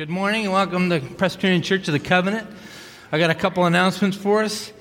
Good 0.00 0.08
morning 0.08 0.44
and 0.44 0.54
welcome 0.54 0.88
to 0.88 0.98
Presbyterian 0.98 1.60
Church 1.60 1.86
of 1.86 1.92
the 1.92 2.00
Covenant. 2.00 2.48
I 3.12 3.18
got 3.18 3.28
a 3.28 3.34
couple 3.34 3.66
announcements 3.66 4.16
for 4.16 4.42
us. 4.42 4.72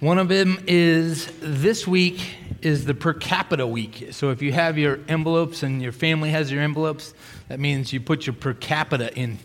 One 0.00 0.18
of 0.18 0.28
them 0.28 0.62
is 0.66 1.32
this 1.40 1.88
week 1.88 2.34
is 2.60 2.84
the 2.84 2.92
per 2.92 3.14
capita 3.14 3.66
week. 3.66 4.08
So 4.10 4.32
if 4.32 4.42
you 4.42 4.52
have 4.52 4.76
your 4.76 5.00
envelopes 5.08 5.62
and 5.62 5.80
your 5.80 5.92
family 5.92 6.28
has 6.28 6.52
your 6.52 6.60
envelopes, 6.60 7.14
that 7.48 7.58
means 7.58 7.90
you 7.94 8.02
put 8.02 8.26
your 8.26 8.34
per 8.34 8.52
capita 8.52 9.16
in. 9.16 9.38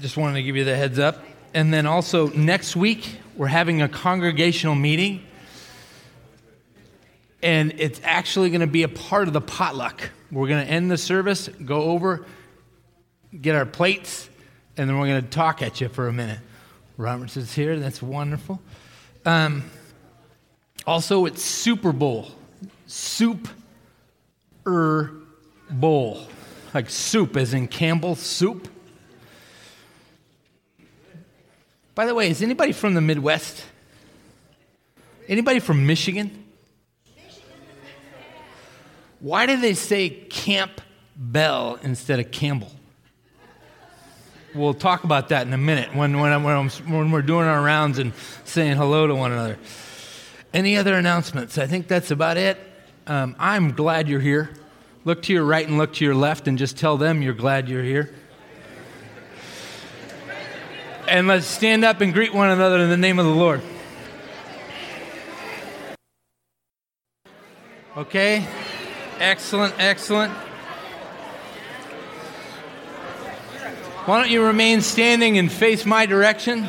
Just 0.00 0.16
wanted 0.16 0.36
to 0.36 0.42
give 0.42 0.56
you 0.56 0.64
the 0.64 0.74
heads 0.74 0.98
up. 0.98 1.22
And 1.52 1.70
then 1.74 1.84
also 1.84 2.28
next 2.28 2.74
week, 2.74 3.18
we're 3.36 3.48
having 3.48 3.82
a 3.82 3.88
congregational 3.90 4.74
meeting. 4.74 5.26
And 7.42 7.74
it's 7.76 8.00
actually 8.02 8.48
going 8.48 8.62
to 8.62 8.66
be 8.66 8.82
a 8.82 8.88
part 8.88 9.28
of 9.28 9.34
the 9.34 9.42
potluck. 9.42 10.08
We're 10.32 10.48
going 10.48 10.66
to 10.66 10.72
end 10.72 10.90
the 10.90 10.96
service, 10.96 11.48
go 11.48 11.82
over, 11.82 12.24
get 13.40 13.54
our 13.54 13.66
plates, 13.66 14.28
and 14.76 14.88
then 14.88 14.98
we're 14.98 15.06
going 15.06 15.22
to 15.22 15.30
talk 15.30 15.62
at 15.62 15.80
you 15.80 15.88
for 15.88 16.08
a 16.08 16.12
minute. 16.12 16.38
Roberts 16.96 17.36
is 17.36 17.54
here. 17.54 17.78
That's 17.78 18.02
wonderful. 18.02 18.60
Um, 19.24 19.64
also, 20.86 21.26
it's 21.26 21.42
Super 21.42 21.92
Bowl. 21.92 22.30
Soup 22.86 23.48
er 24.66 25.12
bowl. 25.70 26.26
Like 26.74 26.90
soup, 26.90 27.36
as 27.36 27.54
in 27.54 27.68
Campbell 27.68 28.14
soup. 28.14 28.68
By 31.94 32.06
the 32.06 32.14
way, 32.14 32.30
is 32.30 32.42
anybody 32.42 32.72
from 32.72 32.94
the 32.94 33.00
Midwest? 33.00 33.64
Anybody 35.26 35.60
from 35.60 35.86
Michigan? 35.86 36.44
Why 39.20 39.46
do 39.46 39.60
they 39.60 39.74
say 39.74 40.10
Camp 40.10 40.80
Bell 41.16 41.78
instead 41.82 42.20
of 42.20 42.30
Campbell? 42.30 42.70
We'll 44.54 44.74
talk 44.74 45.04
about 45.04 45.28
that 45.28 45.46
in 45.46 45.52
a 45.52 45.58
minute 45.58 45.94
when, 45.94 46.18
when, 46.18 46.42
when, 46.42 46.68
when 46.68 47.10
we're 47.10 47.22
doing 47.22 47.46
our 47.46 47.62
rounds 47.62 47.98
and 47.98 48.12
saying 48.44 48.76
hello 48.76 49.06
to 49.06 49.14
one 49.14 49.30
another. 49.32 49.58
Any 50.54 50.78
other 50.78 50.94
announcements? 50.94 51.58
I 51.58 51.66
think 51.66 51.86
that's 51.86 52.10
about 52.10 52.38
it. 52.38 52.58
Um, 53.06 53.36
I'm 53.38 53.72
glad 53.72 54.08
you're 54.08 54.20
here. 54.20 54.50
Look 55.04 55.22
to 55.22 55.32
your 55.32 55.44
right 55.44 55.66
and 55.66 55.76
look 55.76 55.92
to 55.94 56.04
your 56.04 56.14
left 56.14 56.48
and 56.48 56.56
just 56.56 56.78
tell 56.78 56.96
them 56.96 57.20
you're 57.20 57.34
glad 57.34 57.68
you're 57.68 57.82
here. 57.82 58.14
And 61.06 61.26
let's 61.26 61.46
stand 61.46 61.84
up 61.84 62.00
and 62.00 62.12
greet 62.12 62.34
one 62.34 62.50
another 62.50 62.78
in 62.78 62.90
the 62.90 62.96
name 62.96 63.18
of 63.18 63.26
the 63.26 63.32
Lord. 63.32 63.62
Okay? 67.96 68.46
Excellent, 69.18 69.74
excellent. 69.78 70.32
Why 74.08 74.22
don't 74.22 74.30
you 74.30 74.42
remain 74.42 74.80
standing 74.80 75.36
and 75.36 75.52
face 75.52 75.84
my 75.84 76.06
direction? 76.06 76.66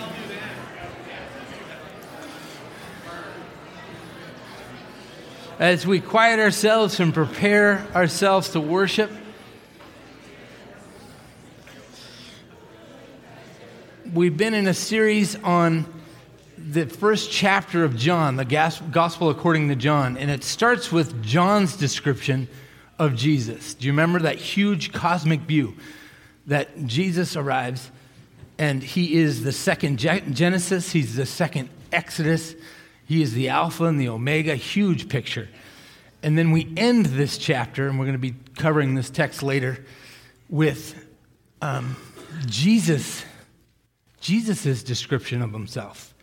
As 5.58 5.88
we 5.88 6.02
quiet 6.02 6.42
ourselves 6.42 7.00
and 7.00 7.14
prepare 7.14 7.88
ourselves 7.96 8.50
to 8.50 8.60
worship, 8.60 9.10
we've 14.14 14.36
been 14.36 14.54
in 14.54 14.68
a 14.68 14.74
series 14.74 15.42
on 15.42 15.86
the 16.58 16.88
first 16.88 17.32
chapter 17.32 17.86
of 17.86 17.96
John, 17.96 18.36
the 18.36 18.44
Gospel 18.92 19.30
according 19.30 19.70
to 19.70 19.78
John, 19.78 20.18
and 20.18 20.30
it 20.30 20.44
starts 20.44 20.92
with 20.92 21.24
John's 21.24 21.78
description 21.78 22.50
of 23.00 23.16
Jesus. 23.16 23.76
Do 23.76 23.88
you 23.88 23.94
remember 23.94 24.20
that 24.20 24.36
huge 24.36 24.92
cosmic 24.92 25.40
view? 25.40 25.78
That 26.50 26.86
Jesus 26.86 27.36
arrives 27.36 27.92
and 28.58 28.84
he 28.84 29.16
is 29.16 29.44
the 29.44 29.52
second 29.52 29.98
Genesis, 29.98 30.92
he's 30.92 31.16
the 31.16 31.26
second 31.26 31.70
Exodus, 31.92 32.56
he 33.06 33.22
is 33.22 33.34
the 33.34 33.50
Alpha 33.50 33.86
and 33.86 34.00
the 34.00 34.10
Omega, 34.10 34.56
huge 34.56 35.08
picture. 35.08 35.48
And 36.22 36.38
then 36.38 36.52
we 36.52 36.72
end 36.76 37.06
this 37.06 37.38
chapter, 37.38 37.88
and 37.88 37.98
we're 37.98 38.06
going 38.06 38.14
to 38.14 38.20
be 38.20 38.36
covering 38.58 38.96
this 38.96 39.10
text 39.10 39.42
later, 39.42 39.86
with 40.50 41.06
um, 41.62 41.96
Jesus, 42.46 43.24
Jesus' 44.20 44.84
description 44.84 45.42
of 45.42 45.54
himself. 45.54 46.14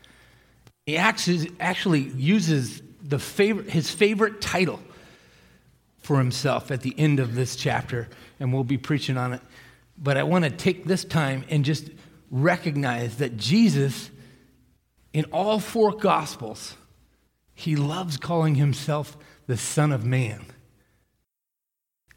He 0.84 0.98
actually, 0.98 1.50
actually 1.58 2.02
uses 2.02 2.82
the 3.02 3.18
favorite, 3.18 3.70
his 3.70 3.90
favorite 3.90 4.42
title 4.42 4.80
for 6.00 6.18
himself 6.18 6.70
at 6.70 6.82
the 6.82 6.94
end 6.98 7.18
of 7.18 7.34
this 7.34 7.56
chapter, 7.56 8.08
and 8.38 8.52
we'll 8.52 8.64
be 8.64 8.76
preaching 8.76 9.16
on 9.16 9.32
it 9.32 9.40
but 9.98 10.16
I 10.16 10.22
want 10.22 10.44
to 10.44 10.50
take 10.50 10.84
this 10.84 11.04
time 11.04 11.44
and 11.48 11.64
just 11.64 11.90
recognize 12.30 13.16
that 13.18 13.36
Jesus, 13.36 14.10
in 15.12 15.24
all 15.26 15.58
four 15.58 15.92
Gospels, 15.92 16.76
he 17.54 17.76
loves 17.76 18.16
calling 18.16 18.56
himself 18.56 19.16
the 19.46 19.56
Son 19.56 19.92
of 19.92 20.04
Man. 20.04 20.44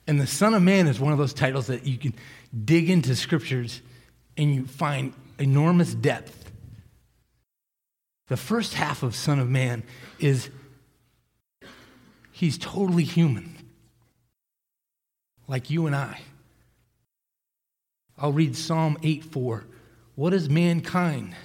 And 0.07 0.19
the 0.19 0.27
Son 0.27 0.53
of 0.53 0.61
Man 0.63 0.87
is 0.87 0.99
one 0.99 1.13
of 1.13 1.19
those 1.19 1.33
titles 1.33 1.67
that 1.67 1.85
you 1.85 1.97
can 1.97 2.13
dig 2.65 2.89
into 2.89 3.15
scriptures 3.15 3.81
and 4.35 4.53
you 4.53 4.65
find 4.65 5.13
enormous 5.37 5.93
depth. 5.93 6.51
The 8.27 8.37
first 8.37 8.73
half 8.73 9.03
of 9.03 9.15
Son 9.15 9.39
of 9.39 9.49
Man 9.49 9.83
is 10.19 10.49
he's 12.31 12.57
totally 12.57 13.03
human, 13.03 13.55
like 15.47 15.69
you 15.69 15.87
and 15.87 15.95
I. 15.95 16.21
I'll 18.19 18.33
read 18.33 18.55
Psalm 18.55 18.97
8 19.01 19.23
4. 19.23 19.65
What 20.15 20.33
is 20.33 20.49
mankind 20.49 21.35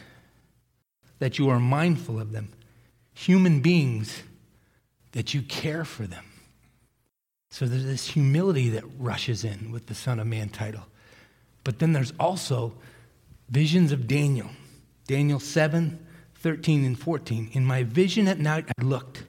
that 1.21 1.39
you 1.39 1.49
are 1.49 1.61
mindful 1.61 2.21
of 2.21 2.33
them? 2.33 2.51
Human 3.15 3.61
beings 3.61 4.23
that 5.13 5.33
you 5.33 5.43
care 5.43 5.85
for 5.85 6.07
them. 6.07 6.25
So 7.51 7.67
there's 7.67 7.85
this 7.85 8.09
humility 8.09 8.71
that 8.71 8.83
rushes 8.99 9.45
in 9.45 9.71
with 9.71 9.87
the 9.87 9.95
Son 9.95 10.19
of 10.19 10.27
Man 10.27 10.49
title. 10.49 10.87
But 11.63 11.79
then 11.79 11.93
there's 11.93 12.13
also 12.19 12.75
visions 13.49 13.93
of 13.93 14.09
Daniel. 14.09 14.51
Daniel 15.07 15.39
7, 15.39 16.05
13, 16.35 16.85
and 16.85 16.99
14. 16.99 17.51
In 17.53 17.65
my 17.65 17.85
vision 17.85 18.27
at 18.27 18.41
night, 18.41 18.65
I 18.77 18.83
looked, 18.83 19.23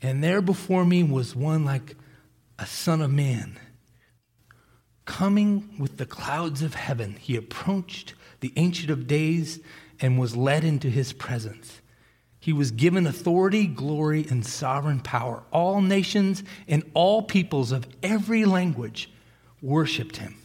and 0.00 0.24
there 0.24 0.40
before 0.40 0.86
me 0.86 1.02
was 1.02 1.36
one 1.36 1.64
like 1.66 1.96
a 2.58 2.64
son 2.66 3.02
of 3.02 3.12
man 3.12 3.58
Coming 5.08 5.70
with 5.78 5.96
the 5.96 6.04
clouds 6.04 6.60
of 6.60 6.74
heaven, 6.74 7.16
he 7.18 7.34
approached 7.34 8.12
the 8.40 8.52
Ancient 8.56 8.90
of 8.90 9.06
Days 9.06 9.58
and 10.00 10.18
was 10.18 10.36
led 10.36 10.64
into 10.64 10.90
his 10.90 11.14
presence. 11.14 11.80
He 12.38 12.52
was 12.52 12.70
given 12.70 13.06
authority, 13.06 13.66
glory, 13.66 14.26
and 14.28 14.44
sovereign 14.44 15.00
power. 15.00 15.42
All 15.50 15.80
nations 15.80 16.44
and 16.68 16.84
all 16.92 17.22
peoples 17.22 17.72
of 17.72 17.86
every 18.02 18.44
language 18.44 19.10
worshiped 19.62 20.18
him. 20.18 20.36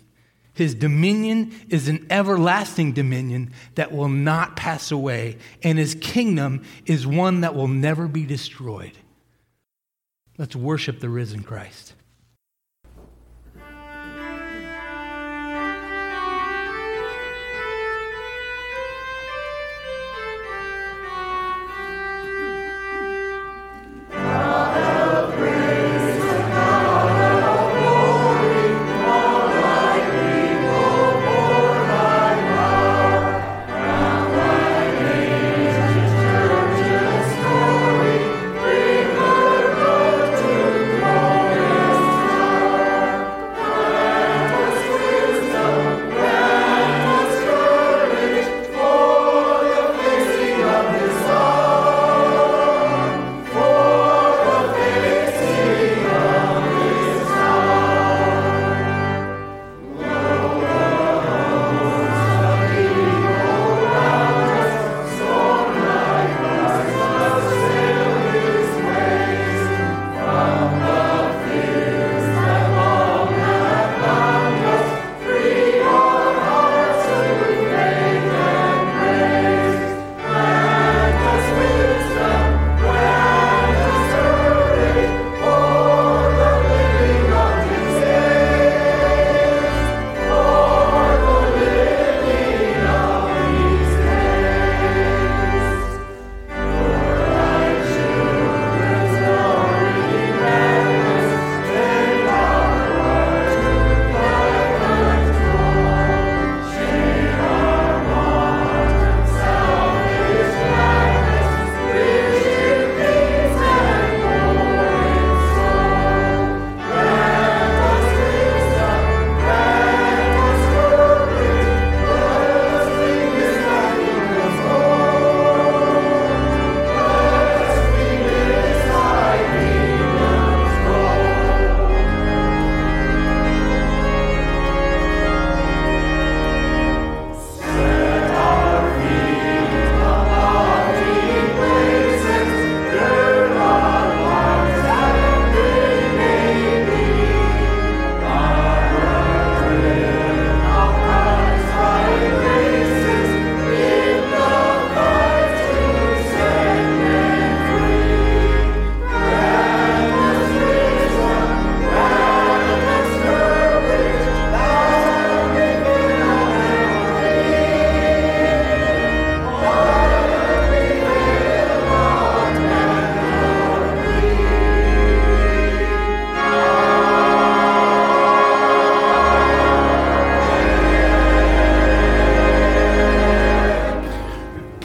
His 0.54 0.74
dominion 0.74 1.54
is 1.68 1.90
an 1.90 2.08
everlasting 2.10 2.94
dominion 2.94 3.52
that 3.76 3.92
will 3.92 4.08
not 4.08 4.56
pass 4.56 4.92
away, 4.92 5.40
and 5.62 5.78
his 5.78 5.94
kingdom 5.94 6.64
is 6.86 7.06
one 7.06 7.42
that 7.42 7.54
will 7.54 7.68
never 7.68 8.08
be 8.08 8.26
destroyed. 8.26 8.98
Let's 10.38 10.56
worship 10.56 11.02
the 11.02 11.10
risen 11.10 11.44
Christ. 11.44 11.96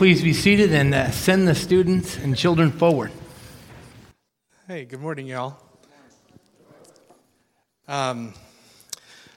Please 0.09 0.23
be 0.23 0.33
seated 0.33 0.73
and 0.73 0.95
uh, 0.95 1.11
send 1.11 1.47
the 1.47 1.55
students 1.55 2.17
and 2.17 2.35
children 2.35 2.73
forward. 2.73 3.13
Hey, 4.67 4.87
good 4.87 5.03
morning, 5.03 5.27
y'all. 5.27 5.59
Um, 7.87 8.33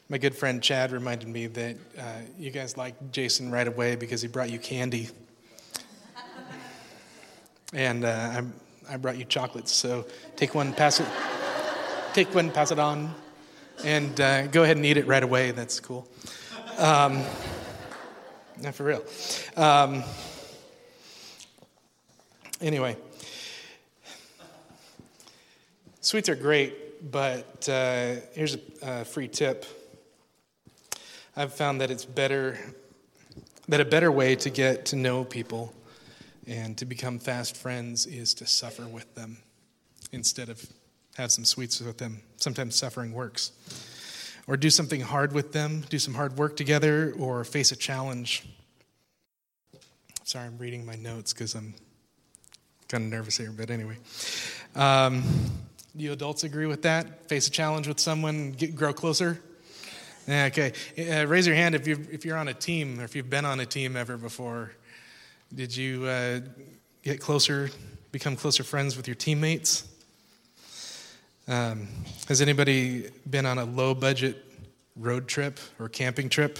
my 0.08 0.18
good 0.18 0.34
friend 0.34 0.63
Chad 0.63 0.94
reminded 0.94 1.28
me 1.28 1.48
that 1.48 1.75
uh, 2.00 2.04
you 2.38 2.51
guys 2.51 2.78
liked 2.78 3.12
Jason 3.12 3.51
right 3.51 3.68
away 3.68 3.98
because 3.98 4.22
he 4.22 4.30
brought 4.30 4.50
you 4.50 4.60
candy. 4.60 5.10
And 7.74 8.06
uh, 8.06 8.42
I, 8.90 8.94
I 8.94 8.96
brought 8.96 9.18
you 9.18 9.25
chocolates, 9.25 9.74
so 9.74 10.06
take 10.38 10.56
one, 10.56 10.72
pass 10.72 11.01
it, 11.01 11.08
take 12.13 12.34
one, 12.34 12.50
pass 12.50 12.72
it 12.72 12.80
on, 12.80 13.13
and 13.84 14.22
uh, 14.22 14.48
go 14.48 14.63
ahead 14.63 14.78
and 14.78 14.86
eat 14.86 14.96
it 14.96 15.06
right 15.06 15.22
away. 15.22 15.51
That's 15.51 15.82
cool. 15.82 16.08
Um, 16.78 17.25
not 18.62 18.74
for 18.74 18.86
real. 18.86 19.04
Um, 19.58 20.06
anyway, 22.62 22.96
sweets 26.00 26.30
are 26.30 26.36
great, 26.36 27.12
but 27.12 27.68
uh, 27.68 28.15
here's 28.34 28.56
a, 28.56 28.60
a 28.82 29.06
free 29.06 29.27
tip. 29.27 29.65
I've 31.36 31.53
found 31.53 31.82
that 31.82 31.89
it's 31.89 32.06
better, 32.06 32.58
that 33.68 33.82
a 33.82 33.86
better 33.86 34.12
way 34.12 34.36
to 34.36 34.50
get 34.50 34.86
to 34.88 34.96
know 34.96 35.24
people 35.24 35.74
and 36.48 36.77
to 36.77 36.86
become 36.86 37.20
fast 37.20 37.56
friends 37.56 38.06
is 38.06 38.34
to 38.36 38.46
suffer 38.46 38.86
with 38.86 39.13
them 39.15 39.38
instead 40.12 40.50
of 40.50 40.65
have 41.15 41.32
some 41.32 41.46
sweets 41.46 41.80
with 41.80 41.98
them. 41.98 42.22
Sometimes 42.38 42.75
suffering 42.75 43.13
works. 43.13 43.51
Or 44.48 44.58
do 44.58 44.70
something 44.70 45.01
hard 45.01 45.34
with 45.34 45.53
them, 45.53 45.84
do 45.89 46.00
some 46.00 46.15
hard 46.15 46.38
work 46.38 46.58
together, 46.58 47.13
or 47.18 47.44
face 47.44 47.72
a 47.72 47.75
challenge. 47.75 48.44
Sorry, 50.24 50.46
I'm 50.46 50.58
reading 50.58 50.86
my 50.86 50.96
notes 50.96 51.32
because 51.32 51.56
I'm 51.56 51.75
kind 52.91 53.05
of 53.05 53.10
nervous 53.10 53.38
here, 53.38 53.51
but 53.55 53.69
anyway. 53.69 53.95
Um, 54.75 55.24
you 55.95 56.12
adults 56.12 56.43
agree 56.43 56.65
with 56.65 56.81
that? 56.81 57.29
Face 57.29 57.48
a 57.48 57.51
challenge 57.51 57.88
with 57.88 58.00
someone, 58.00 58.51
get, 58.51 58.75
grow 58.75 58.91
closer? 58.91 59.39
Okay. 60.27 60.74
Uh, 60.98 61.25
raise 61.25 61.48
your 61.48 61.55
hand 61.55 61.74
if 61.74 61.88
you're, 61.88 62.00
if 62.12 62.25
you're 62.25 62.38
on 62.38 62.50
a 62.50 62.53
team 62.53 63.00
or 63.00 63.05
if 63.05 63.15
you've 63.15 63.29
been 63.29 63.45
on 63.45 63.62
a 63.62 63.65
team 63.65 63.95
ever 63.95 64.17
before. 64.17 64.74
Did 65.55 65.75
you 65.75 66.05
uh, 66.05 66.41
get 67.01 67.21
closer, 67.21 67.69
become 68.12 68.36
closer 68.36 68.63
friends 68.63 68.98
with 68.98 69.07
your 69.07 69.15
teammates? 69.15 69.88
Um, 71.48 71.88
has 72.27 72.41
anybody 72.41 73.10
been 73.29 73.45
on 73.45 73.57
a 73.57 73.65
low 73.65 73.93
budget 73.93 74.45
road 74.95 75.27
trip 75.27 75.60
or 75.79 75.89
camping 75.89 76.29
trip? 76.29 76.60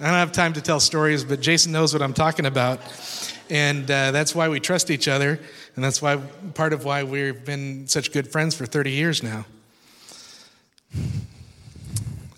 I 0.00 0.04
don't 0.04 0.14
have 0.14 0.32
time 0.32 0.54
to 0.54 0.62
tell 0.62 0.80
stories, 0.80 1.24
but 1.24 1.40
Jason 1.40 1.72
knows 1.72 1.92
what 1.92 2.02
I'm 2.02 2.14
talking 2.14 2.46
about. 2.46 2.80
And 3.50 3.90
uh, 3.90 4.12
that's 4.12 4.34
why 4.34 4.48
we 4.48 4.60
trust 4.60 4.90
each 4.90 5.08
other. 5.08 5.40
And 5.74 5.84
that's 5.84 6.00
why 6.00 6.16
part 6.54 6.72
of 6.72 6.84
why 6.84 7.02
we've 7.02 7.44
been 7.44 7.88
such 7.88 8.12
good 8.12 8.28
friends 8.30 8.54
for 8.54 8.64
30 8.64 8.92
years 8.92 9.22
now. 9.22 9.44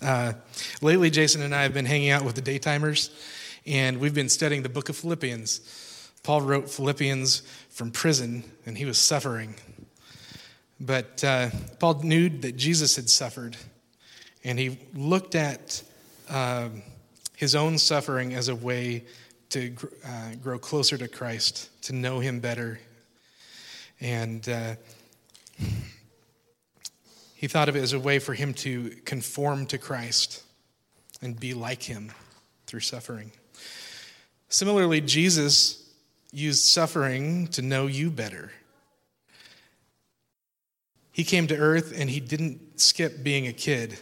Uh, 0.01 0.33
lately, 0.81 1.09
Jason 1.09 1.41
and 1.43 1.55
I 1.55 1.63
have 1.63 1.73
been 1.73 1.85
hanging 1.85 2.09
out 2.09 2.25
with 2.25 2.35
the 2.35 2.41
daytimers, 2.41 3.09
and 3.65 3.99
we've 3.99 4.13
been 4.13 4.27
studying 4.27 4.63
the 4.63 4.69
book 4.69 4.89
of 4.89 4.97
Philippians. 4.97 6.11
Paul 6.23 6.41
wrote 6.41 6.69
Philippians 6.69 7.41
from 7.69 7.91
prison, 7.91 8.43
and 8.65 8.77
he 8.77 8.85
was 8.85 8.97
suffering. 8.97 9.55
But 10.79 11.23
uh, 11.23 11.51
Paul 11.79 12.01
knew 12.03 12.27
that 12.29 12.57
Jesus 12.57 12.95
had 12.95 13.09
suffered, 13.09 13.55
and 14.43 14.59
he 14.59 14.77
looked 14.93 15.35
at 15.35 15.81
uh, 16.29 16.69
his 17.35 17.55
own 17.55 17.77
suffering 17.77 18.33
as 18.33 18.49
a 18.49 18.55
way 18.55 19.05
to 19.53 19.75
uh, 20.03 20.35
grow 20.41 20.57
closer 20.57 20.97
to 20.97 21.07
Christ, 21.07 21.69
to 21.83 21.93
know 21.93 22.19
him 22.19 22.39
better. 22.39 22.79
And 24.01 24.47
uh, 24.49 24.75
he 27.35 27.47
thought 27.47 27.69
of 27.69 27.75
it 27.75 27.83
as 27.83 27.93
a 27.93 27.99
way 27.99 28.17
for 28.17 28.33
him 28.33 28.55
to 28.55 28.89
conform 29.05 29.67
to 29.67 29.77
Christ 29.77 30.41
and 31.21 31.39
be 31.39 31.53
like 31.53 31.83
him 31.83 32.11
through 32.65 32.79
suffering. 32.79 33.31
Similarly, 34.49 35.01
Jesus 35.01 35.87
used 36.31 36.65
suffering 36.65 37.47
to 37.49 37.61
know 37.61 37.85
you 37.85 38.09
better. 38.09 38.51
He 41.11 41.23
came 41.23 41.45
to 41.45 41.55
earth 41.55 41.93
and 41.95 42.09
he 42.09 42.19
didn't 42.19 42.81
skip 42.81 43.23
being 43.23 43.45
a 43.45 43.53
kid. 43.53 43.99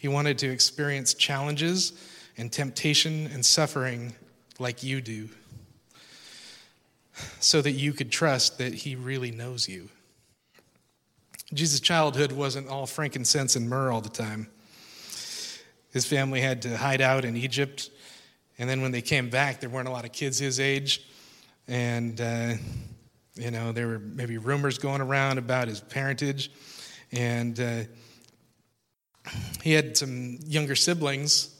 He 0.00 0.06
wanted 0.06 0.38
to 0.38 0.48
experience 0.48 1.12
challenges 1.12 1.92
and 2.38 2.52
temptation 2.52 3.28
and 3.32 3.44
suffering 3.44 4.14
like 4.60 4.82
you 4.82 5.00
do 5.00 5.28
so 7.38 7.60
that 7.60 7.72
you 7.72 7.92
could 7.92 8.10
trust 8.10 8.58
that 8.58 8.72
he 8.72 8.94
really 8.94 9.30
knows 9.30 9.68
you. 9.68 9.88
Jesus' 11.52 11.80
childhood 11.80 12.32
wasn't 12.32 12.68
all 12.68 12.86
frankincense 12.86 13.56
and 13.56 13.68
myrrh 13.68 13.90
all 13.90 14.00
the 14.00 14.08
time. 14.08 14.48
His 15.92 16.06
family 16.06 16.40
had 16.40 16.62
to 16.62 16.76
hide 16.76 17.00
out 17.00 17.24
in 17.24 17.36
Egypt. 17.36 17.90
And 18.58 18.70
then 18.70 18.82
when 18.82 18.92
they 18.92 19.02
came 19.02 19.30
back, 19.30 19.60
there 19.60 19.68
weren't 19.68 19.88
a 19.88 19.90
lot 19.90 20.04
of 20.04 20.12
kids 20.12 20.38
his 20.38 20.60
age. 20.60 21.04
And, 21.66 22.20
uh, 22.20 22.54
you 23.34 23.50
know, 23.50 23.72
there 23.72 23.88
were 23.88 23.98
maybe 23.98 24.38
rumors 24.38 24.78
going 24.78 25.00
around 25.00 25.38
about 25.38 25.66
his 25.66 25.80
parentage. 25.80 26.52
And 27.10 27.58
uh, 27.58 27.82
he 29.62 29.72
had 29.72 29.96
some 29.96 30.38
younger 30.46 30.76
siblings. 30.76 31.56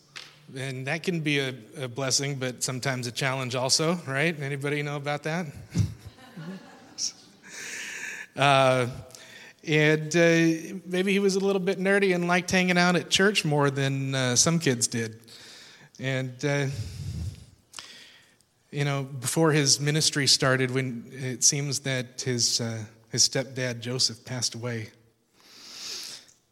And 0.56 0.86
that 0.86 1.02
can 1.02 1.20
be 1.20 1.38
a, 1.38 1.54
a 1.78 1.88
blessing, 1.88 2.36
but 2.36 2.62
sometimes 2.62 3.06
a 3.06 3.12
challenge 3.12 3.54
also, 3.54 3.98
right? 4.06 4.38
Anybody 4.40 4.82
know 4.82 4.96
about 4.96 5.22
that? 5.22 5.46
uh, 8.36 8.86
and 9.66 10.16
uh, 10.16 10.78
maybe 10.86 11.12
he 11.12 11.18
was 11.18 11.36
a 11.36 11.40
little 11.40 11.60
bit 11.60 11.78
nerdy 11.78 12.14
and 12.14 12.26
liked 12.26 12.50
hanging 12.50 12.78
out 12.78 12.96
at 12.96 13.10
church 13.10 13.44
more 13.44 13.70
than 13.70 14.14
uh, 14.14 14.34
some 14.34 14.58
kids 14.58 14.88
did. 14.88 15.20
And, 15.98 16.32
uh, 16.44 16.66
you 18.70 18.84
know, 18.84 19.02
before 19.02 19.52
his 19.52 19.78
ministry 19.78 20.26
started, 20.26 20.70
when 20.70 21.04
it 21.12 21.44
seems 21.44 21.80
that 21.80 22.22
his, 22.22 22.60
uh, 22.60 22.82
his 23.10 23.28
stepdad, 23.28 23.80
Joseph, 23.80 24.24
passed 24.24 24.54
away. 24.54 24.88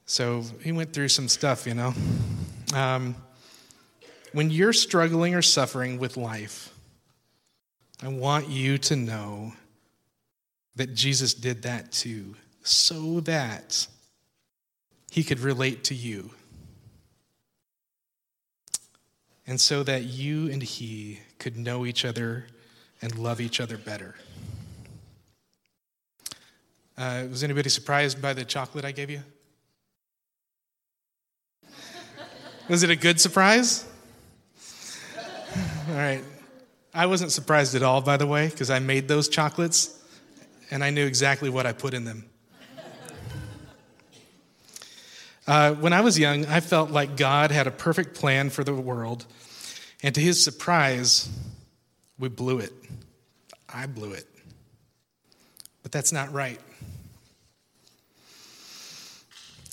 So 0.06 0.42
he 0.62 0.72
went 0.72 0.92
through 0.92 1.08
some 1.08 1.28
stuff, 1.28 1.66
you 1.66 1.74
know. 1.74 1.94
Um, 2.74 3.16
when 4.38 4.50
you're 4.50 4.72
struggling 4.72 5.34
or 5.34 5.42
suffering 5.42 5.98
with 5.98 6.16
life, 6.16 6.72
I 8.00 8.06
want 8.06 8.48
you 8.48 8.78
to 8.78 8.94
know 8.94 9.54
that 10.76 10.94
Jesus 10.94 11.34
did 11.34 11.62
that 11.62 11.90
too 11.90 12.36
so 12.62 13.18
that 13.22 13.88
he 15.10 15.24
could 15.24 15.40
relate 15.40 15.82
to 15.82 15.94
you. 15.96 16.30
And 19.44 19.60
so 19.60 19.82
that 19.82 20.04
you 20.04 20.48
and 20.52 20.62
he 20.62 21.18
could 21.40 21.56
know 21.56 21.84
each 21.84 22.04
other 22.04 22.46
and 23.02 23.18
love 23.18 23.40
each 23.40 23.60
other 23.60 23.76
better. 23.76 24.14
Uh, 26.96 27.24
was 27.28 27.42
anybody 27.42 27.70
surprised 27.70 28.22
by 28.22 28.34
the 28.34 28.44
chocolate 28.44 28.84
I 28.84 28.92
gave 28.92 29.10
you? 29.10 29.22
Was 32.68 32.84
it 32.84 32.90
a 32.90 32.96
good 32.96 33.20
surprise? 33.20 33.87
All 35.88 35.94
right. 35.94 36.22
I 36.92 37.06
wasn't 37.06 37.32
surprised 37.32 37.74
at 37.74 37.82
all, 37.82 38.02
by 38.02 38.18
the 38.18 38.26
way, 38.26 38.48
because 38.48 38.68
I 38.68 38.78
made 38.78 39.08
those 39.08 39.26
chocolates 39.26 39.98
and 40.70 40.84
I 40.84 40.90
knew 40.90 41.06
exactly 41.06 41.48
what 41.48 41.64
I 41.64 41.72
put 41.72 41.94
in 41.94 42.04
them. 42.04 42.28
Uh, 45.46 45.72
when 45.72 45.94
I 45.94 46.02
was 46.02 46.18
young, 46.18 46.44
I 46.44 46.60
felt 46.60 46.90
like 46.90 47.16
God 47.16 47.50
had 47.50 47.66
a 47.66 47.70
perfect 47.70 48.14
plan 48.14 48.50
for 48.50 48.64
the 48.64 48.74
world, 48.74 49.24
and 50.02 50.14
to 50.14 50.20
his 50.20 50.44
surprise, 50.44 51.30
we 52.18 52.28
blew 52.28 52.58
it. 52.58 52.72
I 53.66 53.86
blew 53.86 54.12
it. 54.12 54.26
But 55.82 55.90
that's 55.90 56.12
not 56.12 56.30
right. 56.34 56.60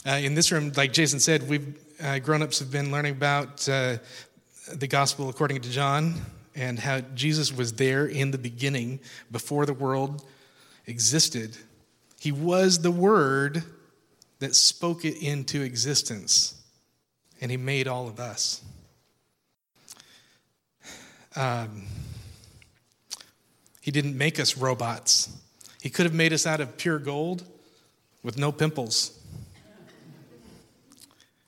Uh, 0.08 0.12
in 0.12 0.34
this 0.34 0.50
room, 0.50 0.72
like 0.78 0.94
Jason 0.94 1.20
said, 1.20 1.50
we've 1.50 1.78
uh, 2.02 2.20
grown 2.20 2.42
ups 2.42 2.60
have 2.60 2.72
been 2.72 2.90
learning 2.90 3.12
about 3.12 3.68
uh, 3.68 3.98
the 4.74 4.88
gospel 4.88 5.30
according 5.30 5.62
to 5.62 5.70
John 5.70 6.16
and 6.56 6.80
how 6.80 7.02
Jesus 7.14 7.56
was 7.56 7.74
there 7.74 8.06
in 8.06 8.32
the 8.32 8.38
beginning 8.38 9.00
before 9.32 9.66
the 9.66 9.74
world 9.74 10.24
existed. 10.88 11.58
He 12.20 12.32
was 12.32 12.80
the 12.80 12.92
Word 12.92 13.64
that 14.40 14.56
spoke 14.56 15.06
it 15.06 15.22
into 15.22 15.62
existence, 15.62 16.56
and 17.42 17.52
He 17.52 17.58
made 17.58 17.88
all 17.88 18.08
of 18.08 18.20
us. 18.20 18.62
Um, 21.36 21.84
he 23.82 23.92
didn't 23.92 24.18
make 24.18 24.40
us 24.40 24.58
robots. 24.58 25.30
He 25.80 25.92
could 25.92 26.08
have 26.08 26.14
made 26.14 26.34
us 26.34 26.48
out 26.48 26.60
of 26.60 26.76
pure 26.76 26.98
gold 26.98 27.44
with 28.24 28.36
no 28.36 28.52
pimples. 28.52 29.20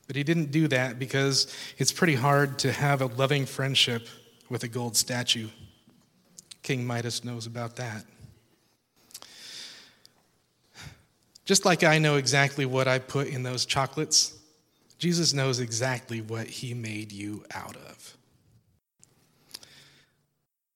But 0.08 0.16
he 0.16 0.24
didn't 0.24 0.52
do 0.52 0.68
that 0.70 0.98
because 0.98 1.54
it's 1.78 1.92
pretty 1.92 2.16
hard 2.16 2.60
to 2.60 2.72
have 2.72 3.02
a 3.02 3.08
loving 3.08 3.46
friendship 3.46 4.08
with 4.50 4.64
a 4.64 4.68
gold 4.68 4.96
statue. 4.96 5.50
King 6.64 6.88
Midas 6.88 7.24
knows 7.24 7.46
about 7.46 7.76
that. 7.76 8.06
Just 11.44 11.66
like 11.66 11.84
I 11.84 11.98
know 11.98 12.16
exactly 12.16 12.66
what 12.66 12.88
I 12.88 13.00
put 13.00 13.28
in 13.28 13.44
those 13.44 13.66
chocolates, 13.66 14.34
Jesus 14.98 15.34
knows 15.34 15.60
exactly 15.60 16.22
what 16.22 16.48
he 16.48 16.74
made 16.74 17.12
you 17.12 17.46
out 17.54 17.76
of. 17.76 18.18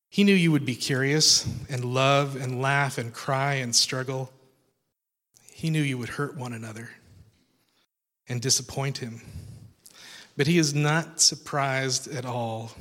He 0.10 0.26
knew 0.26 0.36
you 0.36 0.52
would 0.52 0.66
be 0.66 0.76
curious 0.76 1.48
and 1.70 1.86
love 1.86 2.36
and 2.36 2.62
laugh 2.62 2.98
and 2.98 3.14
cry 3.14 3.56
and 3.56 3.74
struggle. 3.74 4.32
He 5.52 5.70
knew 5.70 5.82
you 5.82 5.98
would 5.98 6.10
hurt 6.10 6.38
one 6.38 6.54
another 6.54 6.90
and 8.32 8.42
disappoint 8.42 9.00
him. 9.00 9.22
But 10.38 10.48
he 10.48 10.58
is 10.58 10.74
not 10.74 11.20
surprised 11.20 12.08
at 12.16 12.26
all. 12.26 12.72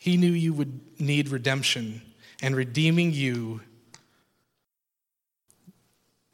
He 0.00 0.16
knew 0.16 0.32
you 0.32 0.54
would 0.54 0.80
need 0.98 1.28
redemption, 1.28 2.00
and 2.42 2.56
redeeming 2.56 3.12
you 3.12 3.60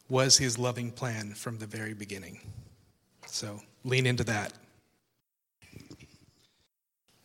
was 0.08 0.38
his 0.38 0.56
loving 0.56 0.92
plan 0.92 1.34
from 1.34 1.58
the 1.58 1.66
very 1.66 1.92
beginning. 1.92 2.40
So 3.26 3.60
lean 3.84 4.06
into 4.06 4.24
that. 4.24 4.52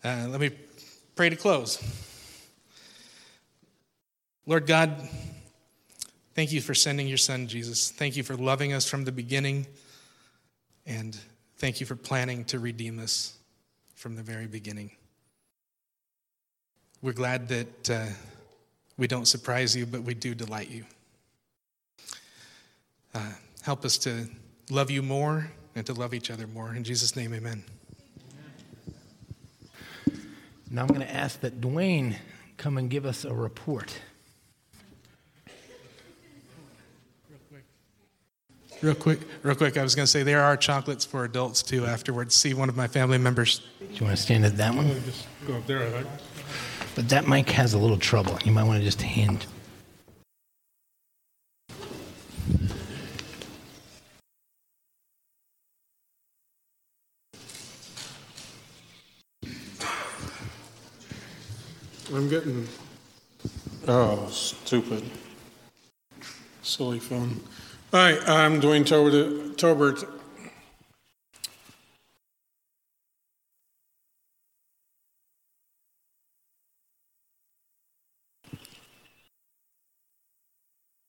Uh, 0.04 0.26
let 0.30 0.40
me 0.40 0.50
pray 1.16 1.30
to 1.30 1.36
close. 1.36 1.82
Lord 4.48 4.66
God, 4.66 5.08
thank 6.34 6.52
you 6.52 6.62
for 6.62 6.74
sending 6.74 7.08
your 7.08 7.18
son, 7.18 7.48
Jesus. 7.48 7.92
Thank 7.92 8.16
you 8.16 8.24
for 8.24 8.36
loving 8.36 8.74
us 8.74 8.90
from 8.90 9.04
the 9.04 9.12
beginning. 9.12 9.68
And 10.86 11.18
thank 11.58 11.80
you 11.80 11.86
for 11.86 11.96
planning 11.96 12.46
to 12.46 12.60
redeem 12.60 13.00
us 13.00 13.36
from 13.96 14.16
the 14.16 14.22
very 14.22 14.48
beginning. 14.48 14.92
We're 17.02 17.14
glad 17.14 17.48
that 17.50 17.90
uh, 17.90 18.06
we 18.98 19.08
don't 19.08 19.26
surprise 19.26 19.76
you, 19.76 19.86
but 19.86 20.04
we 20.04 20.14
do 20.14 20.36
delight 20.36 20.70
you. 20.70 20.86
Uh, 23.14 23.32
help 23.62 23.86
us 23.86 23.98
to 24.00 24.28
love 24.70 24.92
you 24.92 25.02
more 25.02 25.52
and 25.76 25.86
to 25.86 25.94
love 25.94 26.14
each 26.14 26.32
other 26.32 26.48
more. 26.48 26.74
In 26.76 26.84
Jesus' 26.84 27.16
name, 27.16 27.34
amen. 27.34 27.64
Now 30.70 30.82
I'm 30.82 30.88
going 30.88 31.02
to 31.02 31.14
ask 31.14 31.40
that 31.42 31.62
Dwayne 31.62 32.16
come 32.58 32.78
and 32.78 32.90
give 32.90 33.06
us 33.06 33.24
a 33.24 33.34
report. 33.34 34.00
Real 38.86 38.94
quick, 38.94 39.22
real 39.42 39.56
quick, 39.56 39.78
I 39.78 39.82
was 39.82 39.96
going 39.96 40.06
to 40.06 40.12
say 40.12 40.22
there 40.22 40.44
are 40.44 40.56
chocolates 40.56 41.04
for 41.04 41.26
adults 41.26 41.64
too 41.64 41.88
afterwards. 41.88 42.36
See 42.36 42.54
one 42.54 42.70
of 42.70 42.78
my 42.78 42.86
family 42.88 43.18
members. 43.18 43.62
Do 43.80 43.88
you 43.92 44.06
want 44.06 44.16
to 44.16 44.22
stand 44.22 44.46
at 44.46 44.58
that 44.58 44.76
one? 44.76 44.86
Just 45.06 45.26
go 45.48 45.56
up 45.56 45.66
there, 45.66 45.82
I 45.82 45.90
think. 45.90 46.08
But 46.94 47.10
that 47.10 47.28
mic 47.28 47.50
has 47.50 47.74
a 47.74 47.80
little 47.80 47.98
trouble. 47.98 48.38
You 48.46 48.52
might 48.52 48.62
want 48.62 48.78
to 48.78 48.86
just 48.86 49.02
hand. 49.02 49.48
I'm 62.14 62.30
getting, 62.30 62.68
oh, 63.88 64.28
stupid. 64.30 65.04
Silly 66.62 67.00
phone. 67.00 67.42
Hi, 67.92 68.18
I'm 68.26 68.60
Dwayne 68.60 68.84
Tobert. 68.84 70.04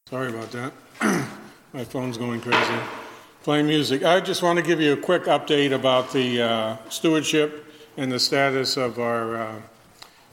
Sorry 0.08 0.28
about 0.28 0.52
that. 0.52 0.72
My 1.72 1.82
phone's 1.82 2.18
going 2.18 2.40
crazy. 2.42 2.78
Playing 3.42 3.66
music. 3.66 4.04
I 4.04 4.20
just 4.20 4.42
want 4.42 4.58
to 4.58 4.62
give 4.62 4.80
you 4.80 4.92
a 4.92 4.96
quick 4.96 5.24
update 5.24 5.72
about 5.72 6.12
the 6.12 6.42
uh, 6.42 6.76
stewardship 6.90 7.72
and 7.96 8.12
the 8.12 8.20
status 8.20 8.76
of 8.76 9.00
our 9.00 9.36
uh, 9.36 9.62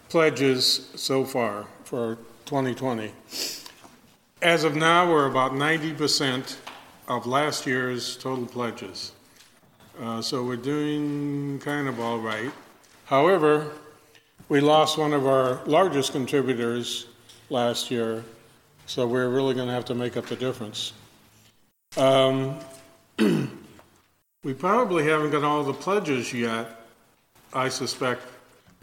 pledges 0.09 0.91
so 0.95 1.23
far 1.23 1.65
for 1.85 2.17
2020. 2.45 3.13
As 4.43 4.65
of 4.65 4.75
now, 4.75 5.09
we're 5.09 5.27
about 5.27 5.53
90% 5.53 6.57
of 7.07 7.25
last 7.25 7.65
year's 7.65 8.17
total 8.17 8.45
pledges. 8.45 9.13
Uh, 10.01 10.21
so 10.21 10.43
we're 10.43 10.57
doing 10.57 11.59
kind 11.59 11.87
of 11.87 11.97
all 12.01 12.19
right. 12.19 12.51
However, 13.05 13.71
we 14.49 14.59
lost 14.59 14.97
one 14.97 15.13
of 15.13 15.25
our 15.25 15.63
largest 15.65 16.11
contributors 16.11 17.05
last 17.49 17.89
year, 17.89 18.25
so 18.85 19.07
we're 19.07 19.29
really 19.29 19.53
going 19.53 19.69
to 19.69 19.73
have 19.73 19.85
to 19.85 19.95
make 19.95 20.17
up 20.17 20.25
the 20.25 20.35
difference. 20.35 20.91
Um, 21.95 22.59
we 23.17 24.53
probably 24.53 25.05
haven't 25.05 25.31
got 25.31 25.45
all 25.45 25.63
the 25.63 25.71
pledges 25.71 26.33
yet, 26.33 26.81
I 27.53 27.69
suspect, 27.69 28.23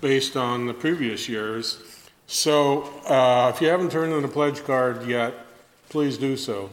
based 0.00 0.38
on 0.38 0.66
the 0.66 0.72
previous 0.72 1.28
years. 1.28 1.82
So 2.26 2.84
uh, 3.06 3.52
if 3.54 3.61
you 3.61 3.68
haven't 3.68 3.92
turned 3.92 4.14
in 4.14 4.24
a 4.24 4.28
pledge 4.28 4.64
card 4.64 5.06
yet, 5.06 5.34
please 5.90 6.16
do 6.16 6.37
so. 6.37 6.70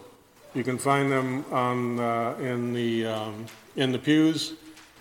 You 0.54 0.64
can 0.64 0.78
find 0.78 1.12
them 1.12 1.44
on, 1.52 2.00
uh, 2.00 2.36
in, 2.40 2.74
the, 2.74 3.08
um, 3.08 3.46
in 3.76 3.92
the 3.92 4.00
pews 4.00 4.54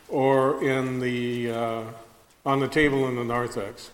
or 0.09 0.65
in 0.65 0.99
the, 1.01 1.51
uh, 1.51 1.83
on 2.45 2.61
the 2.61 2.69
table 2.69 3.07
in 3.09 3.17
the 3.17 3.25
narthex. 3.25 3.91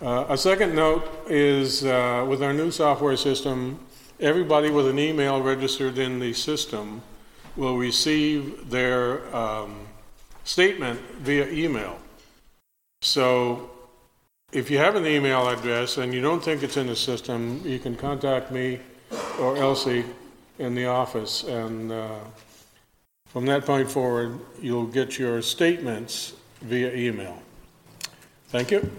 Uh, 0.00 0.26
a 0.28 0.38
second 0.38 0.74
note 0.74 1.04
is 1.28 1.84
uh, 1.84 2.24
with 2.28 2.42
our 2.42 2.52
new 2.52 2.70
software 2.70 3.16
system, 3.16 3.80
everybody 4.20 4.70
with 4.70 4.86
an 4.86 4.98
email 4.98 5.42
registered 5.42 5.98
in 5.98 6.20
the 6.20 6.32
system 6.32 7.02
will 7.56 7.76
receive 7.76 8.70
their 8.70 9.34
um, 9.34 9.88
statement 10.44 11.00
via 11.18 11.48
email. 11.48 11.98
So 13.02 13.70
if 14.52 14.70
you 14.70 14.78
have 14.78 14.94
an 14.94 15.06
email 15.06 15.48
address 15.48 15.98
and 15.98 16.14
you 16.14 16.20
don't 16.20 16.44
think 16.44 16.62
it's 16.62 16.76
in 16.76 16.86
the 16.86 16.96
system, 16.96 17.62
you 17.64 17.80
can 17.80 17.96
contact 17.96 18.52
me 18.52 18.78
or 19.38 19.56
Elsie 19.56 20.04
in 20.58 20.74
the 20.74 20.86
office, 20.86 21.44
and 21.44 21.92
uh, 21.92 22.18
from 23.26 23.46
that 23.46 23.66
point 23.66 23.90
forward, 23.90 24.38
you'll 24.60 24.86
get 24.86 25.18
your 25.18 25.42
statements 25.42 26.32
via 26.62 26.92
email. 26.94 27.42
Thank 28.48 28.70
you. 28.70 28.90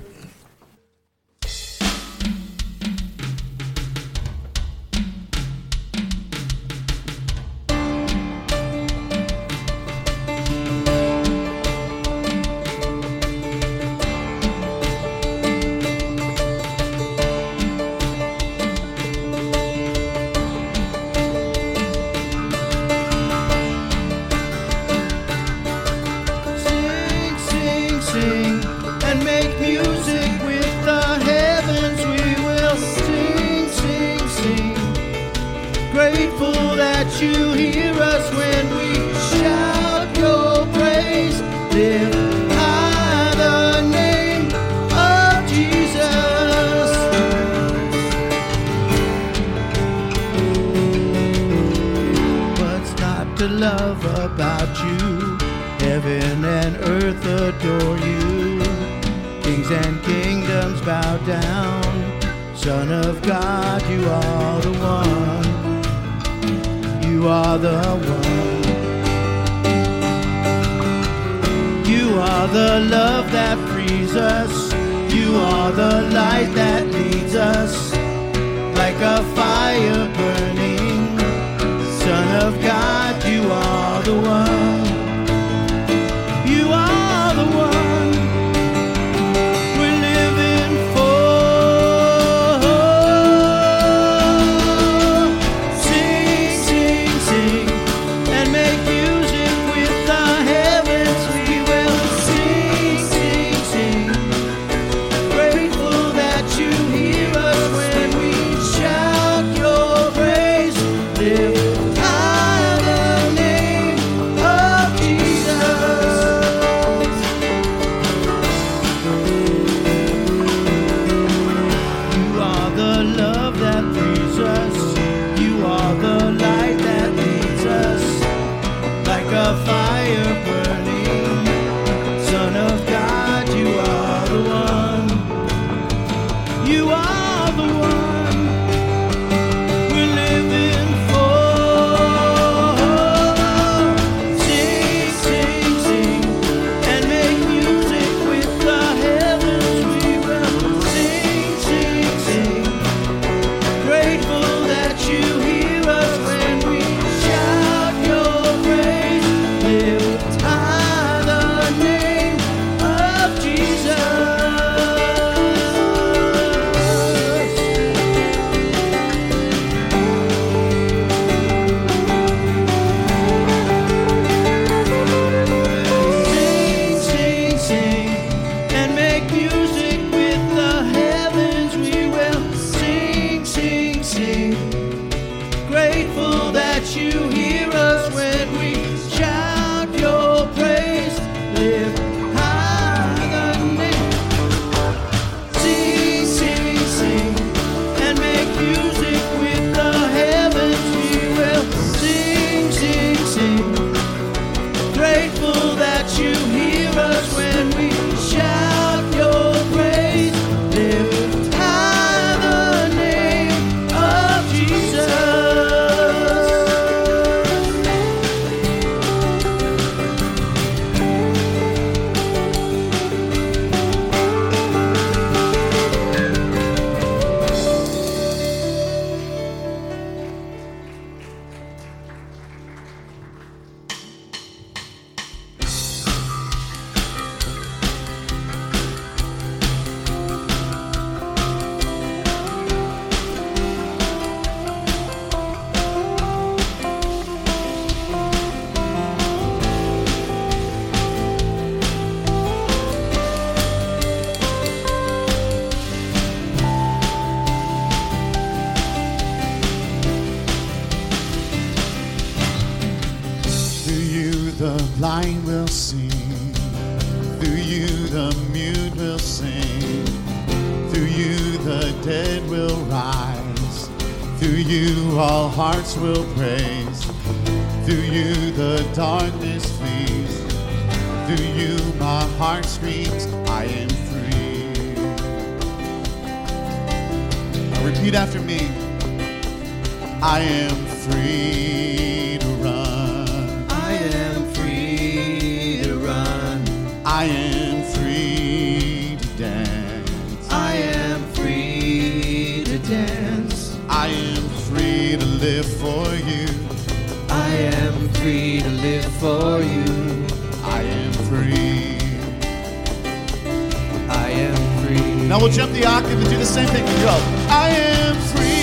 Now 315.28 315.40
we'll 315.40 315.52
jump 315.52 315.74
the 315.74 315.86
octave 315.86 316.18
and 316.18 316.30
do 316.30 316.38
the 316.38 316.46
same 316.46 316.68
thing. 316.70 316.86
We 316.86 316.92
go, 317.02 317.10
I 317.50 317.70
am 317.70 318.16
free. 318.32 318.57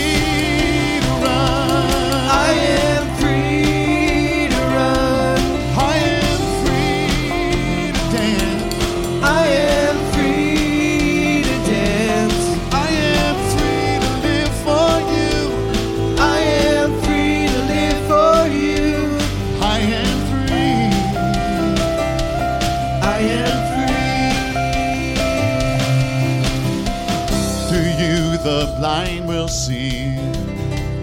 blind 28.85 29.27
will 29.27 29.49
see. 29.49 30.15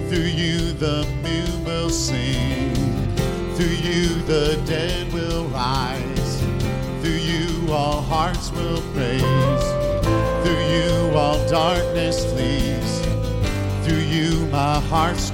Through 0.08 0.32
you 0.42 0.72
the 0.74 1.04
mute 1.24 1.66
will 1.66 1.90
sing. 1.90 2.76
Through 3.56 3.78
you 3.90 4.06
the 4.34 4.62
dead 4.68 5.12
will 5.12 5.46
rise. 5.46 6.34
Through 7.02 7.24
you 7.32 7.74
all 7.74 8.02
hearts 8.02 8.52
will 8.52 8.84
praise. 8.94 9.66
Through 10.44 10.64
you 10.76 11.18
all 11.18 11.40
darkness 11.50 12.24
flees. 12.32 12.92
Through 13.84 14.06
you 14.16 14.46
my 14.52 14.80
heart's 14.82 15.31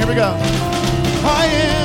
Here 0.00 0.08
we 0.08 0.14
go. 0.14 0.34
I 1.26 1.44
am. 1.44 1.79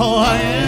Oh, 0.00 0.18
I 0.18 0.36
am. 0.36 0.67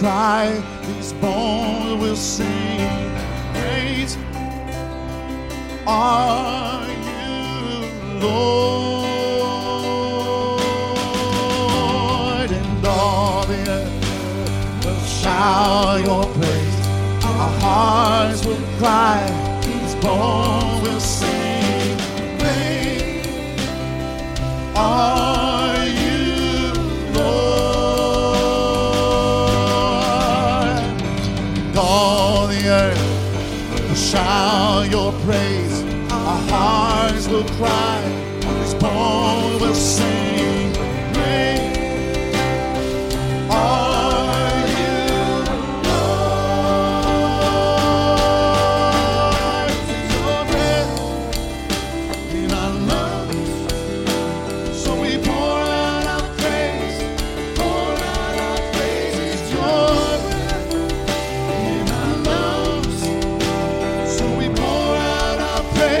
cry, 0.00 0.62
these 0.86 1.12
bones 1.12 2.00
will 2.00 2.16
sing. 2.16 2.49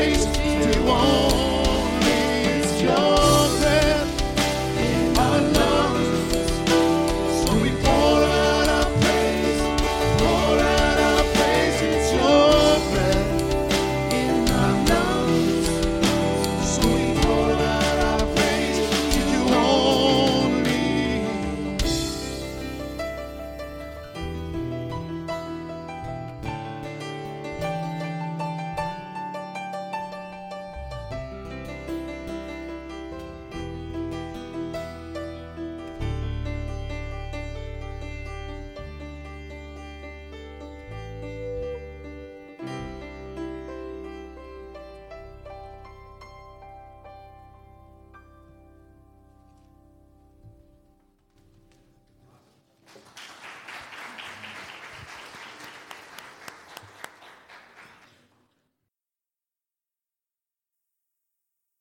praise. 0.00 0.24
You 0.76 0.82
want 0.84 1.19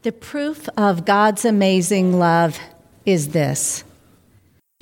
The 0.02 0.12
proof 0.14 0.70
of 0.78 1.04
God's 1.04 1.44
amazing 1.44 2.18
love 2.18 2.58
is 3.06 3.30
this 3.30 3.84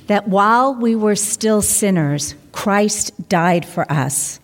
that 0.06 0.28
while 0.28 0.74
we 0.74 0.94
were 0.94 1.16
still 1.16 1.60
sinners, 1.60 2.36
Christ 2.52 3.28
died 3.28 3.66
for 3.66 3.90
us. 3.90 4.38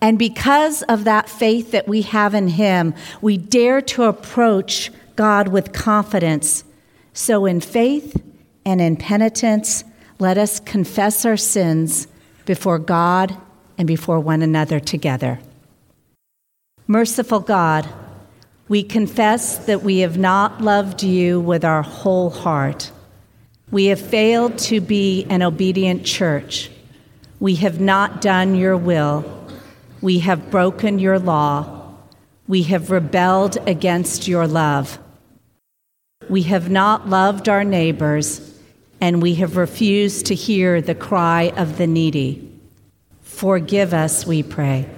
And 0.00 0.18
because 0.18 0.82
of 0.82 1.04
that 1.04 1.28
faith 1.28 1.70
that 1.70 1.86
we 1.86 2.02
have 2.02 2.34
in 2.34 2.48
Him, 2.48 2.94
we 3.20 3.38
dare 3.38 3.80
to 3.80 4.02
approach 4.02 4.90
God 5.14 5.48
with 5.48 5.72
confidence. 5.72 6.64
So, 7.14 7.46
in 7.46 7.60
faith 7.60 8.20
and 8.66 8.80
in 8.80 8.96
penitence, 8.96 9.84
let 10.18 10.36
us 10.36 10.58
confess 10.58 11.24
our 11.24 11.36
sins 11.36 12.08
before 12.44 12.80
God 12.80 13.36
and 13.78 13.86
before 13.86 14.18
one 14.18 14.42
another 14.42 14.80
together. 14.80 15.38
Merciful 16.88 17.38
God, 17.38 17.88
we 18.68 18.82
confess 18.82 19.58
that 19.66 19.82
we 19.82 19.98
have 19.98 20.16
not 20.16 20.60
loved 20.60 21.02
you 21.02 21.40
with 21.40 21.64
our 21.64 21.82
whole 21.82 22.30
heart. 22.30 22.90
We 23.70 23.86
have 23.86 24.00
failed 24.00 24.58
to 24.58 24.80
be 24.80 25.24
an 25.30 25.42
obedient 25.42 26.04
church. 26.04 26.70
We 27.40 27.56
have 27.56 27.80
not 27.80 28.20
done 28.20 28.54
your 28.54 28.76
will. 28.76 29.24
We 30.00 30.20
have 30.20 30.50
broken 30.50 30.98
your 30.98 31.18
law. 31.18 31.94
We 32.46 32.62
have 32.64 32.90
rebelled 32.90 33.56
against 33.68 34.28
your 34.28 34.46
love. 34.46 34.98
We 36.28 36.42
have 36.42 36.70
not 36.70 37.08
loved 37.08 37.48
our 37.48 37.64
neighbors, 37.64 38.58
and 39.00 39.20
we 39.20 39.34
have 39.36 39.56
refused 39.56 40.26
to 40.26 40.34
hear 40.34 40.80
the 40.80 40.94
cry 40.94 41.52
of 41.56 41.78
the 41.78 41.86
needy. 41.86 42.48
Forgive 43.22 43.92
us, 43.92 44.26
we 44.26 44.42
pray. 44.42 44.88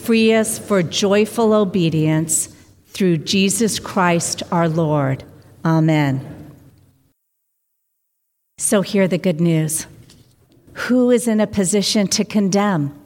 Free 0.00 0.32
us 0.32 0.58
for 0.58 0.82
joyful 0.82 1.52
obedience 1.52 2.48
through 2.86 3.18
Jesus 3.18 3.78
Christ 3.78 4.42
our 4.50 4.66
Lord. 4.66 5.24
Amen. 5.62 6.50
So, 8.56 8.80
hear 8.80 9.06
the 9.06 9.18
good 9.18 9.42
news. 9.42 9.86
Who 10.72 11.10
is 11.10 11.28
in 11.28 11.38
a 11.38 11.46
position 11.46 12.06
to 12.08 12.24
condemn? 12.24 12.98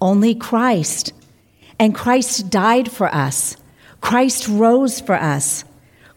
Only 0.00 0.36
Christ. 0.36 1.12
And 1.80 1.94
Christ 1.94 2.48
died 2.48 2.90
for 2.90 3.12
us. 3.12 3.56
Christ 4.00 4.46
rose 4.46 5.00
for 5.00 5.16
us. 5.16 5.64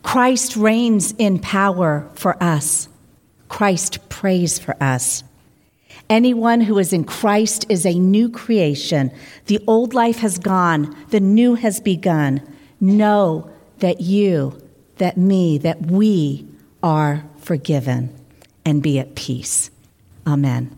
Christ 0.03 0.55
reigns 0.55 1.13
in 1.17 1.39
power 1.39 2.07
for 2.13 2.41
us. 2.41 2.87
Christ 3.49 4.09
prays 4.09 4.59
for 4.59 4.75
us. 4.81 5.23
Anyone 6.09 6.61
who 6.61 6.77
is 6.77 6.93
in 6.93 7.03
Christ 7.03 7.65
is 7.69 7.85
a 7.85 7.99
new 7.99 8.29
creation. 8.29 9.11
The 9.47 9.59
old 9.67 9.93
life 9.93 10.19
has 10.19 10.39
gone, 10.39 10.95
the 11.09 11.19
new 11.19 11.55
has 11.55 11.79
begun. 11.79 12.41
Know 12.79 13.51
that 13.79 14.01
you, 14.01 14.61
that 14.97 15.17
me, 15.17 15.57
that 15.59 15.81
we 15.87 16.47
are 16.81 17.25
forgiven 17.37 18.15
and 18.63 18.81
be 18.81 18.99
at 18.99 19.15
peace. 19.15 19.69
Amen. 20.25 20.75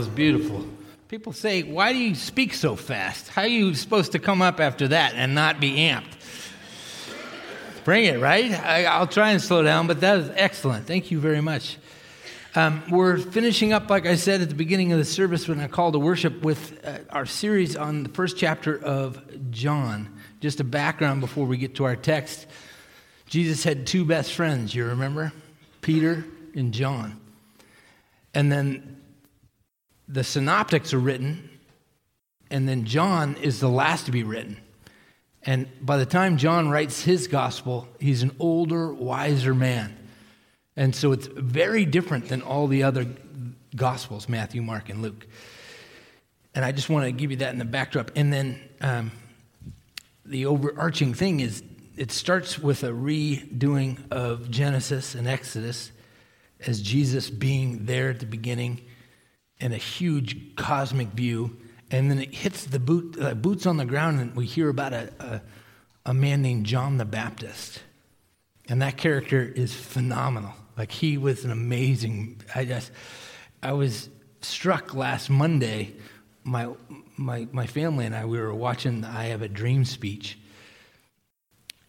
Was 0.00 0.08
beautiful. 0.08 0.66
People 1.08 1.34
say, 1.34 1.62
Why 1.62 1.92
do 1.92 1.98
you 1.98 2.14
speak 2.14 2.54
so 2.54 2.74
fast? 2.74 3.28
How 3.28 3.42
are 3.42 3.48
you 3.48 3.74
supposed 3.74 4.12
to 4.12 4.18
come 4.18 4.40
up 4.40 4.58
after 4.58 4.88
that 4.88 5.12
and 5.12 5.34
not 5.34 5.60
be 5.60 5.72
amped? 5.72 6.14
Bring 7.84 8.06
it, 8.06 8.18
right? 8.18 8.50
I, 8.50 8.98
will 8.98 9.06
try 9.06 9.32
and 9.32 9.42
slow 9.42 9.62
down, 9.62 9.86
but 9.86 10.00
that 10.00 10.16
was 10.16 10.30
excellent. 10.36 10.86
Thank 10.86 11.10
you 11.10 11.20
very 11.20 11.42
much. 11.42 11.76
Um, 12.54 12.82
we're 12.90 13.18
finishing 13.18 13.74
up, 13.74 13.90
like 13.90 14.06
I 14.06 14.16
said 14.16 14.40
at 14.40 14.48
the 14.48 14.54
beginning 14.54 14.90
of 14.92 14.98
the 14.98 15.04
service 15.04 15.46
when 15.46 15.60
I 15.60 15.68
called 15.68 15.92
to 15.92 15.98
worship, 15.98 16.42
with 16.42 16.80
uh, 16.82 17.00
our 17.10 17.26
series 17.26 17.76
on 17.76 18.04
the 18.04 18.08
first 18.08 18.38
chapter 18.38 18.82
of 18.82 19.20
John. 19.50 20.08
Just 20.40 20.60
a 20.60 20.64
background 20.64 21.20
before 21.20 21.44
we 21.44 21.58
get 21.58 21.74
to 21.74 21.84
our 21.84 21.96
text. 21.96 22.46
Jesus 23.26 23.64
had 23.64 23.86
two 23.86 24.06
best 24.06 24.32
friends, 24.32 24.74
you 24.74 24.86
remember? 24.86 25.30
Peter 25.82 26.24
and 26.54 26.72
John. 26.72 27.20
And 28.32 28.50
then 28.50 28.99
the 30.10 30.24
synoptics 30.24 30.92
are 30.92 30.98
written, 30.98 31.48
and 32.50 32.68
then 32.68 32.84
John 32.84 33.36
is 33.36 33.60
the 33.60 33.68
last 33.68 34.06
to 34.06 34.12
be 34.12 34.24
written. 34.24 34.56
And 35.42 35.68
by 35.80 35.96
the 35.96 36.06
time 36.06 36.36
John 36.36 36.68
writes 36.68 37.02
his 37.02 37.28
gospel, 37.28 37.88
he's 38.00 38.22
an 38.22 38.34
older, 38.40 38.92
wiser 38.92 39.54
man. 39.54 39.96
And 40.76 40.94
so 40.94 41.12
it's 41.12 41.26
very 41.26 41.84
different 41.84 42.28
than 42.28 42.42
all 42.42 42.66
the 42.66 42.82
other 42.82 43.06
gospels 43.76 44.28
Matthew, 44.28 44.62
Mark, 44.62 44.88
and 44.88 45.00
Luke. 45.00 45.26
And 46.54 46.64
I 46.64 46.72
just 46.72 46.90
want 46.90 47.04
to 47.04 47.12
give 47.12 47.30
you 47.30 47.38
that 47.38 47.52
in 47.52 47.58
the 47.58 47.64
backdrop. 47.64 48.10
And 48.16 48.32
then 48.32 48.60
um, 48.80 49.12
the 50.24 50.46
overarching 50.46 51.14
thing 51.14 51.40
is 51.40 51.62
it 51.96 52.10
starts 52.10 52.58
with 52.58 52.82
a 52.82 52.90
redoing 52.90 53.98
of 54.10 54.50
Genesis 54.50 55.14
and 55.14 55.28
Exodus 55.28 55.92
as 56.66 56.82
Jesus 56.82 57.30
being 57.30 57.86
there 57.86 58.10
at 58.10 58.18
the 58.18 58.26
beginning 58.26 58.80
in 59.60 59.72
a 59.72 59.76
huge 59.76 60.56
cosmic 60.56 61.08
view. 61.08 61.56
And 61.90 62.10
then 62.10 62.20
it 62.20 62.34
hits 62.34 62.64
the 62.64 62.78
boot, 62.78 63.16
uh, 63.20 63.34
boots 63.34 63.66
on 63.66 63.76
the 63.76 63.84
ground, 63.84 64.20
and 64.20 64.34
we 64.34 64.46
hear 64.46 64.68
about 64.68 64.92
a, 64.92 65.12
a, 65.20 65.42
a 66.06 66.14
man 66.14 66.42
named 66.42 66.66
John 66.66 66.98
the 66.98 67.04
Baptist. 67.04 67.82
And 68.68 68.80
that 68.82 68.96
character 68.96 69.42
is 69.42 69.74
phenomenal. 69.74 70.54
Like 70.76 70.92
he 70.92 71.18
was 71.18 71.44
an 71.44 71.50
amazing. 71.50 72.40
I 72.54 72.64
just, 72.64 72.92
I 73.62 73.72
was 73.72 74.08
struck 74.40 74.94
last 74.94 75.28
Monday. 75.28 75.94
My 76.44 76.68
my 77.16 77.46
my 77.52 77.66
family 77.66 78.06
and 78.06 78.14
I 78.14 78.24
we 78.24 78.38
were 78.38 78.54
watching 78.54 79.02
the 79.02 79.08
"I 79.08 79.24
Have 79.26 79.42
a 79.42 79.48
Dream" 79.48 79.84
speech, 79.84 80.38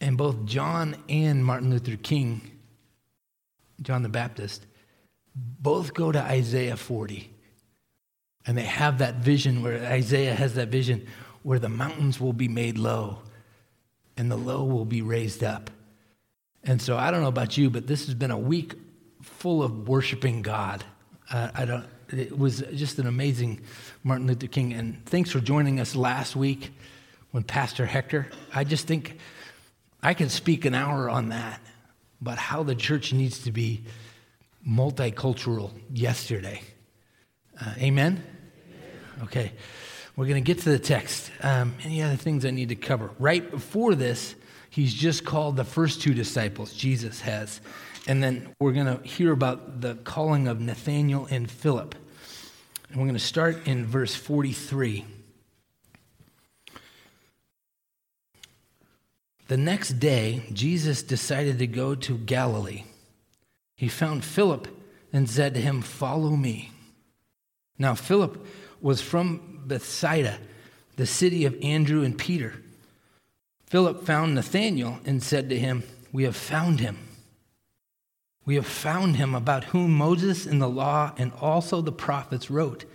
and 0.01 0.17
both 0.17 0.45
John 0.45 0.97
and 1.07 1.45
Martin 1.45 1.69
Luther 1.69 1.95
King, 1.95 2.41
John 3.81 4.03
the 4.03 4.09
Baptist, 4.09 4.65
both 5.35 5.93
go 5.93 6.11
to 6.11 6.19
Isaiah 6.19 6.75
40. 6.75 7.30
And 8.45 8.57
they 8.57 8.63
have 8.63 8.97
that 8.99 9.15
vision 9.15 9.61
where 9.61 9.83
Isaiah 9.85 10.33
has 10.33 10.55
that 10.55 10.69
vision 10.69 11.07
where 11.43 11.59
the 11.59 11.69
mountains 11.69 12.19
will 12.19 12.33
be 12.33 12.47
made 12.47 12.77
low 12.77 13.19
and 14.17 14.31
the 14.31 14.35
low 14.35 14.63
will 14.63 14.85
be 14.85 15.01
raised 15.01 15.43
up. 15.43 15.69
And 16.63 16.81
so 16.81 16.97
I 16.97 17.11
don't 17.11 17.21
know 17.21 17.27
about 17.27 17.57
you, 17.57 17.69
but 17.69 17.87
this 17.87 18.05
has 18.05 18.15
been 18.15 18.31
a 18.31 18.37
week 18.37 18.73
full 19.21 19.63
of 19.63 19.87
worshiping 19.87 20.41
God. 20.41 20.83
Uh, 21.31 21.49
I 21.53 21.65
don't, 21.65 21.85
it 22.09 22.37
was 22.37 22.63
just 22.73 22.99
an 22.99 23.07
amazing 23.07 23.61
Martin 24.03 24.27
Luther 24.27 24.47
King. 24.47 24.73
And 24.73 25.03
thanks 25.05 25.31
for 25.31 25.39
joining 25.39 25.79
us 25.79 25.95
last 25.95 26.35
week 26.35 26.71
when 27.31 27.43
Pastor 27.43 27.85
Hector. 27.85 28.27
I 28.53 28.63
just 28.63 28.85
think 28.85 29.17
I 30.03 30.13
could 30.13 30.31
speak 30.31 30.65
an 30.65 30.75
hour 30.75 31.09
on 31.09 31.29
that, 31.29 31.61
but 32.21 32.37
how 32.37 32.63
the 32.63 32.75
church 32.75 33.13
needs 33.13 33.43
to 33.43 33.51
be 33.51 33.83
multicultural 34.67 35.71
yesterday. 35.91 36.61
Uh, 37.59 37.73
amen? 37.77 38.23
Okay. 39.23 39.53
We're 40.15 40.27
going 40.27 40.43
to 40.43 40.47
get 40.47 40.63
to 40.63 40.69
the 40.69 40.79
text. 40.79 41.31
Um, 41.41 41.73
any 41.83 42.01
other 42.01 42.17
things 42.17 42.45
I 42.45 42.51
need 42.51 42.69
to 42.69 42.75
cover? 42.75 43.11
Right 43.17 43.49
before 43.49 43.95
this, 43.95 44.35
he's 44.69 44.93
just 44.93 45.23
called 45.23 45.55
the 45.55 45.63
first 45.63 46.01
two 46.01 46.13
disciples, 46.13 46.73
Jesus 46.73 47.21
has. 47.21 47.61
And 48.07 48.21
then 48.21 48.53
we're 48.59 48.73
going 48.73 48.87
to 48.87 49.01
hear 49.07 49.31
about 49.31 49.81
the 49.81 49.95
calling 49.95 50.47
of 50.47 50.59
Nathanael 50.59 51.27
and 51.29 51.49
Philip. 51.49 51.95
And 52.89 52.97
we're 52.97 53.05
going 53.05 53.13
to 53.13 53.19
start 53.19 53.67
in 53.67 53.85
verse 53.85 54.13
43. 54.13 55.05
The 59.47 59.57
next 59.57 59.99
day, 59.99 60.43
Jesus 60.51 61.03
decided 61.03 61.59
to 61.59 61.67
go 61.67 61.95
to 61.95 62.17
Galilee. 62.17 62.83
He 63.75 63.87
found 63.87 64.25
Philip 64.25 64.67
and 65.13 65.29
said 65.29 65.53
to 65.53 65.61
him, 65.61 65.81
Follow 65.81 66.35
me. 66.35 66.71
Now, 67.77 67.95
Philip 67.95 68.45
was 68.81 69.01
from 69.01 69.61
Bethsaida, 69.65 70.37
the 70.95 71.05
city 71.05 71.45
of 71.45 71.57
Andrew 71.61 72.03
and 72.03 72.17
Peter. 72.17 72.61
Philip 73.67 74.05
found 74.05 74.35
Nathanael 74.35 74.99
and 75.05 75.23
said 75.23 75.49
to 75.49 75.57
him, 75.57 75.83
We 76.11 76.23
have 76.23 76.35
found 76.35 76.79
him. 76.79 76.97
We 78.45 78.55
have 78.55 78.67
found 78.67 79.15
him 79.15 79.35
about 79.35 79.65
whom 79.65 79.91
Moses 79.91 80.45
in 80.45 80.59
the 80.59 80.69
law 80.69 81.13
and 81.17 81.31
also 81.39 81.81
the 81.81 81.91
prophets 81.91 82.49
wrote 82.49 82.85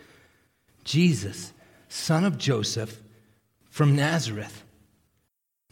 Jesus, 0.85 1.53
son 1.89 2.25
of 2.25 2.37
Joseph, 2.37 3.01
from 3.71 3.97
Nazareth 3.97 4.65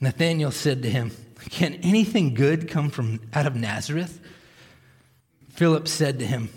Nathanael 0.01 0.51
said 0.51 0.83
to 0.83 0.91
him, 0.91 1.13
Can 1.51 1.75
anything 1.77 2.35
good 2.35 2.69
come 2.69 2.91
from 2.91 3.21
out 3.33 3.47
of 3.47 3.57
Nazareth? 3.57 4.21
Philip 5.51 5.89
said 5.89 6.19
to 6.19 6.27
him, 6.27 6.51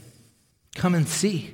Come 0.75 0.95
and 0.95 1.07
see. 1.07 1.53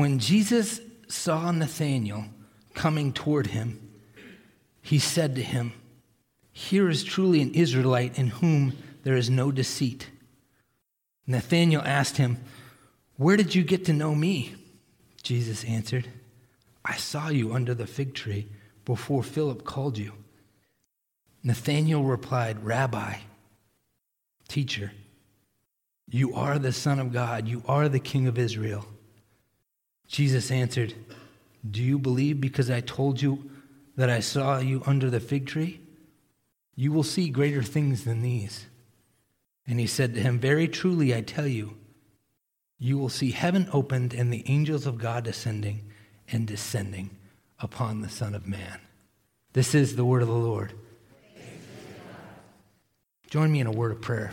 When 0.00 0.18
Jesus 0.18 0.80
saw 1.08 1.50
Nathanael 1.50 2.24
coming 2.72 3.12
toward 3.12 3.48
him, 3.48 3.86
he 4.80 4.98
said 4.98 5.34
to 5.34 5.42
him, 5.42 5.74
Here 6.52 6.88
is 6.88 7.04
truly 7.04 7.42
an 7.42 7.52
Israelite 7.52 8.18
in 8.18 8.28
whom 8.28 8.78
there 9.02 9.14
is 9.14 9.28
no 9.28 9.52
deceit. 9.52 10.08
Nathanael 11.26 11.82
asked 11.84 12.16
him, 12.16 12.38
Where 13.18 13.36
did 13.36 13.54
you 13.54 13.62
get 13.62 13.84
to 13.84 13.92
know 13.92 14.14
me? 14.14 14.54
Jesus 15.22 15.64
answered, 15.64 16.08
I 16.82 16.96
saw 16.96 17.28
you 17.28 17.52
under 17.52 17.74
the 17.74 17.86
fig 17.86 18.14
tree 18.14 18.48
before 18.86 19.22
Philip 19.22 19.64
called 19.64 19.98
you. 19.98 20.14
Nathanael 21.44 22.04
replied, 22.04 22.64
Rabbi, 22.64 23.16
teacher, 24.48 24.92
you 26.08 26.34
are 26.34 26.58
the 26.58 26.72
Son 26.72 26.98
of 26.98 27.12
God, 27.12 27.46
you 27.46 27.62
are 27.68 27.90
the 27.90 28.00
King 28.00 28.26
of 28.26 28.38
Israel. 28.38 28.86
Jesus 30.10 30.50
answered, 30.50 30.94
Do 31.70 31.80
you 31.80 31.96
believe 31.96 32.40
because 32.40 32.68
I 32.68 32.80
told 32.80 33.22
you 33.22 33.48
that 33.94 34.10
I 34.10 34.18
saw 34.18 34.58
you 34.58 34.82
under 34.84 35.08
the 35.08 35.20
fig 35.20 35.46
tree? 35.46 35.80
You 36.74 36.90
will 36.90 37.04
see 37.04 37.30
greater 37.30 37.62
things 37.62 38.02
than 38.02 38.20
these. 38.20 38.66
And 39.68 39.78
he 39.78 39.86
said 39.86 40.14
to 40.14 40.20
him, 40.20 40.40
Very 40.40 40.66
truly 40.66 41.14
I 41.14 41.20
tell 41.20 41.46
you, 41.46 41.76
you 42.76 42.98
will 42.98 43.08
see 43.08 43.30
heaven 43.30 43.68
opened 43.72 44.12
and 44.12 44.32
the 44.32 44.42
angels 44.48 44.84
of 44.84 44.98
God 44.98 45.28
ascending 45.28 45.88
and 46.32 46.44
descending 46.44 47.10
upon 47.60 48.00
the 48.00 48.08
Son 48.08 48.34
of 48.34 48.48
Man. 48.48 48.80
This 49.52 49.76
is 49.76 49.94
the 49.94 50.04
word 50.04 50.22
of 50.22 50.28
the 50.28 50.34
Lord. 50.34 50.72
Join 53.28 53.52
me 53.52 53.60
in 53.60 53.68
a 53.68 53.72
word 53.72 53.92
of 53.92 54.00
prayer. 54.00 54.32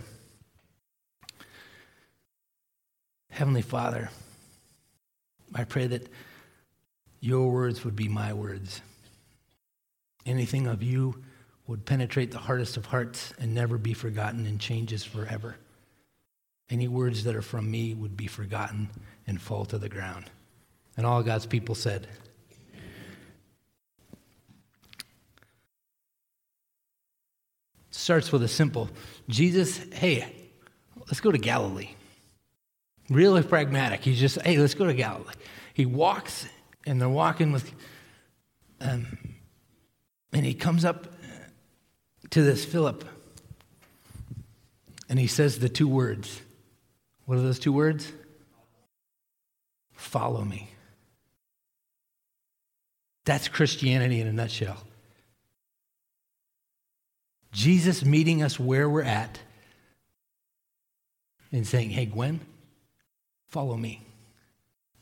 Heavenly 3.29 3.61
Father, 3.61 4.09
I 5.57 5.63
pray 5.63 5.87
that 5.87 6.07
your 7.19 7.51
words 7.51 7.83
would 7.83 7.95
be 7.95 8.07
my 8.07 8.31
words. 8.31 8.81
Anything 10.25 10.67
of 10.67 10.83
you 10.83 11.23
would 11.65 11.83
penetrate 11.83 12.31
the 12.31 12.37
hardest 12.37 12.77
of 12.77 12.85
hearts 12.85 13.33
and 13.39 13.55
never 13.55 13.79
be 13.79 13.93
forgotten 13.93 14.45
and 14.45 14.59
changes 14.59 15.03
forever. 15.03 15.57
Any 16.69 16.87
words 16.87 17.23
that 17.23 17.35
are 17.35 17.41
from 17.41 17.69
me 17.71 17.95
would 17.95 18.15
be 18.15 18.27
forgotten 18.27 18.89
and 19.25 19.41
fall 19.41 19.65
to 19.65 19.79
the 19.79 19.89
ground. 19.89 20.29
And 20.95 21.05
all 21.05 21.23
God's 21.23 21.45
people 21.45 21.75
said, 21.75 22.07
starts 27.89 28.31
with 28.31 28.43
a 28.43 28.47
simple 28.47 28.89
Jesus, 29.27 29.77
hey, 29.91 30.31
let's 30.99 31.19
go 31.19 31.31
to 31.31 31.37
Galilee. 31.37 31.96
Really 33.09 33.43
pragmatic. 33.43 34.01
He's 34.01 34.19
just, 34.19 34.41
hey, 34.41 34.57
let's 34.57 34.73
go 34.73 34.85
to 34.85 34.93
Galilee. 34.93 35.33
He 35.73 35.85
walks, 35.85 36.47
and 36.85 36.99
they're 36.99 37.07
walking 37.07 37.51
with, 37.51 37.71
um, 38.81 39.05
and 40.33 40.45
he 40.45 40.53
comes 40.53 40.83
up 40.83 41.07
to 42.31 42.41
this 42.41 42.65
Philip, 42.65 43.05
and 45.07 45.17
he 45.17 45.27
says 45.27 45.59
the 45.59 45.69
two 45.69 45.87
words. 45.87 46.41
What 47.25 47.37
are 47.37 47.41
those 47.41 47.59
two 47.59 47.73
words? 47.73 48.11
Follow 49.93 50.43
me. 50.43 50.69
That's 53.25 53.47
Christianity 53.47 54.21
in 54.21 54.27
a 54.27 54.33
nutshell. 54.33 54.77
Jesus 57.51 58.05
meeting 58.05 58.43
us 58.43 58.59
where 58.59 58.89
we're 58.89 59.03
at 59.03 59.39
and 61.51 61.65
saying, 61.65 61.89
Hey, 61.89 62.05
Gwen, 62.05 62.39
follow 63.47 63.77
me. 63.77 64.01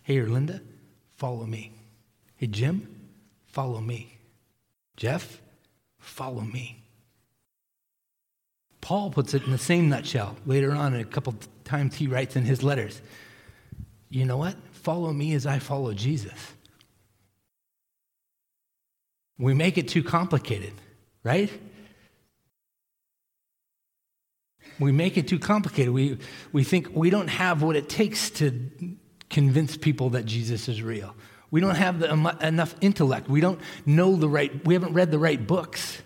Hey, 0.04 0.18
Erlinda, 0.18 0.62
follow 1.16 1.46
me. 1.46 1.72
Hey, 2.36 2.48
Jim, 2.48 3.10
follow 3.48 3.82
me. 3.82 4.18
Jeff, 4.98 5.42
follow 5.98 6.42
me. 6.42 6.84
Paul 8.82 9.10
puts 9.10 9.34
it 9.34 9.44
in 9.44 9.52
the 9.52 9.58
same 9.58 9.90
nutshell 9.90 10.36
later 10.46 10.72
on 10.72 10.94
a 10.94 11.04
couple 11.04 11.34
times 11.64 11.96
he 11.96 12.08
writes 12.08 12.36
in 12.36 12.46
his 12.46 12.62
letters. 12.62 13.02
You 14.10 14.26
know 14.26 14.38
what? 14.38 14.56
Follow 14.72 15.12
me 15.12 15.34
as 15.34 15.48
I 15.48 15.60
follow 15.60 15.94
Jesus. 15.94 16.54
We 19.38 19.54
make 19.54 19.78
it 19.78 19.88
too 19.88 20.04
complicated, 20.04 20.74
right? 21.24 21.52
We 24.80 24.92
make 24.92 25.18
it 25.18 25.28
too 25.28 25.40
complicated. 25.40 25.94
We, 25.94 26.18
we 26.52 26.64
think 26.64 26.90
we 26.94 27.10
don't 27.10 27.30
have 27.30 27.62
what 27.62 27.76
it 27.76 27.90
takes 27.90 28.30
to 28.32 28.70
convince 29.30 29.78
people 29.78 30.12
that 30.12 30.26
Jesus 30.26 30.68
is 30.68 30.82
real. 30.82 31.16
We 31.52 31.62
don't 31.62 31.76
have 31.76 32.00
the, 32.00 32.38
enough 32.42 32.76
intellect. 32.82 33.30
We 33.30 33.40
don't 33.40 33.60
know 33.86 34.16
the 34.16 34.28
right, 34.28 34.66
we 34.66 34.74
haven't 34.74 34.94
read 34.94 35.12
the 35.12 35.20
right 35.20 35.46
books. 35.46 36.02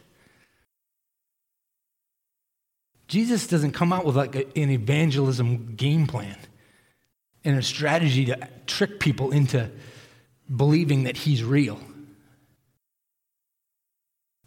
Jesus 3.07 3.47
doesn't 3.47 3.71
come 3.71 3.91
out 3.91 4.05
with 4.05 4.15
like 4.15 4.35
a, 4.35 4.45
an 4.57 4.69
evangelism 4.69 5.75
game 5.75 6.05
plan 6.05 6.37
and 7.43 7.57
a 7.57 7.63
strategy 7.63 8.25
to 8.25 8.47
trick 8.67 8.99
people 8.99 9.31
into 9.31 9.71
believing 10.55 11.03
that 11.03 11.17
he's 11.17 11.43
real. 11.43 11.79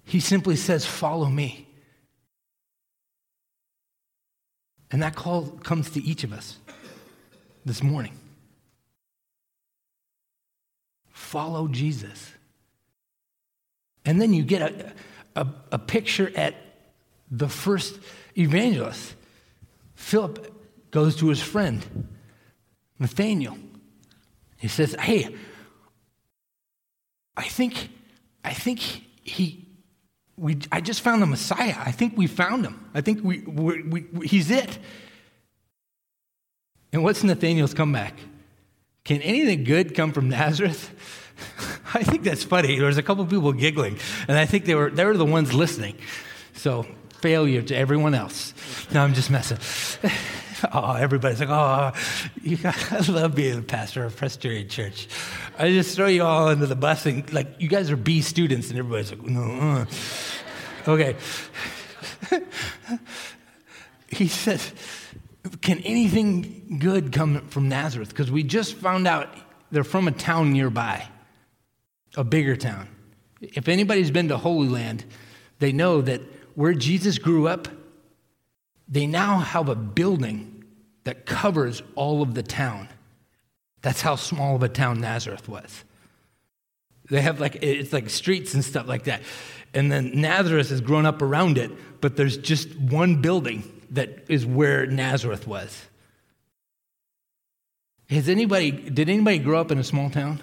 He 0.05 0.21
simply 0.21 0.57
says, 0.57 0.87
Follow 0.87 1.27
me. 1.27 1.69
And 4.93 5.03
that 5.03 5.17
call 5.17 5.47
comes 5.47 5.91
to 5.91 6.05
each 6.05 6.23
of 6.23 6.33
us 6.33 6.59
this 7.65 7.83
morning. 7.83 8.13
Follow 11.09 11.67
Jesus. 11.67 12.33
And 14.05 14.21
then 14.21 14.35
you 14.35 14.43
get 14.43 14.63
a, 14.63 14.93
a, 15.35 15.47
a 15.73 15.79
picture 15.79 16.31
at 16.37 16.55
the 17.31 17.49
first 17.49 17.99
evangelist. 18.37 19.15
Philip 19.95 20.53
goes 20.91 21.17
to 21.17 21.29
his 21.29 21.41
friend, 21.41 22.09
Nathaniel. 22.99 23.57
He 24.59 24.69
says, 24.69 24.95
Hey, 25.01 25.35
I 27.35 27.45
think, 27.45 27.89
I 28.45 28.53
think 28.53 28.81
he, 29.23 29.62
we, 30.37 30.59
I 30.71 30.81
just 30.81 31.03
found 31.03 31.23
the 31.23 31.27
Messiah. 31.27 31.77
I 31.79 31.93
think 31.93 32.17
we 32.17 32.27
found 32.27 32.65
him. 32.65 32.89
I 32.95 33.01
think 33.01 33.23
we, 33.23 33.41
we, 33.41 33.83
we, 33.83 34.27
he's 34.27 34.51
it. 34.51 34.79
And 36.93 37.03
what's 37.03 37.23
Nathaniel's 37.23 37.75
comeback? 37.75 38.15
Can 39.05 39.21
anything 39.23 39.65
good 39.65 39.95
come 39.95 40.13
from 40.13 40.29
Nazareth? 40.29 40.91
I 41.95 42.03
think 42.03 42.23
that's 42.23 42.45
funny. 42.45 42.79
There 42.79 42.87
was 42.87 42.99
a 42.99 43.03
couple 43.03 43.25
people 43.27 43.53
giggling, 43.53 43.99
and 44.29 44.39
I 44.39 44.47
think 44.47 44.65
they 44.65 44.75
were, 44.75 44.91
they 44.91 45.05
were 45.05 45.17
the 45.17 45.25
ones 45.25 45.53
listening. 45.53 45.97
So 46.55 46.87
failure 47.21 47.63
to 47.63 47.77
everyone 47.77 48.15
else. 48.15 48.55
No, 48.93 49.03
I'm 49.03 49.15
just 49.15 49.31
messing. 49.31 49.59
Oh, 50.73 50.95
everybody's 50.95 51.41
like, 51.41 51.49
oh, 51.49 51.93
you 52.43 52.59
I 52.65 52.99
love 53.09 53.35
being 53.35 53.59
a 53.59 53.63
pastor 53.63 54.05
of 54.05 54.17
Presbyterian 54.17 54.69
Church. 54.69 55.09
I 55.59 55.71
just 55.71 55.97
throw 55.97 56.07
you 56.07 56.23
all 56.23 56.49
under 56.49 56.67
the 56.67 56.77
bus 56.77 57.07
and 57.07 57.31
like, 57.33 57.61
you 57.61 57.69
guys 57.69 57.91
are 57.91 57.97
B 57.97 58.21
students, 58.21 58.71
and 58.71 58.79
everybody's 58.79 59.11
like, 59.11 59.23
no. 59.23 59.43
Uh. 59.43 59.87
Okay. 60.89 61.17
he 64.09 64.29
says, 64.29 64.73
can 65.61 65.81
anything 65.81 66.79
good 66.79 67.13
come 67.13 67.47
from 67.49 67.69
Nazareth? 67.69 68.09
Because 68.11 68.31
we 68.31 68.43
just 68.43 68.75
found 68.75 69.07
out 69.07 69.29
they're 69.71 69.85
from 69.85 70.09
a 70.09 70.13
town 70.13 70.53
nearby, 70.53 71.09
a 72.17 72.25
bigger 72.25 72.57
town. 72.57 72.89
If 73.41 73.69
anybody's 73.69 74.11
been 74.11 74.29
to 74.29 74.39
Holy 74.39 74.69
Land, 74.69 75.05
they 75.59 75.73
know 75.73 76.01
that 76.03 76.21
where 76.55 76.75
Jesus 76.75 77.19
grew 77.19 77.49
up, 77.49 77.69
they 78.89 79.07
now 79.07 79.39
have 79.39 79.69
a 79.69 79.75
building 79.75 80.52
that 81.05 81.27
covers 81.27 81.83
all 81.95 82.23
of 82.23 82.35
the 82.35 82.43
town. 82.43 82.89
That's 83.83 84.01
how 84.01 84.17
small 84.17 84.57
of 84.57 84.63
a 84.63 84.69
town 84.69 85.01
Nazareth 85.01 85.49
was. 85.49 85.85
They 87.11 87.21
have 87.21 87.41
like, 87.41 87.59
it's 87.63 87.93
like 87.93 88.09
streets 88.11 88.55
and 88.55 88.65
stuff 88.65 88.87
like 88.87 89.05
that. 89.05 89.23
And 89.75 89.91
then 89.91 90.21
Nazareth 90.21 90.71
has 90.71 90.81
grown 90.81 91.05
up 91.07 91.21
around 91.21 91.59
it, 91.59 91.71
but 92.01 92.17
there's 92.17 92.37
just 92.37 92.75
one 92.79 93.21
building 93.21 93.65
that 93.91 94.25
is 94.29 94.47
where 94.47 94.87
Nazareth 94.87 95.47
was. 95.47 95.87
Has 98.09 98.29
anybody, 98.29 98.71
did 98.71 99.09
anybody 99.09 99.39
grow 99.39 99.61
up 99.61 99.71
in 99.71 99.79
a 99.79 99.85
small 99.85 100.11
town? 100.11 100.41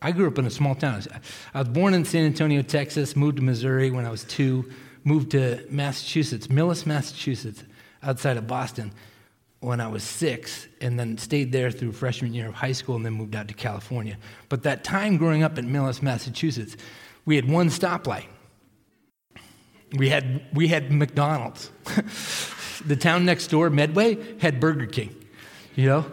I 0.00 0.12
grew 0.12 0.26
up 0.26 0.38
in 0.38 0.44
a 0.44 0.50
small 0.50 0.74
town. 0.74 1.02
I 1.54 1.60
was 1.60 1.68
born 1.68 1.94
in 1.94 2.04
San 2.04 2.26
Antonio, 2.26 2.60
Texas, 2.60 3.16
moved 3.16 3.36
to 3.36 3.42
Missouri 3.42 3.90
when 3.90 4.04
I 4.04 4.10
was 4.10 4.24
two, 4.24 4.70
moved 5.02 5.30
to 5.30 5.66
Massachusetts, 5.70 6.48
Millis, 6.48 6.84
Massachusetts, 6.84 7.64
outside 8.04 8.36
of 8.36 8.46
Boston 8.46 8.92
when 9.64 9.80
I 9.80 9.88
was 9.88 10.02
six, 10.02 10.66
and 10.82 10.98
then 10.98 11.16
stayed 11.16 11.50
there 11.50 11.70
through 11.70 11.92
freshman 11.92 12.34
year 12.34 12.48
of 12.48 12.54
high 12.54 12.72
school 12.72 12.96
and 12.96 13.06
then 13.06 13.14
moved 13.14 13.34
out 13.34 13.48
to 13.48 13.54
California. 13.54 14.18
But 14.50 14.62
that 14.64 14.84
time 14.84 15.16
growing 15.16 15.42
up 15.42 15.58
in 15.58 15.70
Millis, 15.70 16.02
Massachusetts, 16.02 16.76
we 17.24 17.36
had 17.36 17.48
one 17.48 17.68
stoplight. 17.68 18.26
We 19.96 20.10
had, 20.10 20.42
we 20.52 20.68
had 20.68 20.92
McDonald's. 20.92 21.70
the 22.84 22.96
town 22.96 23.24
next 23.24 23.46
door, 23.46 23.70
Medway, 23.70 24.38
had 24.38 24.60
Burger 24.60 24.86
King. 24.86 25.14
You 25.74 25.86
know? 25.86 26.06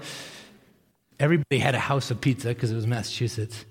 Everybody 1.20 1.60
had 1.60 1.76
a 1.76 1.80
house 1.80 2.10
of 2.10 2.22
pizza 2.22 2.50
because 2.50 2.72
it 2.72 2.76
was 2.76 2.88
Massachusetts. 2.88 3.66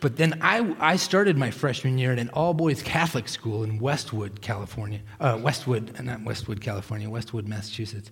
But 0.00 0.16
then 0.16 0.38
I, 0.42 0.76
I 0.78 0.96
started 0.96 1.36
my 1.36 1.50
freshman 1.50 1.98
year 1.98 2.12
at 2.12 2.18
an 2.18 2.28
all 2.30 2.54
boys 2.54 2.82
Catholic 2.82 3.28
school 3.28 3.64
in 3.64 3.78
Westwood, 3.78 4.40
California. 4.40 5.00
Uh, 5.18 5.38
Westwood, 5.42 6.00
not 6.00 6.22
Westwood, 6.22 6.60
California, 6.60 7.10
Westwood, 7.10 7.48
Massachusetts. 7.48 8.10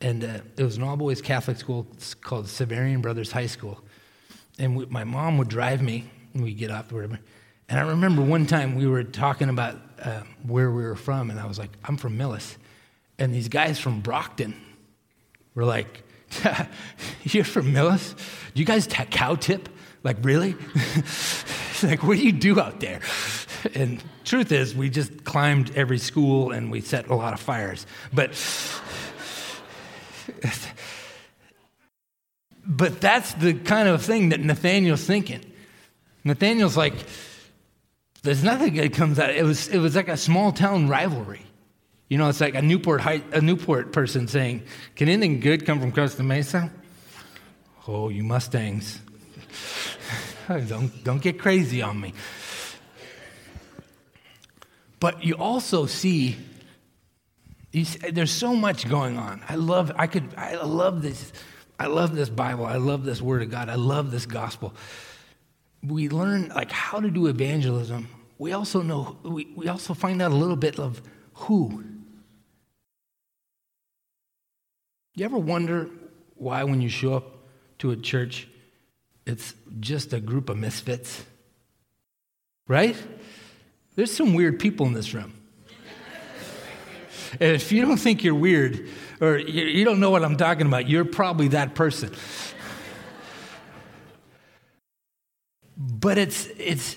And 0.00 0.22
uh, 0.22 0.40
it 0.56 0.62
was 0.62 0.76
an 0.76 0.82
all 0.82 0.96
boys 0.96 1.22
Catholic 1.22 1.56
school 1.56 1.86
called 2.20 2.46
Xaverian 2.46 3.00
Brothers 3.00 3.32
High 3.32 3.46
School. 3.46 3.82
And 4.58 4.76
we, 4.76 4.86
my 4.86 5.04
mom 5.04 5.38
would 5.38 5.48
drive 5.48 5.80
me, 5.82 6.04
and 6.34 6.42
we'd 6.42 6.58
get 6.58 6.70
off 6.70 6.92
or 6.92 6.96
whatever. 6.96 7.18
And 7.68 7.78
I 7.78 7.88
remember 7.88 8.22
one 8.22 8.46
time 8.46 8.76
we 8.76 8.86
were 8.86 9.04
talking 9.04 9.48
about 9.48 9.76
uh, 10.02 10.22
where 10.46 10.70
we 10.70 10.82
were 10.82 10.96
from, 10.96 11.30
and 11.30 11.40
I 11.40 11.46
was 11.46 11.58
like, 11.58 11.70
I'm 11.84 11.96
from 11.96 12.18
Millis. 12.18 12.56
And 13.18 13.34
these 13.34 13.48
guys 13.48 13.78
from 13.78 14.00
Brockton 14.00 14.54
were 15.54 15.64
like, 15.64 16.02
You're 17.22 17.44
from 17.44 17.72
Millis? 17.72 18.14
Do 18.54 18.60
you 18.60 18.66
guys 18.66 18.86
t- 18.86 19.04
cow 19.06 19.34
tip? 19.34 19.68
Like, 20.02 20.16
really? 20.22 20.54
like, 21.82 22.02
what 22.02 22.16
do 22.16 22.24
you 22.24 22.32
do 22.32 22.60
out 22.60 22.80
there? 22.80 23.00
And 23.74 24.02
truth 24.24 24.52
is, 24.52 24.74
we 24.74 24.90
just 24.90 25.24
climbed 25.24 25.76
every 25.76 25.98
school 25.98 26.52
and 26.52 26.70
we 26.70 26.80
set 26.80 27.08
a 27.08 27.14
lot 27.14 27.34
of 27.34 27.40
fires. 27.40 27.86
But, 28.12 28.30
but 32.64 33.00
that's 33.00 33.34
the 33.34 33.54
kind 33.54 33.88
of 33.88 34.04
thing 34.04 34.28
that 34.30 34.40
Nathaniel's 34.40 35.04
thinking. 35.04 35.44
Nathaniel's 36.24 36.76
like, 36.76 36.94
there's 38.22 38.44
nothing 38.44 38.74
that 38.74 38.92
comes 38.92 39.18
out. 39.18 39.30
It 39.30 39.44
was, 39.44 39.68
it 39.68 39.78
was 39.78 39.96
like 39.96 40.08
a 40.08 40.16
small 40.16 40.52
town 40.52 40.88
rivalry. 40.88 41.42
You 42.08 42.16
know, 42.16 42.28
it's 42.28 42.40
like 42.40 42.54
a 42.54 42.62
Newport, 42.62 43.00
high, 43.00 43.22
a 43.32 43.40
Newport 43.40 43.92
person 43.92 44.28
saying, 44.28 44.62
Can 44.96 45.08
anything 45.08 45.40
good 45.40 45.66
come 45.66 45.78
from 45.78 45.92
Costa 45.92 46.22
Mesa? 46.22 46.70
Oh, 47.86 48.08
you 48.08 48.24
Mustangs. 48.24 49.00
don't, 50.48 51.04
don't 51.04 51.22
get 51.22 51.38
crazy 51.38 51.82
on 51.82 52.00
me. 52.00 52.14
But 55.00 55.24
you 55.24 55.34
also 55.34 55.86
see, 55.86 56.36
you 57.72 57.84
see, 57.84 58.10
there's 58.10 58.32
so 58.32 58.54
much 58.54 58.88
going 58.88 59.16
on. 59.16 59.42
I 59.48 59.54
love, 59.54 59.92
I 59.96 60.06
could, 60.06 60.34
I 60.36 60.56
love 60.56 61.02
this. 61.02 61.32
I 61.78 61.86
love 61.86 62.14
this 62.14 62.28
Bible. 62.28 62.66
I 62.66 62.76
love 62.76 63.04
this 63.04 63.22
Word 63.22 63.42
of 63.42 63.50
God. 63.50 63.68
I 63.68 63.76
love 63.76 64.10
this 64.10 64.26
gospel. 64.26 64.74
We 65.82 66.08
learn 66.08 66.48
like 66.48 66.72
how 66.72 66.98
to 66.98 67.10
do 67.10 67.28
evangelism. 67.28 68.08
We 68.38 68.52
also 68.52 68.82
know, 68.82 69.18
we, 69.22 69.52
we 69.54 69.68
also 69.68 69.94
find 69.94 70.20
out 70.20 70.32
a 70.32 70.34
little 70.34 70.56
bit 70.56 70.78
of 70.80 71.00
who. 71.34 71.84
You 75.14 75.24
ever 75.24 75.38
wonder 75.38 75.88
why 76.34 76.64
when 76.64 76.80
you 76.80 76.88
show 76.88 77.14
up 77.14 77.38
to 77.78 77.92
a 77.92 77.96
church, 77.96 78.48
it's 79.28 79.54
just 79.78 80.14
a 80.14 80.20
group 80.20 80.48
of 80.48 80.56
misfits. 80.56 81.24
Right? 82.66 82.96
There's 83.94 84.10
some 84.10 84.34
weird 84.34 84.58
people 84.58 84.86
in 84.86 84.94
this 84.94 85.12
room. 85.12 85.34
and 87.32 87.52
if 87.52 87.70
you 87.70 87.82
don't 87.82 87.98
think 87.98 88.24
you're 88.24 88.34
weird 88.34 88.88
or 89.20 89.36
you 89.36 89.84
don't 89.84 90.00
know 90.00 90.10
what 90.10 90.24
I'm 90.24 90.36
talking 90.36 90.66
about, 90.66 90.88
you're 90.88 91.04
probably 91.04 91.48
that 91.48 91.74
person. 91.74 92.10
but 95.76 96.16
it's, 96.16 96.46
it's, 96.56 96.96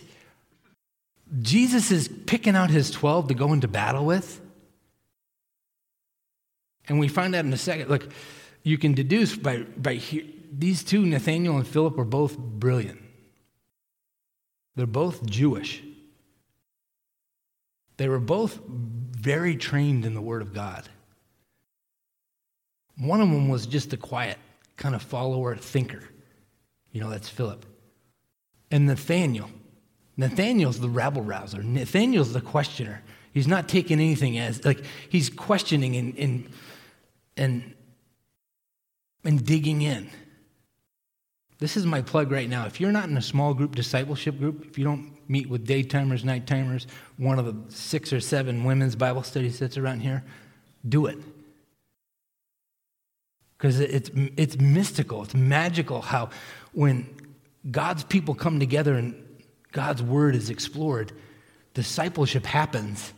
Jesus 1.41 1.91
is 1.91 2.07
picking 2.07 2.55
out 2.55 2.69
his 2.69 2.91
12 2.91 3.27
to 3.29 3.34
go 3.34 3.51
into 3.51 3.67
battle 3.67 4.05
with. 4.05 4.39
And 6.88 6.99
we 6.99 7.07
find 7.07 7.36
out 7.36 7.45
in 7.45 7.53
a 7.53 7.57
second. 7.57 7.89
Look, 7.89 8.09
you 8.63 8.77
can 8.77 8.93
deduce 8.93 9.36
by, 9.36 9.63
by 9.77 9.95
he, 9.95 10.41
these 10.52 10.84
two, 10.84 11.06
Nathaniel 11.06 11.58
and 11.58 11.68
Philip, 11.68 11.95
were 11.95 12.06
both 12.06 12.38
brilliant. 12.38 13.02
They're 14.76 14.86
both 14.86 15.26
Jewish. 15.26 15.82
They 17.97 18.08
were 18.10 18.20
both 18.20 18.60
very 18.68 19.56
trained 19.56 20.06
in 20.06 20.14
the 20.14 20.22
Word 20.22 20.41
of 20.41 20.54
God. 20.54 20.89
One 22.97 23.22
of 23.22 23.30
them 23.30 23.47
was 23.47 23.66
just 23.66 23.93
a 23.93 23.97
quiet 23.97 24.38
kind 24.78 24.95
of 24.95 25.02
follower, 25.02 25.56
thinker. 25.56 26.04
You 26.91 27.02
know, 27.02 27.10
that's 27.10 27.30
Philip. 27.30 27.66
And 28.70 28.86
Nathaniel. 28.86 29.49
Nathaniel's 30.18 30.80
the 30.80 30.89
rabble 30.89 31.22
rouser. 31.22 31.64
Nathaniel's 31.64 32.34
the 32.34 32.41
questioner. 32.41 33.02
He's 33.34 33.47
not 33.47 33.70
taking 33.70 33.99
anything 33.99 34.38
as, 34.38 34.64
like, 34.66 34.84
he's 35.10 35.30
questioning 35.30 35.95
and, 35.95 36.18
and, 36.18 36.49
and, 37.38 37.74
and 39.24 39.45
digging 39.45 39.82
in. 39.82 40.10
This 41.62 41.78
is 41.78 41.86
my 41.86 42.01
plug 42.01 42.32
right 42.32 42.49
now. 42.49 42.66
If 42.66 42.82
you're 42.82 42.91
not 42.91 43.07
in 43.07 43.16
a 43.18 43.22
small 43.22 43.53
group 43.53 43.76
discipleship 43.76 44.39
group, 44.39 44.66
if 44.66 44.80
you 44.80 44.84
don't 44.84 45.12
meet 45.30 45.47
with 45.47 45.68
daytimers, 45.68 46.24
night 46.24 46.47
timers, 46.47 46.88
one 47.18 47.38
of 47.38 47.45
the 47.45 47.55
six 47.72 48.12
or 48.12 48.20
seven 48.20 48.64
women's 48.64 48.95
Bible 48.95 49.22
studies 49.22 49.59
that's 49.59 49.78
around 49.78 49.99
here, 49.99 50.24
do 50.89 51.05
it. 51.05 51.20
Because 53.55 53.80
it's, 53.80 54.09
it's 54.38 54.57
mystical, 54.57 55.22
it's 55.22 55.36
magical 55.36 56.01
how 56.01 56.32
when 56.74 57.07
God's 57.70 58.05
people 58.05 58.34
come 58.34 58.59
together 58.59 58.95
and 58.95 59.14
God's 59.72 60.01
word 60.01 60.36
is 60.36 60.49
explored, 60.49 61.12
discipleship 61.76 62.47
happens. 62.47 63.14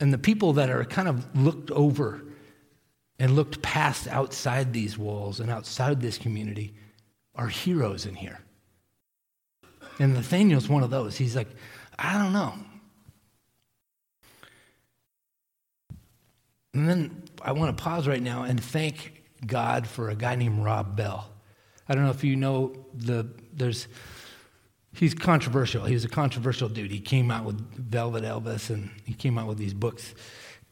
And 0.00 0.12
the 0.12 0.18
people 0.18 0.52
that 0.52 0.68
are 0.68 0.84
kind 0.84 1.08
of 1.08 1.34
looked 1.34 1.70
over 1.70 2.22
and 3.22 3.36
looked 3.36 3.62
past 3.62 4.08
outside 4.08 4.72
these 4.72 4.98
walls 4.98 5.38
and 5.38 5.48
outside 5.48 6.00
this 6.00 6.18
community 6.18 6.74
are 7.36 7.46
heroes 7.46 8.04
in 8.04 8.16
here. 8.16 8.40
And 10.00 10.14
Nathaniel's 10.14 10.68
one 10.68 10.82
of 10.82 10.90
those. 10.90 11.16
He's 11.16 11.36
like, 11.36 11.46
I 11.96 12.18
don't 12.18 12.32
know. 12.32 12.54
And 16.74 16.88
then 16.88 17.22
I 17.40 17.52
want 17.52 17.76
to 17.76 17.80
pause 17.80 18.08
right 18.08 18.20
now 18.20 18.42
and 18.42 18.60
thank 18.60 19.22
God 19.46 19.86
for 19.86 20.10
a 20.10 20.16
guy 20.16 20.34
named 20.34 20.64
Rob 20.64 20.96
Bell. 20.96 21.30
I 21.88 21.94
don't 21.94 22.02
know 22.02 22.10
if 22.10 22.24
you 22.24 22.34
know 22.34 22.74
the 22.92 23.28
there's 23.52 23.86
he's 24.94 25.14
controversial. 25.14 25.84
He 25.84 25.94
was 25.94 26.04
a 26.04 26.08
controversial 26.08 26.68
dude. 26.68 26.90
He 26.90 26.98
came 26.98 27.30
out 27.30 27.44
with 27.44 27.60
Velvet 27.76 28.24
Elvis 28.24 28.68
and 28.68 28.90
he 29.04 29.14
came 29.14 29.38
out 29.38 29.46
with 29.46 29.58
these 29.58 29.74
books. 29.74 30.12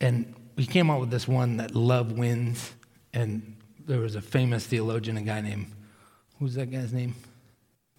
And 0.00 0.34
he 0.60 0.66
came 0.66 0.90
out 0.90 1.00
with 1.00 1.10
this 1.10 1.26
one 1.26 1.56
that 1.56 1.74
love 1.74 2.12
wins. 2.12 2.72
And 3.12 3.56
there 3.86 4.00
was 4.00 4.14
a 4.14 4.20
famous 4.20 4.66
theologian, 4.66 5.16
a 5.16 5.22
guy 5.22 5.40
named, 5.40 5.72
who's 6.38 6.54
that 6.54 6.70
guy's 6.70 6.92
name? 6.92 7.14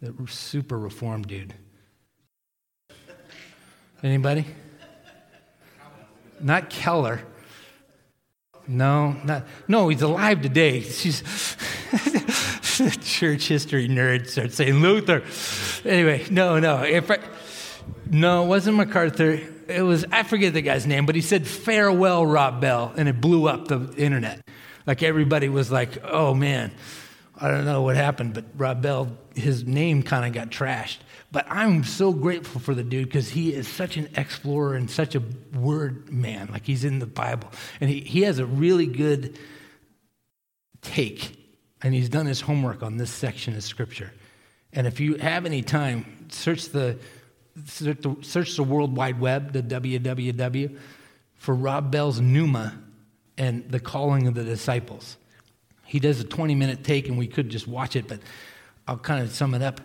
That 0.01 0.13
super 0.29 0.77
reformed 0.77 1.27
dude. 1.27 1.53
Anybody? 4.03 4.45
Not 6.39 6.69
Keller. 6.69 7.21
No, 8.67 9.15
not 9.23 9.45
no. 9.67 9.89
He's 9.89 10.01
alive 10.01 10.41
today. 10.41 10.81
She's 10.81 11.21
church 13.01 13.47
history 13.47 13.87
nerd 13.87 14.27
starts 14.27 14.55
saying 14.55 14.81
Luther. 14.81 15.23
Anyway, 15.87 16.25
no, 16.31 16.59
no. 16.59 16.83
If 16.83 17.11
I, 17.11 17.19
no, 18.09 18.43
it 18.43 18.47
wasn't 18.47 18.77
MacArthur 18.77 19.39
it 19.71 19.81
was, 19.81 20.05
I 20.11 20.23
forget 20.23 20.53
the 20.53 20.61
guy's 20.61 20.85
name, 20.85 21.05
but 21.05 21.15
he 21.15 21.21
said, 21.21 21.47
Farewell, 21.47 22.25
Rob 22.25 22.61
Bell, 22.61 22.93
and 22.95 23.09
it 23.09 23.19
blew 23.19 23.47
up 23.47 23.67
the 23.67 23.93
internet. 23.97 24.41
Like 24.85 25.03
everybody 25.03 25.49
was 25.49 25.71
like, 25.71 26.03
oh 26.03 26.33
man, 26.33 26.71
I 27.41 27.49
don't 27.49 27.65
know 27.65 27.81
what 27.81 27.95
happened, 27.95 28.33
but 28.33 28.45
Rob 28.55 28.81
Bell, 28.81 29.17
his 29.35 29.65
name 29.65 30.03
kind 30.03 30.25
of 30.25 30.33
got 30.33 30.49
trashed. 30.49 30.97
But 31.31 31.45
I'm 31.49 31.83
so 31.83 32.11
grateful 32.11 32.61
for 32.61 32.75
the 32.75 32.83
dude 32.83 33.07
because 33.07 33.29
he 33.29 33.53
is 33.53 33.67
such 33.67 33.97
an 33.97 34.09
explorer 34.15 34.75
and 34.75 34.91
such 34.91 35.15
a 35.15 35.23
word 35.53 36.11
man. 36.11 36.49
Like 36.51 36.65
he's 36.65 36.83
in 36.83 36.99
the 36.99 37.07
Bible. 37.07 37.49
And 37.79 37.89
he, 37.89 38.01
he 38.01 38.21
has 38.23 38.39
a 38.39 38.45
really 38.45 38.85
good 38.85 39.39
take. 40.81 41.37
And 41.81 41.93
he's 41.93 42.09
done 42.09 42.25
his 42.25 42.41
homework 42.41 42.83
on 42.83 42.97
this 42.97 43.09
section 43.09 43.55
of 43.55 43.63
scripture. 43.63 44.11
And 44.73 44.85
if 44.85 44.99
you 44.99 45.15
have 45.15 45.45
any 45.45 45.63
time, 45.63 46.27
search 46.29 46.69
the 46.69 46.97
search 47.65 48.55
the 48.55 48.63
World 48.63 48.95
Wide 48.95 49.19
Web, 49.19 49.53
the 49.53 49.61
www, 49.61 50.77
for 51.35 51.55
Rob 51.55 51.91
Bell's 51.91 52.19
Nooma 52.19 52.73
and 53.37 53.69
the 53.69 53.79
calling 53.79 54.27
of 54.27 54.35
the 54.35 54.43
disciples. 54.43 55.17
He 55.85 55.99
does 55.99 56.19
a 56.19 56.23
20 56.23 56.55
minute 56.55 56.83
take, 56.83 57.07
and 57.07 57.17
we 57.17 57.27
could 57.27 57.49
just 57.49 57.67
watch 57.67 57.95
it, 57.95 58.07
but 58.07 58.19
I'll 58.87 58.97
kind 58.97 59.23
of 59.23 59.31
sum 59.31 59.53
it 59.53 59.61
up. 59.61 59.81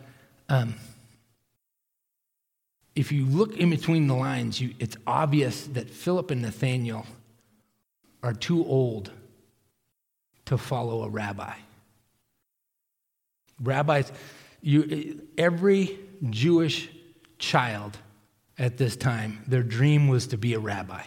Um, 0.48 0.74
if 2.94 3.12
you 3.12 3.26
look 3.26 3.56
in 3.56 3.70
between 3.70 4.06
the 4.06 4.14
lines, 4.14 4.60
you, 4.60 4.74
it's 4.78 4.96
obvious 5.06 5.66
that 5.68 5.90
Philip 5.90 6.30
and 6.30 6.42
Nathaniel 6.42 7.06
are 8.22 8.32
too 8.32 8.64
old 8.64 9.10
to 10.46 10.56
follow 10.56 11.02
a 11.02 11.08
rabbi. 11.08 11.54
Rabbis, 13.60 14.12
you, 14.62 15.22
every 15.36 15.98
Jewish 16.30 16.88
child 17.38 17.98
at 18.58 18.78
this 18.78 18.96
time, 18.96 19.42
their 19.46 19.62
dream 19.62 20.08
was 20.08 20.28
to 20.28 20.38
be 20.38 20.54
a 20.54 20.58
rabbi. 20.58 21.02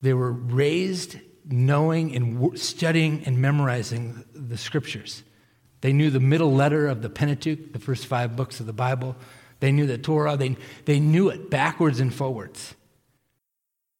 They 0.00 0.14
were 0.14 0.32
raised 0.32 1.16
knowing 1.44 2.14
and 2.14 2.58
studying 2.58 3.24
and 3.24 3.38
memorizing 3.38 4.24
the 4.34 4.56
scriptures. 4.56 5.22
They 5.80 5.92
knew 5.92 6.10
the 6.10 6.20
middle 6.20 6.52
letter 6.52 6.86
of 6.86 7.02
the 7.02 7.10
Pentateuch, 7.10 7.72
the 7.72 7.78
first 7.78 8.06
five 8.06 8.36
books 8.36 8.60
of 8.60 8.66
the 8.66 8.72
Bible. 8.72 9.16
They 9.60 9.72
knew 9.72 9.86
the 9.86 9.98
Torah. 9.98 10.36
They, 10.36 10.56
they 10.84 11.00
knew 11.00 11.28
it 11.28 11.50
backwards 11.50 12.00
and 12.00 12.14
forwards. 12.14 12.74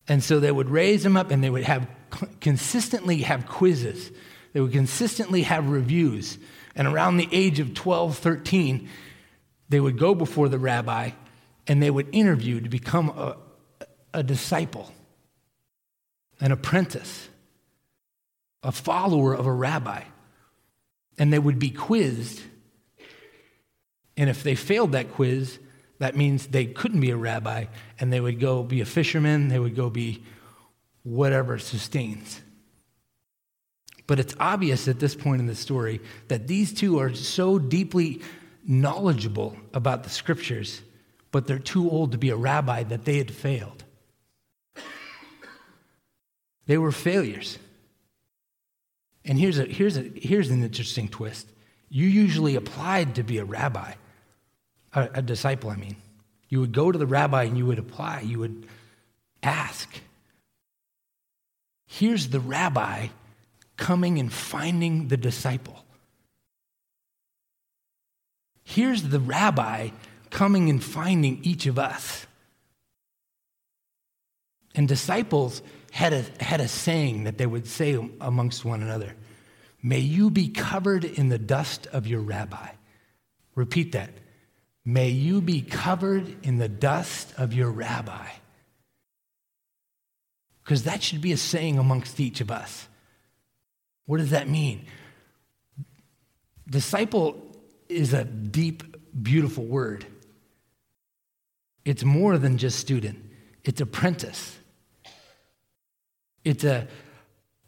And 0.08 0.22
so 0.22 0.40
they 0.40 0.52
would 0.52 0.68
raise 0.68 1.02
them 1.02 1.16
up 1.16 1.30
and 1.30 1.42
they 1.42 1.50
would 1.50 1.64
have 1.64 1.88
consistently 2.40 3.18
have 3.18 3.46
quizzes. 3.46 4.10
They 4.52 4.60
would 4.60 4.72
consistently 4.72 5.42
have 5.42 5.68
reviews. 5.68 6.38
And 6.74 6.88
around 6.88 7.16
the 7.16 7.28
age 7.32 7.60
of 7.60 7.74
12, 7.74 8.18
13, 8.18 8.88
they 9.72 9.80
would 9.80 9.98
go 9.98 10.14
before 10.14 10.50
the 10.50 10.58
rabbi 10.58 11.10
and 11.66 11.82
they 11.82 11.90
would 11.90 12.06
interview 12.12 12.60
to 12.60 12.68
become 12.68 13.08
a, 13.08 13.38
a 14.12 14.22
disciple, 14.22 14.92
an 16.40 16.52
apprentice, 16.52 17.30
a 18.62 18.70
follower 18.70 19.32
of 19.32 19.46
a 19.46 19.52
rabbi. 19.52 20.02
And 21.16 21.32
they 21.32 21.38
would 21.38 21.58
be 21.58 21.70
quizzed. 21.70 22.42
And 24.14 24.28
if 24.28 24.42
they 24.42 24.54
failed 24.54 24.92
that 24.92 25.10
quiz, 25.12 25.58
that 26.00 26.16
means 26.16 26.48
they 26.48 26.66
couldn't 26.66 27.00
be 27.00 27.10
a 27.10 27.16
rabbi 27.16 27.64
and 27.98 28.12
they 28.12 28.20
would 28.20 28.40
go 28.40 28.62
be 28.62 28.82
a 28.82 28.84
fisherman, 28.84 29.48
they 29.48 29.58
would 29.58 29.74
go 29.74 29.88
be 29.88 30.22
whatever 31.02 31.58
sustains. 31.58 32.42
But 34.06 34.20
it's 34.20 34.34
obvious 34.38 34.86
at 34.86 35.00
this 35.00 35.14
point 35.14 35.40
in 35.40 35.46
the 35.46 35.54
story 35.54 36.02
that 36.28 36.46
these 36.46 36.74
two 36.74 36.98
are 36.98 37.14
so 37.14 37.58
deeply 37.58 38.20
knowledgeable 38.66 39.56
about 39.74 40.04
the 40.04 40.10
scriptures, 40.10 40.82
but 41.30 41.46
they're 41.46 41.58
too 41.58 41.90
old 41.90 42.12
to 42.12 42.18
be 42.18 42.30
a 42.30 42.36
rabbi 42.36 42.82
that 42.84 43.04
they 43.04 43.18
had 43.18 43.32
failed. 43.32 43.84
They 46.66 46.78
were 46.78 46.92
failures. 46.92 47.58
And 49.24 49.38
here's, 49.38 49.58
a, 49.58 49.64
here's, 49.64 49.96
a, 49.96 50.10
here's 50.14 50.50
an 50.50 50.62
interesting 50.62 51.08
twist. 51.08 51.48
You 51.88 52.06
usually 52.06 52.56
applied 52.56 53.16
to 53.16 53.22
be 53.22 53.38
a 53.38 53.44
rabbi, 53.44 53.94
a, 54.94 55.08
a 55.14 55.22
disciple, 55.22 55.70
I 55.70 55.76
mean. 55.76 55.96
You 56.48 56.60
would 56.60 56.72
go 56.72 56.92
to 56.92 56.98
the 56.98 57.06
rabbi 57.06 57.44
and 57.44 57.56
you 57.56 57.66
would 57.66 57.78
apply, 57.78 58.20
you 58.20 58.38
would 58.38 58.66
ask. 59.42 59.88
Here's 61.86 62.28
the 62.28 62.40
rabbi 62.40 63.08
coming 63.76 64.18
and 64.18 64.32
finding 64.32 65.08
the 65.08 65.16
disciple. 65.16 65.81
Here's 68.64 69.02
the 69.02 69.20
rabbi 69.20 69.90
coming 70.30 70.70
and 70.70 70.82
finding 70.82 71.40
each 71.42 71.66
of 71.66 71.78
us. 71.78 72.26
And 74.74 74.88
disciples 74.88 75.62
had 75.90 76.12
a, 76.12 76.24
had 76.42 76.60
a 76.60 76.68
saying 76.68 77.24
that 77.24 77.36
they 77.36 77.46
would 77.46 77.66
say 77.66 77.98
amongst 78.20 78.64
one 78.64 78.82
another 78.82 79.14
May 79.84 79.98
you 79.98 80.30
be 80.30 80.48
covered 80.48 81.04
in 81.04 81.28
the 81.28 81.38
dust 81.38 81.88
of 81.88 82.06
your 82.06 82.20
rabbi. 82.20 82.68
Repeat 83.56 83.92
that. 83.92 84.10
May 84.84 85.08
you 85.08 85.40
be 85.40 85.60
covered 85.60 86.46
in 86.46 86.58
the 86.58 86.68
dust 86.68 87.32
of 87.36 87.52
your 87.52 87.68
rabbi. 87.68 88.28
Because 90.62 90.84
that 90.84 91.02
should 91.02 91.20
be 91.20 91.32
a 91.32 91.36
saying 91.36 91.78
amongst 91.78 92.20
each 92.20 92.40
of 92.40 92.50
us. 92.50 92.88
What 94.06 94.18
does 94.18 94.30
that 94.30 94.48
mean? 94.48 94.86
Disciple 96.68 97.51
is 97.92 98.12
a 98.12 98.24
deep, 98.24 98.82
beautiful 99.22 99.64
word. 99.64 100.06
It's 101.84 102.04
more 102.04 102.38
than 102.38 102.58
just 102.58 102.78
student, 102.78 103.18
it's 103.64 103.80
apprentice. 103.80 104.58
It's 106.44 106.64
a 106.64 106.88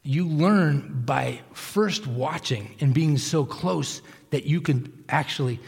you 0.02 0.26
learn 0.26 1.02
by 1.06 1.40
first 1.54 2.06
watching 2.06 2.74
and 2.80 2.92
being 2.92 3.16
so 3.16 3.44
close 3.44 4.02
that 4.30 4.44
you 4.44 4.60
can 4.60 5.04
actually. 5.08 5.60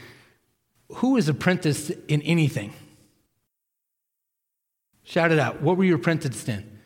Who 0.96 1.16
is 1.16 1.28
apprenticed 1.28 1.90
in 2.06 2.22
anything? 2.22 2.72
Shout 5.02 5.32
it 5.32 5.38
out. 5.38 5.62
What 5.62 5.76
were 5.76 5.84
you 5.84 5.94
apprenticed 5.94 6.48
in? 6.48 6.78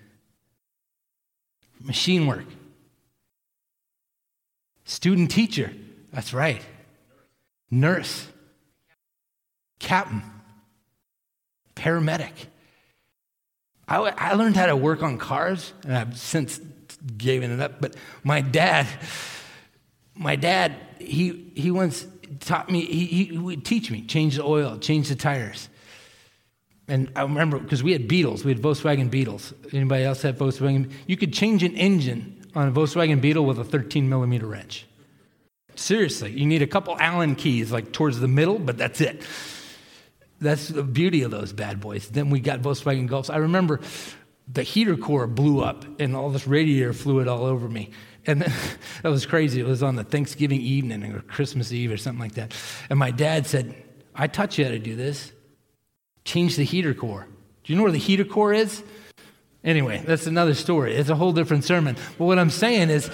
Machine 1.81 2.27
work. 2.27 2.47
Student 4.85 5.31
teacher. 5.31 5.73
That's 6.13 6.33
right. 6.33 6.63
Nurse. 7.71 8.27
Captain. 9.79 10.23
Paramedic. 11.75 12.33
I, 13.89 13.99
I 13.99 14.35
learned 14.35 14.57
how 14.57 14.67
to 14.67 14.77
work 14.77 15.03
on 15.03 15.19
cars, 15.19 15.73
and 15.83 15.97
I've 15.97 16.17
since 16.17 16.61
given 17.17 17.51
it 17.51 17.61
up. 17.61 17.81
But 17.81 17.97
my 18.23 18.41
dad, 18.41 18.87
my 20.15 20.37
dad, 20.37 20.77
he, 20.99 21.53
he 21.55 21.71
once 21.71 22.07
taught 22.41 22.71
me, 22.71 22.85
he, 22.85 23.07
he 23.07 23.39
would 23.39 23.65
teach 23.65 23.91
me, 23.91 24.03
change 24.03 24.37
the 24.37 24.45
oil, 24.45 24.79
change 24.79 25.09
the 25.09 25.17
tires. 25.17 25.69
And 26.87 27.11
I 27.15 27.23
remember, 27.23 27.59
because 27.59 27.83
we 27.83 27.93
had 27.93 28.09
Beetles, 28.09 28.45
we 28.45 28.53
had 28.53 28.61
Volkswagen 28.61 29.11
Beetles. 29.11 29.55
Anybody 29.73 30.05
else 30.05 30.23
have 30.23 30.37
Volkswagen? 30.37 30.91
You 31.07 31.17
could 31.17 31.33
change 31.33 31.63
an 31.63 31.77
engine 31.77 32.45
on 32.55 32.69
a 32.69 32.73
Volkswagen 32.73 33.21
Beetle 33.21 33.45
with 33.45 33.59
a 33.59 33.65
13 33.65 34.09
millimeter 34.09 34.47
wrench. 34.47 34.87
Seriously, 35.77 36.33
you 36.33 36.47
need 36.47 36.63
a 36.63 36.67
couple 36.67 36.97
Allen 36.99 37.35
keys, 37.35 37.73
like 37.73 37.93
towards 37.93 38.21
the 38.21 38.29
middle, 38.29 38.59
but 38.59 38.77
that's 38.77 39.01
it. 39.01 39.23
That's 40.41 40.69
the 40.69 40.83
beauty 40.83 41.23
of 41.23 41.31
those 41.31 41.53
bad 41.53 41.81
boys. 41.81 42.09
Then 42.09 42.31
we 42.31 42.41
got 42.41 42.61
Volkswagen 42.61 43.09
Golfs. 43.09 43.33
I 43.33 43.39
remember 43.39 43.81
the 44.53 44.63
heater 44.63 44.97
core 44.97 45.27
blew 45.27 45.61
up 45.61 45.85
and 46.01 46.17
all 46.17 46.31
this 46.31 46.47
radiator 46.47 46.93
fluid 46.93 47.29
all 47.29 47.45
over 47.45 47.69
me. 47.69 47.91
And 48.27 48.43
then, 48.43 48.53
that 49.03 49.11
was 49.11 49.27
crazy. 49.27 49.61
It 49.61 49.67
was 49.67 49.83
on 49.83 49.97
the 49.97 50.05
Thanksgiving 50.05 50.61
evening 50.61 51.05
or 51.13 51.21
Christmas 51.21 51.73
Eve 51.73 51.93
or 51.93 51.97
something 51.97 52.21
like 52.21 52.35
that. 52.35 52.55
And 52.89 52.99
my 52.99 53.11
dad 53.11 53.47
said, 53.47 53.75
I 54.15 54.27
taught 54.27 54.59
you 54.59 54.65
how 54.65 54.71
to 54.71 54.79
do 54.79 54.97
this. 54.97 55.33
Change 56.25 56.57
the 56.57 56.65
heater 56.65 56.95
core. 56.95 57.27
Do 57.65 57.73
you 57.73 57.77
know 57.77 57.83
where 57.83 57.93
the 57.93 57.99
heater 57.99 58.25
core 58.25 58.53
is? 58.53 58.83
Anyway, 59.63 60.03
that's 60.07 60.27
another 60.27 60.55
story. 60.55 60.95
It's 60.95 61.11
a 61.11 61.15
whole 61.15 61.33
different 61.33 61.65
sermon. 61.65 61.97
But 62.19 62.25
what 62.25 62.39
I'm 62.39 62.51
saying 62.51 62.89
is, 62.89 63.09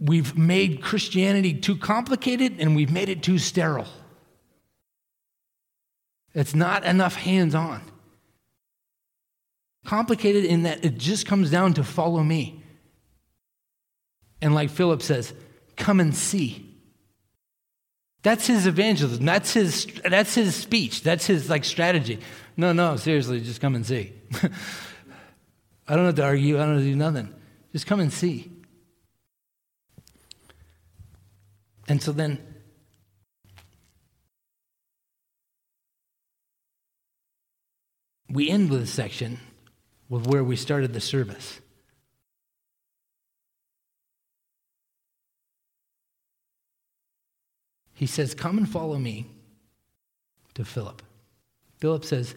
we've 0.00 0.36
made 0.36 0.82
Christianity 0.82 1.54
too 1.54 1.76
complicated 1.76 2.56
and 2.58 2.74
we've 2.74 2.90
made 2.90 3.08
it 3.08 3.22
too 3.22 3.38
sterile. 3.38 3.88
It's 6.34 6.54
not 6.54 6.84
enough 6.84 7.14
hands 7.16 7.54
on. 7.54 7.82
Complicated 9.84 10.44
in 10.44 10.62
that 10.62 10.84
it 10.84 10.96
just 10.96 11.26
comes 11.26 11.50
down 11.50 11.74
to 11.74 11.84
follow 11.84 12.22
me. 12.22 12.62
And 14.40 14.54
like 14.54 14.70
Philip 14.70 15.02
says, 15.02 15.34
come 15.76 16.00
and 16.00 16.14
see. 16.14 16.66
That's 18.22 18.46
his 18.46 18.66
evangelism. 18.66 19.24
That's 19.24 19.52
his, 19.52 19.86
that's 20.04 20.34
his 20.34 20.54
speech. 20.54 21.02
That's 21.02 21.26
his 21.26 21.50
like 21.50 21.64
strategy. 21.64 22.20
No, 22.56 22.72
no, 22.72 22.96
seriously, 22.96 23.40
just 23.40 23.60
come 23.60 23.74
and 23.74 23.84
see. 23.84 24.12
I 25.88 25.96
don't 25.96 26.06
have 26.06 26.14
to 26.16 26.24
argue. 26.24 26.56
I 26.56 26.66
don't 26.66 26.74
have 26.74 26.84
to 26.84 26.90
do 26.90 26.96
nothing. 26.96 27.34
Just 27.72 27.86
come 27.86 28.00
and 28.00 28.12
see. 28.12 28.50
And 31.90 32.00
so 32.00 32.12
then, 32.12 32.38
we 38.30 38.48
end 38.48 38.70
with 38.70 38.82
a 38.82 38.86
section 38.86 39.40
with 40.08 40.24
where 40.28 40.44
we 40.44 40.54
started 40.54 40.92
the 40.92 41.00
service. 41.00 41.60
He 47.94 48.06
says, 48.06 48.36
Come 48.36 48.56
and 48.58 48.68
follow 48.68 48.96
me 48.96 49.26
to 50.54 50.64
Philip. 50.64 51.02
Philip 51.80 52.04
says, 52.04 52.36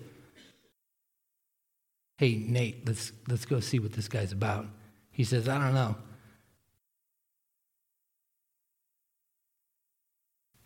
Hey, 2.17 2.43
Nate, 2.47 2.87
let's, 2.87 3.11
let's 3.27 3.45
go 3.45 3.59
see 3.59 3.77
what 3.77 3.93
this 3.93 4.07
guy's 4.07 4.31
about. 4.31 4.65
He 5.11 5.23
says, 5.23 5.47
I 5.47 5.59
don't 5.59 5.75
know. 5.75 5.95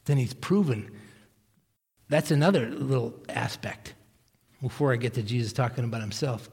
Then 0.08 0.18
he's 0.18 0.34
proven. 0.34 0.90
That's 2.10 2.32
another 2.32 2.70
little 2.70 3.14
aspect 3.30 3.94
before 4.62 4.92
I 4.92 4.96
get 4.96 5.14
to 5.14 5.24
Jesus 5.24 5.54
talking 5.54 5.84
about 5.84 6.02
himself 6.02 6.50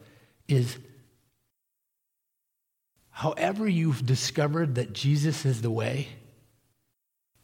is 0.46 0.76
however 3.11 3.66
you've 3.66 4.05
discovered 4.05 4.74
that 4.74 4.92
Jesus 4.92 5.46
is 5.46 5.62
the 5.62 5.70
way 5.70 6.09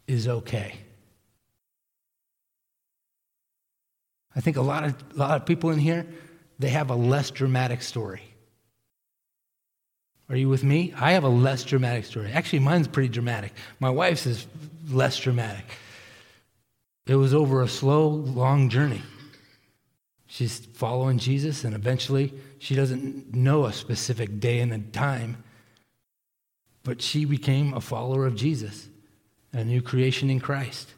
is 0.06 0.28
okay. 0.28 0.74
I 4.34 4.40
think 4.40 4.56
a 4.56 4.62
lot 4.62 4.84
of, 4.84 4.96
a 5.14 5.18
lot 5.18 5.40
of 5.40 5.46
people 5.46 5.70
in 5.70 5.78
here, 5.78 6.06
they 6.58 6.68
have 6.68 6.90
a 6.90 6.94
less 6.94 7.30
dramatic 7.30 7.82
story. 7.82 8.22
Are 10.28 10.36
you 10.36 10.48
with 10.48 10.62
me? 10.62 10.92
I 10.96 11.12
have 11.12 11.24
a 11.24 11.28
less 11.28 11.64
dramatic 11.64 12.04
story. 12.04 12.30
Actually, 12.30 12.61
mine's 12.61 12.86
pretty 12.86 13.08
dramatic. 13.08 13.52
My 13.80 13.90
wife's 13.90 14.26
is 14.26 14.46
less 14.88 15.18
dramatic. 15.18 15.64
It 17.07 17.16
was 17.16 17.34
over 17.34 17.62
a 17.62 17.68
slow, 17.68 18.09
long 18.09 18.68
journey. 18.68 19.03
She's 20.26 20.61
following 20.74 21.18
Jesus, 21.18 21.64
and 21.64 21.74
eventually, 21.74 22.32
she 22.59 22.74
doesn't 22.74 23.34
know 23.34 23.64
a 23.64 23.72
specific 23.72 24.38
day 24.38 24.61
and 24.61 24.72
a 24.72 24.78
time, 24.78 25.42
but 26.84 27.03
she 27.03 27.24
became 27.24 27.74
a 27.74 27.80
follower 27.80 28.26
of 28.26 28.36
Jesus, 28.36 28.88
a 29.53 29.64
new 29.64 29.82
creation 29.82 30.30
in 30.30 30.38
Christ. 30.38 30.94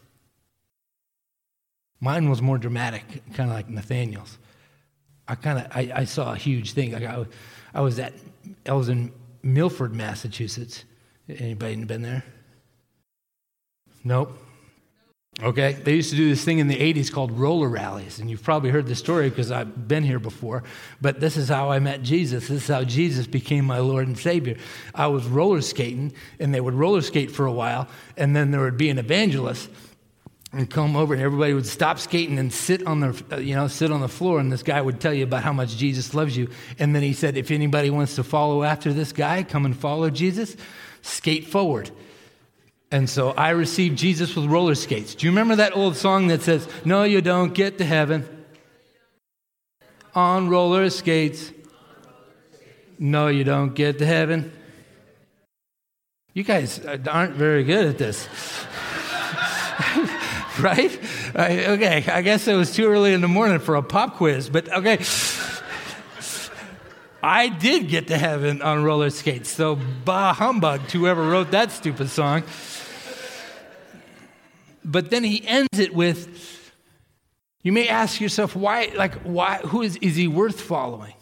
Mine 1.98 2.28
was 2.28 2.42
more 2.42 2.58
dramatic, 2.58 3.04
kind 3.32 3.48
of 3.48 3.56
like 3.56 3.70
Nathaniel's. 3.70 4.36
I 5.28 5.34
kind 5.36 5.60
of 5.60 5.66
I, 5.70 5.92
I, 5.94 6.04
saw 6.04 6.32
a 6.32 6.36
huge 6.36 6.72
thing. 6.72 6.94
I, 6.94 7.24
I 7.72 7.80
was 7.80 7.98
at 7.98 8.12
I 8.66 8.72
was 8.72 8.88
in 8.88 9.12
Milford, 9.42 9.94
Massachusetts. 9.94 10.84
Anybody 11.28 11.76
been 11.84 12.02
there? 12.02 12.24
Nope. 14.04 14.36
Okay, 15.40 15.72
they 15.72 15.94
used 15.94 16.10
to 16.10 16.16
do 16.16 16.28
this 16.28 16.44
thing 16.44 16.58
in 16.58 16.68
the 16.68 16.76
80s 16.76 17.10
called 17.10 17.32
roller 17.32 17.68
rallies, 17.68 18.18
and 18.18 18.30
you've 18.30 18.42
probably 18.42 18.68
heard 18.68 18.86
the 18.86 18.94
story 18.94 19.30
because 19.30 19.50
I've 19.50 19.88
been 19.88 20.04
here 20.04 20.18
before. 20.18 20.62
But 21.00 21.20
this 21.20 21.38
is 21.38 21.48
how 21.48 21.70
I 21.70 21.78
met 21.78 22.02
Jesus. 22.02 22.48
This 22.48 22.64
is 22.64 22.68
how 22.68 22.84
Jesus 22.84 23.26
became 23.26 23.64
my 23.64 23.78
Lord 23.78 24.06
and 24.06 24.18
Savior. 24.18 24.58
I 24.94 25.06
was 25.06 25.24
roller 25.24 25.62
skating, 25.62 26.12
and 26.38 26.54
they 26.54 26.60
would 26.60 26.74
roller 26.74 27.00
skate 27.00 27.30
for 27.30 27.46
a 27.46 27.52
while, 27.52 27.88
and 28.18 28.36
then 28.36 28.50
there 28.50 28.60
would 28.60 28.76
be 28.76 28.90
an 28.90 28.98
evangelist 28.98 29.70
and 30.52 30.68
come 30.68 30.96
over, 30.96 31.14
and 31.14 31.22
everybody 31.22 31.54
would 31.54 31.66
stop 31.66 31.98
skating 31.98 32.38
and 32.38 32.52
sit 32.52 32.86
on 32.86 33.00
the, 33.00 33.24
uh, 33.32 33.36
you 33.38 33.54
know, 33.54 33.68
sit 33.68 33.90
on 33.90 34.02
the 34.02 34.08
floor, 34.08 34.38
and 34.38 34.52
this 34.52 34.62
guy 34.62 34.82
would 34.82 35.00
tell 35.00 35.14
you 35.14 35.24
about 35.24 35.42
how 35.42 35.52
much 35.54 35.78
Jesus 35.78 36.12
loves 36.12 36.36
you. 36.36 36.50
And 36.78 36.94
then 36.94 37.02
he 37.02 37.14
said, 37.14 37.38
if 37.38 37.50
anybody 37.50 37.88
wants 37.88 38.16
to 38.16 38.22
follow 38.22 38.64
after 38.64 38.92
this 38.92 39.12
guy, 39.12 39.44
come 39.44 39.64
and 39.64 39.74
follow 39.74 40.10
Jesus, 40.10 40.56
skate 41.00 41.46
forward. 41.46 41.90
And 42.92 43.08
so 43.08 43.30
I 43.30 43.50
received 43.50 43.96
Jesus 43.96 44.36
with 44.36 44.44
roller 44.44 44.74
skates. 44.74 45.14
Do 45.14 45.26
you 45.26 45.32
remember 45.32 45.56
that 45.56 45.74
old 45.74 45.96
song 45.96 46.26
that 46.26 46.42
says, 46.42 46.68
No, 46.84 47.04
you 47.04 47.22
don't 47.22 47.54
get 47.54 47.78
to 47.78 47.86
heaven 47.86 48.28
on 50.14 50.50
roller 50.50 50.90
skates? 50.90 51.50
No, 52.98 53.28
you 53.28 53.44
don't 53.44 53.74
get 53.74 53.98
to 53.98 54.06
heaven. 54.06 54.52
You 56.34 56.44
guys 56.44 56.84
aren't 56.84 57.34
very 57.34 57.64
good 57.64 57.86
at 57.86 57.96
this. 57.96 58.28
right? 60.60 61.00
okay, 61.34 62.04
I 62.06 62.20
guess 62.20 62.46
it 62.46 62.54
was 62.54 62.74
too 62.74 62.86
early 62.86 63.14
in 63.14 63.22
the 63.22 63.28
morning 63.28 63.58
for 63.58 63.76
a 63.76 63.82
pop 63.82 64.16
quiz, 64.16 64.50
but 64.50 64.70
okay. 64.70 65.02
I 67.22 67.48
did 67.48 67.88
get 67.88 68.08
to 68.08 68.18
heaven 68.18 68.60
on 68.60 68.84
roller 68.84 69.10
skates, 69.10 69.48
so 69.48 69.78
bah 70.04 70.34
humbug 70.34 70.88
to 70.88 70.98
whoever 70.98 71.22
wrote 71.22 71.52
that 71.52 71.70
stupid 71.70 72.10
song. 72.10 72.42
But 74.84 75.10
then 75.10 75.24
he 75.24 75.46
ends 75.46 75.78
it 75.78 75.94
with 75.94 76.62
you 77.62 77.70
may 77.72 77.88
ask 77.88 78.20
yourself, 78.20 78.56
why, 78.56 78.92
like, 78.96 79.14
why, 79.22 79.58
who 79.58 79.82
is, 79.82 79.96
is 79.96 80.16
he 80.16 80.26
worth 80.26 80.60
following? 80.60 81.14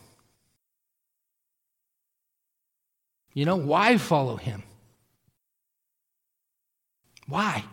You 3.34 3.44
know, 3.44 3.56
why 3.56 3.98
follow 3.98 4.36
him? 4.36 4.62
Why? 7.28 7.64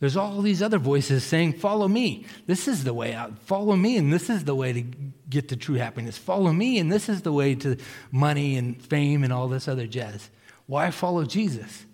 There's 0.00 0.16
all 0.16 0.42
these 0.42 0.62
other 0.62 0.78
voices 0.78 1.24
saying, 1.24 1.54
Follow 1.54 1.88
me. 1.88 2.26
This 2.46 2.68
is 2.68 2.84
the 2.84 2.94
way 2.94 3.14
out. 3.14 3.36
Follow 3.40 3.74
me, 3.74 3.96
and 3.96 4.12
this 4.12 4.30
is 4.30 4.44
the 4.44 4.54
way 4.54 4.72
to 4.72 4.82
get 4.82 5.48
to 5.48 5.56
true 5.56 5.74
happiness. 5.74 6.16
Follow 6.16 6.52
me, 6.52 6.78
and 6.78 6.92
this 6.92 7.08
is 7.08 7.22
the 7.22 7.32
way 7.32 7.56
to 7.56 7.76
money 8.12 8.56
and 8.56 8.80
fame 8.80 9.24
and 9.24 9.32
all 9.32 9.48
this 9.48 9.66
other 9.66 9.88
jazz. 9.88 10.30
Why 10.66 10.92
follow 10.92 11.24
Jesus? 11.24 11.86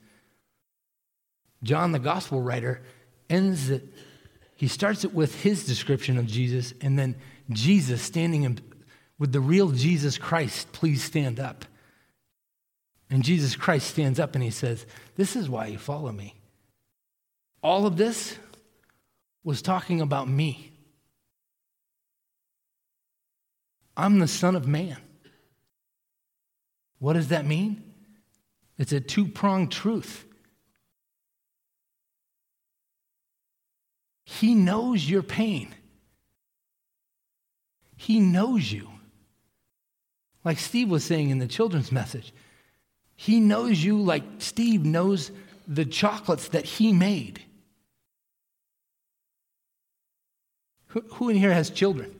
John, 1.65 1.93
the 1.93 1.99
gospel 1.99 2.41
writer, 2.41 2.83
ends 3.29 3.71
it, 3.71 3.83
he 4.55 4.69
starts 4.69 5.05
it 5.05 5.12
with 5.12 5.43
his 5.43 5.67
description 5.67 6.17
of 6.17 6.27
Jesus, 6.27 6.73
and 6.81 6.99
then 6.99 7.17
Jesus 7.51 8.01
standing 8.03 8.45
in, 8.45 8.61
Would 9.19 9.33
the 9.33 9.41
real 9.41 9.71
Jesus 9.71 10.17
Christ 10.17 10.71
please 10.73 11.03
stand 11.03 11.41
up? 11.41 11.65
And 13.11 13.25
Jesus 13.25 13.57
Christ 13.57 13.89
stands 13.89 14.21
up 14.21 14.35
and 14.35 14.45
he 14.45 14.51
says, 14.51 14.87
This 15.17 15.37
is 15.37 15.49
why 15.49 15.67
you 15.67 15.79
follow 15.79 16.12
me. 16.12 16.35
All 17.62 17.87
of 17.87 17.97
this 17.97 18.39
was 19.43 19.62
talking 19.62 20.01
about 20.01 20.29
me. 20.29 20.73
I'm 23.97 24.19
the 24.19 24.29
Son 24.29 24.57
of 24.57 24.67
Man. 24.67 24.97
What 26.99 27.15
does 27.15 27.29
that 27.29 27.47
mean? 27.47 27.83
It's 28.79 28.93
a 28.93 29.01
two 29.01 29.27
pronged 29.27 29.71
truth. 29.71 30.25
He 34.25 34.55
knows 34.55 35.09
your 35.09 35.22
pain, 35.22 35.75
He 37.97 38.20
knows 38.20 38.70
you. 38.70 38.89
Like 40.45 40.59
Steve 40.59 40.91
was 40.91 41.03
saying 41.03 41.31
in 41.31 41.39
the 41.39 41.47
children's 41.47 41.91
message, 41.91 42.33
He 43.16 43.41
knows 43.41 43.83
you 43.83 44.01
like 44.01 44.22
Steve 44.39 44.85
knows 44.85 45.31
the 45.66 45.85
chocolates 45.85 46.49
that 46.49 46.64
he 46.64 46.93
made. 46.93 47.41
Who 50.89 51.29
in 51.29 51.37
here 51.37 51.53
has 51.53 51.70
children? 51.70 52.14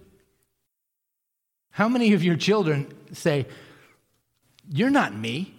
How 1.71 1.89
many 1.89 2.13
of 2.13 2.25
your 2.25 2.37
children 2.37 2.93
say, 3.13 3.47
You're 4.69 4.91
not 4.91 5.15
me? 5.15 5.55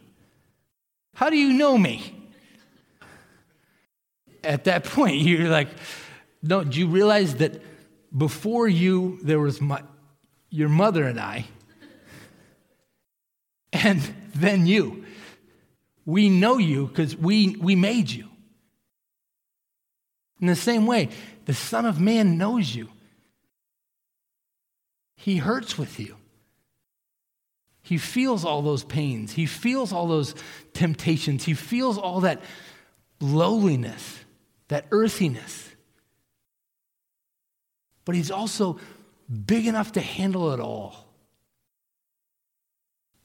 How 1.14 1.30
do 1.30 1.38
you 1.38 1.54
know 1.54 1.78
me? 1.78 2.14
At 4.44 4.66
that 4.66 4.84
point, 4.84 5.18
you're 5.18 5.50
like, 5.50 5.70
No, 6.48 6.64
do 6.64 6.78
you 6.78 6.88
realize 6.88 7.36
that 7.38 7.60
before 8.16 8.68
you, 8.68 9.18
there 9.24 9.40
was 9.40 9.60
my, 9.60 9.82
your 10.52 10.70
mother 10.70 11.06
and 11.06 11.20
I, 11.20 11.46
and 13.74 14.00
then 14.36 14.68
you? 14.68 15.06
We 16.06 16.30
know 16.30 16.60
you 16.60 16.86
because 16.86 17.16
we, 17.16 17.56
we 17.60 17.76
made 17.76 18.12
you. 18.12 18.30
In 20.40 20.46
the 20.46 20.56
same 20.56 20.86
way, 20.86 21.10
the 21.46 21.56
Son 21.56 21.84
of 21.84 22.00
Man 22.00 22.38
knows 22.38 22.76
you. 22.76 22.90
He 25.16 25.38
hurts 25.38 25.80
with 25.80 26.00
you. 26.00 26.16
He 27.82 27.98
feels 27.98 28.46
all 28.46 28.62
those 28.62 28.84
pains. 28.84 29.34
He 29.34 29.48
feels 29.48 29.92
all 29.92 30.08
those 30.08 30.36
temptations. 30.74 31.46
He 31.46 31.56
feels 31.56 31.98
all 31.98 32.22
that 32.22 32.44
lowliness, 33.20 34.20
that 34.68 34.86
earthiness. 34.92 35.72
But 38.06 38.16
he's 38.16 38.32
also 38.32 38.80
big 39.46 39.66
enough 39.66 39.92
to 39.94 40.02
handle 40.02 40.52
it 40.52 40.60
all. 40.60 41.06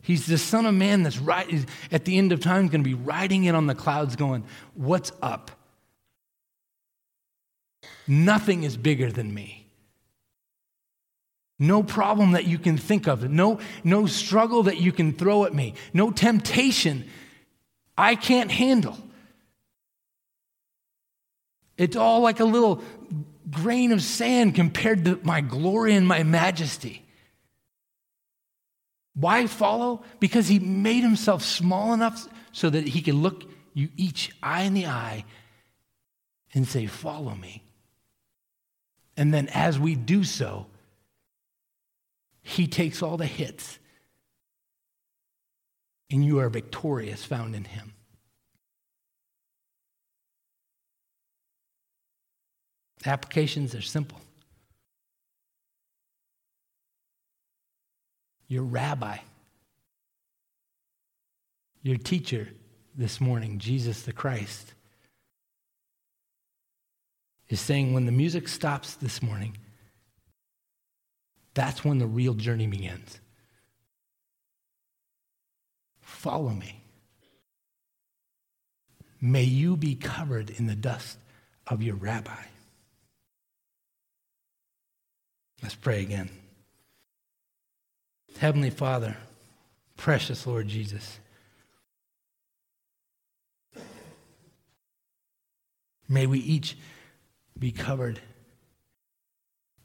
He's 0.03 0.27
the 0.27 0.39
Son 0.39 0.65
of 0.65 0.75
Man 0.75 1.03
that's 1.03 1.19
right 1.19 1.67
at 1.93 2.07
the 2.07 2.17
end 2.17 2.33
of 2.33 2.41
time 2.41 2.69
going 2.69 2.83
to 2.83 2.89
be 2.89 2.95
riding 2.95 3.45
in 3.45 3.55
on 3.55 3.67
the 3.67 3.75
clouds, 3.75 4.17
going, 4.17 4.45
What's 4.75 5.13
up? 5.21 5.51
Nothing 8.09 8.65
is 8.65 8.77
bigger 8.77 9.13
than 9.13 9.33
me. 9.33 9.67
No 11.59 11.83
problem 11.83 12.33
that 12.33 12.47
you 12.47 12.59
can 12.59 12.79
think 12.79 13.07
of, 13.07 13.31
no, 13.31 13.61
no 13.85 14.07
struggle 14.07 14.63
that 14.63 14.79
you 14.79 14.93
can 14.93 15.13
throw 15.13 15.45
at 15.45 15.55
me, 15.55 15.75
no 15.93 16.11
temptation 16.11 17.05
I 17.99 18.15
can't 18.15 18.51
handle. 18.51 18.97
It's 21.77 21.97
all 21.97 22.21
like 22.21 22.41
a 22.41 22.47
little 22.47 22.83
grain 23.51 23.93
of 23.93 24.03
sand 24.03 24.55
compared 24.55 25.05
to 25.05 25.21
my 25.23 25.41
glory 25.41 25.95
and 25.95 26.07
my 26.07 26.23
majesty. 26.23 27.05
Why 29.15 29.47
follow? 29.47 30.03
Because 30.21 30.49
he 30.49 30.59
made 30.59 31.03
himself 31.03 31.43
small 31.43 31.93
enough 31.93 32.29
so 32.53 32.71
that 32.71 32.89
he 32.89 33.03
could 33.03 33.15
look 33.15 33.45
you 33.75 33.89
each 33.97 34.31
eye 34.43 34.63
in 34.63 34.75
the 34.75 34.87
eye 34.87 35.25
and 36.55 36.67
say, 36.67 36.87
Follow 36.87 37.35
me. 37.35 37.63
And 39.17 39.35
then 39.35 39.49
as 39.49 39.79
we 39.79 39.95
do 39.95 40.25
so, 40.25 40.67
he 42.43 42.67
takes 42.67 43.03
all 43.03 43.17
the 43.17 43.27
hits, 43.27 43.79
and 46.11 46.25
you 46.25 46.39
are 46.39 46.49
victorious 46.49 47.25
found 47.25 47.55
in 47.55 47.65
Him. 47.65 47.93
Applications 53.07 53.75
are 53.75 53.81
simple. 53.81 54.21
Your 58.49 58.65
rabbi, 58.65 59.19
your 61.83 61.97
teacher 61.97 62.49
this 62.97 63.21
morning, 63.21 63.59
Jesus 63.59 64.03
the 64.03 64.13
Christ, 64.13 64.75
is 67.49 67.61
saying 67.61 67.95
when 67.95 68.07
the 68.07 68.13
music 68.13 68.49
stops 68.49 68.95
this 68.95 69.23
morning, 69.23 69.57
that's 71.55 71.85
when 71.85 71.99
the 71.99 72.07
real 72.07 72.35
journey 72.35 72.67
begins. 72.67 73.21
Follow 76.01 76.51
me. 76.51 76.83
May 79.21 79.45
you 79.45 79.77
be 79.77 79.95
covered 79.95 80.51
in 80.51 80.67
the 80.67 80.75
dust 80.75 81.19
of 81.67 81.83
your 81.83 81.97
rabbi. 81.97 82.50
Let's 85.63 85.75
pray 85.75 86.01
again. 86.03 86.31
Heavenly 88.39 88.71
Father, 88.71 89.17
precious 89.97 90.47
Lord 90.47 90.69
Jesus, 90.69 91.21
may 96.09 96.27
we 96.27 96.39
each 96.39 96.79
be 97.59 97.73
covered 97.73 98.21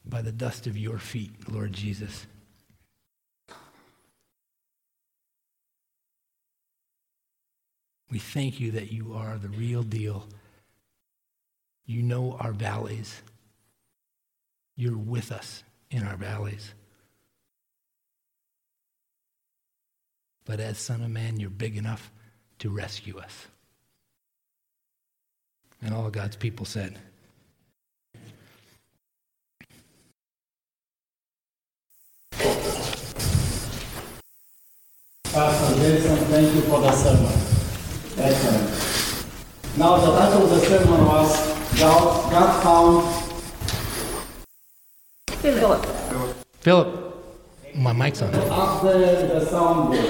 by 0.05 0.21
the 0.21 0.31
dust 0.31 0.67
of 0.67 0.77
your 0.77 0.97
feet, 0.97 1.49
Lord 1.51 1.73
Jesus. 1.73 2.25
We 8.09 8.19
thank 8.19 8.61
you 8.61 8.71
that 8.71 8.93
you 8.93 9.13
are 9.13 9.37
the 9.37 9.49
real 9.49 9.83
deal. 9.83 10.27
You 11.85 12.01
know 12.01 12.37
our 12.39 12.53
valleys. 12.53 13.21
You're 14.77 14.97
with 14.97 15.33
us 15.33 15.64
in 15.95 16.03
our 16.05 16.17
valleys. 16.17 16.73
But 20.43 20.59
as 20.59 20.77
Son 20.77 21.01
of 21.01 21.09
Man, 21.09 21.39
you're 21.39 21.49
big 21.49 21.77
enough 21.77 22.11
to 22.59 22.69
rescue 22.69 23.17
us. 23.17 23.47
And 25.81 25.93
all 25.93 26.09
God's 26.09 26.35
people 26.35 26.65
said, 26.65 26.99
Pastor 35.23 35.75
Jason, 35.79 36.17
thank 36.27 36.55
you 36.55 36.61
for 36.61 36.81
the 36.81 36.91
sermon. 36.91 37.31
Excellent. 38.17 39.77
Now 39.77 39.97
the 39.97 40.17
title 40.17 40.43
of 40.43 40.49
the 40.49 40.59
sermon 40.59 41.05
was 41.05 41.79
God, 41.79 42.31
God 42.31 42.63
found 42.63 43.14
Philip. 45.53 45.85
Philip, 46.59 47.75
my 47.75 47.93
mic's 47.93 48.21
on. 48.23 48.33
After 48.33 48.97
the 48.97 49.45
sound 49.45 49.95
so 49.95 50.01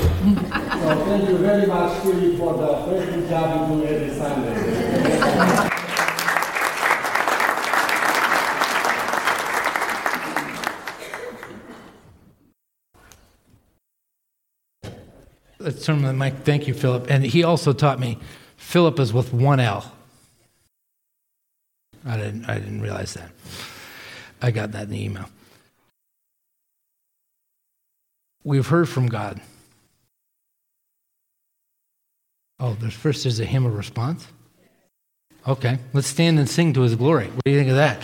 thank 1.05 1.29
you 1.29 1.37
very 1.39 1.67
much, 1.67 2.01
Philip, 2.03 2.37
for 2.37 2.53
the 2.53 2.73
great 2.85 3.29
job 3.29 3.69
you 3.69 3.75
do 3.75 3.85
every 3.85 4.15
Sunday. 4.15 5.71
Let's 15.59 15.83
turn 15.85 16.01
the 16.03 16.13
mic. 16.13 16.35
Thank 16.43 16.67
you, 16.67 16.73
Philip. 16.73 17.07
And 17.09 17.25
he 17.25 17.43
also 17.43 17.73
taught 17.73 17.99
me 17.99 18.19
Philip 18.55 18.99
is 18.99 19.11
with 19.11 19.33
one 19.33 19.59
L. 19.59 19.91
I 22.05 22.15
didn't, 22.15 22.45
I 22.45 22.59
didn't 22.59 22.81
realize 22.81 23.15
that. 23.15 23.31
I 24.45 24.51
got 24.51 24.73
that 24.73 24.83
in 24.83 24.89
the 24.91 25.03
email. 25.03 25.25
We've 28.43 28.67
heard 28.67 28.87
from 28.87 29.07
God. 29.07 29.41
Oh, 32.59 32.77
there's 32.79 32.93
first 32.93 33.23
there's 33.23 33.39
a 33.39 33.45
hymn 33.45 33.65
of 33.65 33.75
response. 33.75 34.27
Okay, 35.47 35.79
let's 35.93 36.05
stand 36.05 36.37
and 36.37 36.47
sing 36.47 36.73
to 36.73 36.81
his 36.81 36.93
glory. 36.93 37.25
What 37.25 37.43
do 37.43 37.49
you 37.49 37.57
think 37.57 37.71
of 37.71 37.77
that? 37.77 38.03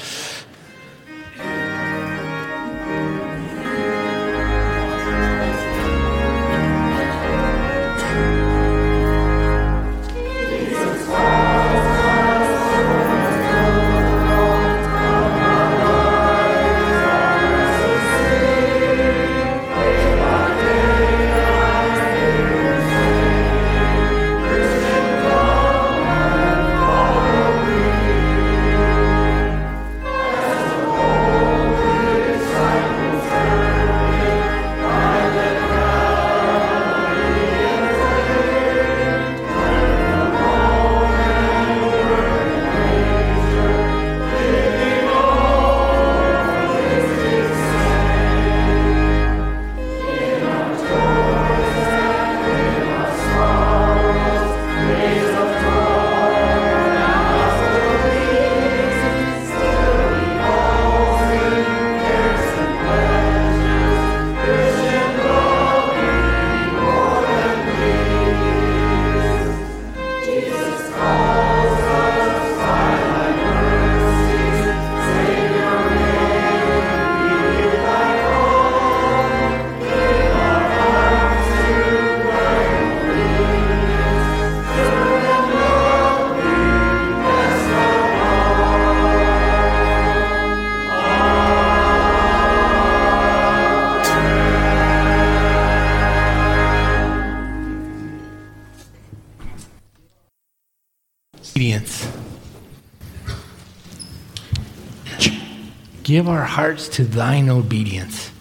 give 106.11 106.27
our 106.27 106.43
hearts 106.43 106.89
to 106.89 107.05
thine 107.05 107.47
obedience. 107.47 108.31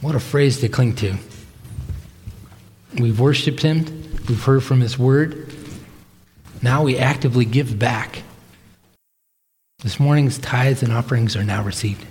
What 0.00 0.14
a 0.14 0.18
phrase 0.18 0.60
to 0.60 0.70
cling 0.70 0.94
to. 0.96 1.16
We've 2.98 3.20
worshiped 3.20 3.60
him, 3.60 3.84
we've 4.26 4.42
heard 4.42 4.64
from 4.64 4.80
his 4.80 4.98
word. 4.98 5.52
Now 6.62 6.82
we 6.82 6.96
actively 6.96 7.44
give 7.44 7.78
back. 7.78 8.22
This 9.82 10.00
morning's 10.00 10.38
tithes 10.38 10.82
and 10.82 10.94
offerings 10.94 11.36
are 11.36 11.44
now 11.44 11.62
received. 11.62 12.05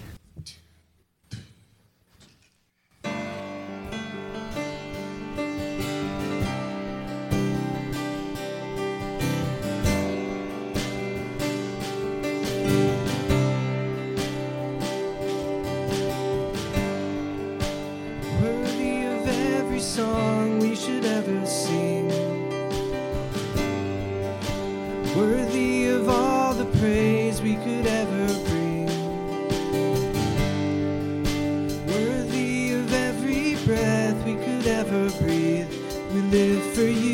ever 34.76 35.10
breathe. 35.22 35.70
We 36.14 36.22
live 36.36 36.64
for 36.76 36.82
you. 36.82 37.05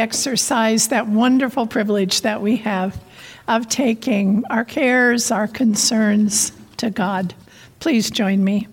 Exercise 0.00 0.88
that 0.88 1.08
wonderful 1.08 1.66
privilege 1.66 2.22
that 2.22 2.40
we 2.40 2.56
have 2.56 3.00
of 3.46 3.68
taking 3.68 4.44
our 4.50 4.64
cares, 4.64 5.30
our 5.30 5.48
concerns 5.48 6.52
to 6.76 6.90
God. 6.90 7.34
Please 7.80 8.10
join 8.10 8.44
me. 8.44 8.68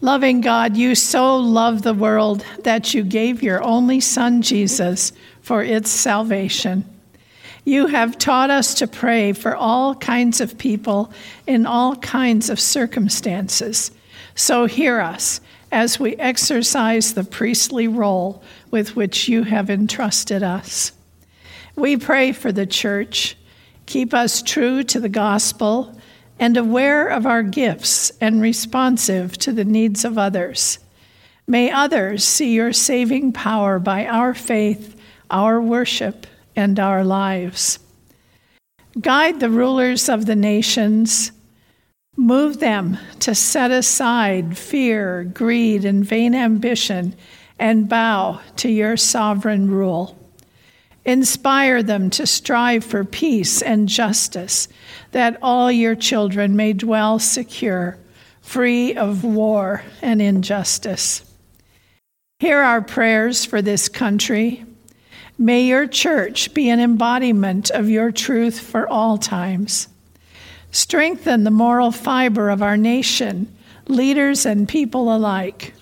Loving 0.00 0.42
God, 0.42 0.76
you 0.76 0.94
so 0.94 1.36
love 1.36 1.82
the 1.82 1.94
world 1.94 2.44
that 2.64 2.94
you 2.94 3.02
gave 3.02 3.42
your 3.42 3.62
only 3.62 3.98
Son, 4.00 4.42
Jesus, 4.42 5.12
for 5.40 5.62
its 5.62 5.90
salvation. 5.90 6.84
You 7.64 7.86
have 7.88 8.18
taught 8.18 8.50
us 8.50 8.74
to 8.74 8.86
pray 8.86 9.32
for 9.32 9.56
all 9.56 9.94
kinds 9.96 10.40
of 10.40 10.58
people 10.58 11.12
in 11.46 11.66
all 11.66 11.96
kinds 11.96 12.50
of 12.50 12.60
circumstances. 12.60 13.90
So 14.36 14.66
hear 14.66 15.00
us 15.00 15.40
as 15.76 16.00
we 16.00 16.16
exercise 16.16 17.12
the 17.12 17.22
priestly 17.22 17.86
role 17.86 18.42
with 18.70 18.96
which 18.96 19.28
you 19.28 19.42
have 19.42 19.68
entrusted 19.68 20.42
us. 20.42 20.90
We 21.76 21.98
pray 21.98 22.32
for 22.32 22.50
the 22.50 22.64
church. 22.64 23.36
Keep 23.84 24.14
us 24.14 24.40
true 24.40 24.82
to 24.84 24.98
the 24.98 25.10
gospel 25.10 25.94
and 26.38 26.56
aware 26.56 27.08
of 27.08 27.26
our 27.26 27.42
gifts 27.42 28.10
and 28.22 28.40
responsive 28.40 29.36
to 29.36 29.52
the 29.52 29.66
needs 29.66 30.02
of 30.06 30.16
others. 30.16 30.78
May 31.46 31.70
others 31.70 32.24
see 32.24 32.54
your 32.54 32.72
saving 32.72 33.34
power 33.34 33.78
by 33.78 34.06
our 34.06 34.32
faith, 34.32 34.98
our 35.30 35.60
worship, 35.60 36.26
and 36.56 36.80
our 36.80 37.04
lives. 37.04 37.78
Guide 38.98 39.40
the 39.40 39.50
rulers 39.50 40.08
of 40.08 40.24
the 40.24 40.36
nations. 40.36 41.32
Move 42.16 42.60
them 42.60 42.96
to 43.20 43.34
set 43.34 43.70
aside 43.70 44.56
fear, 44.56 45.24
greed, 45.24 45.84
and 45.84 46.04
vain 46.04 46.34
ambition 46.34 47.14
and 47.58 47.88
bow 47.88 48.40
to 48.56 48.70
your 48.70 48.96
sovereign 48.96 49.70
rule. 49.70 50.16
Inspire 51.04 51.82
them 51.82 52.10
to 52.10 52.26
strive 52.26 52.84
for 52.84 53.04
peace 53.04 53.62
and 53.62 53.88
justice, 53.88 54.66
that 55.12 55.38
all 55.40 55.70
your 55.70 55.94
children 55.94 56.56
may 56.56 56.72
dwell 56.72 57.18
secure, 57.18 57.98
free 58.40 58.94
of 58.94 59.22
war 59.22 59.84
and 60.02 60.20
injustice. 60.20 61.22
Hear 62.40 62.58
our 62.58 62.82
prayers 62.82 63.44
for 63.44 63.62
this 63.62 63.88
country. 63.88 64.64
May 65.38 65.66
your 65.66 65.86
church 65.86 66.54
be 66.54 66.70
an 66.70 66.80
embodiment 66.80 67.70
of 67.70 67.88
your 67.88 68.10
truth 68.10 68.58
for 68.58 68.88
all 68.88 69.16
times. 69.16 69.88
Strengthen 70.76 71.44
the 71.44 71.50
moral 71.50 71.90
fiber 71.90 72.50
of 72.50 72.60
our 72.60 72.76
nation, 72.76 73.50
leaders 73.88 74.44
and 74.44 74.68
people 74.68 75.10
alike. 75.10 75.72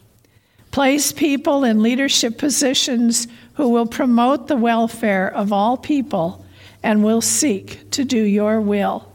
Place 0.71 1.11
people 1.11 1.65
in 1.65 1.83
leadership 1.83 2.39
positions 2.39 3.27
who 3.55 3.71
will 3.71 3.89
promote 3.89 4.47
the 4.47 4.57
welfare 4.57 5.29
of 5.35 5.53
all 5.53 5.77
people 5.77 6.47
and 6.85 7.03
will 7.03 7.21
seek 7.21 7.91
to 7.91 8.05
do 8.05 8.23
your 8.23 8.61
will. 8.61 9.13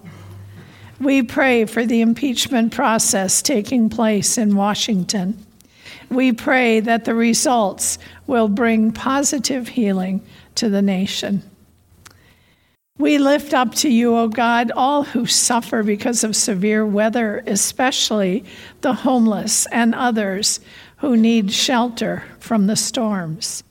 We 0.99 1.23
pray 1.23 1.63
for 1.63 1.85
the 1.85 2.01
impeachment 2.01 2.73
process 2.73 3.41
taking 3.41 3.89
place 3.89 4.37
in 4.37 4.57
Washington. 4.57 5.45
We 6.09 6.33
pray 6.33 6.81
that 6.81 7.05
the 7.05 7.15
results 7.15 7.99
will 8.27 8.49
bring 8.49 8.91
positive 8.91 9.69
healing 9.69 10.27
to 10.55 10.67
the 10.67 10.81
nation. 10.81 11.41
We 12.99 13.17
lift 13.17 13.53
up 13.53 13.73
to 13.75 13.89
you, 13.89 14.17
O 14.17 14.27
God, 14.27 14.73
all 14.75 15.03
who 15.03 15.25
suffer 15.25 15.83
because 15.83 16.25
of 16.25 16.35
severe 16.35 16.85
weather, 16.85 17.41
especially 17.47 18.43
the 18.81 18.93
homeless 18.93 19.65
and 19.67 19.95
others 19.95 20.59
who 20.97 21.15
need 21.15 21.49
shelter 21.49 22.23
from 22.39 22.67
the 22.67 22.75
storms. 22.75 23.63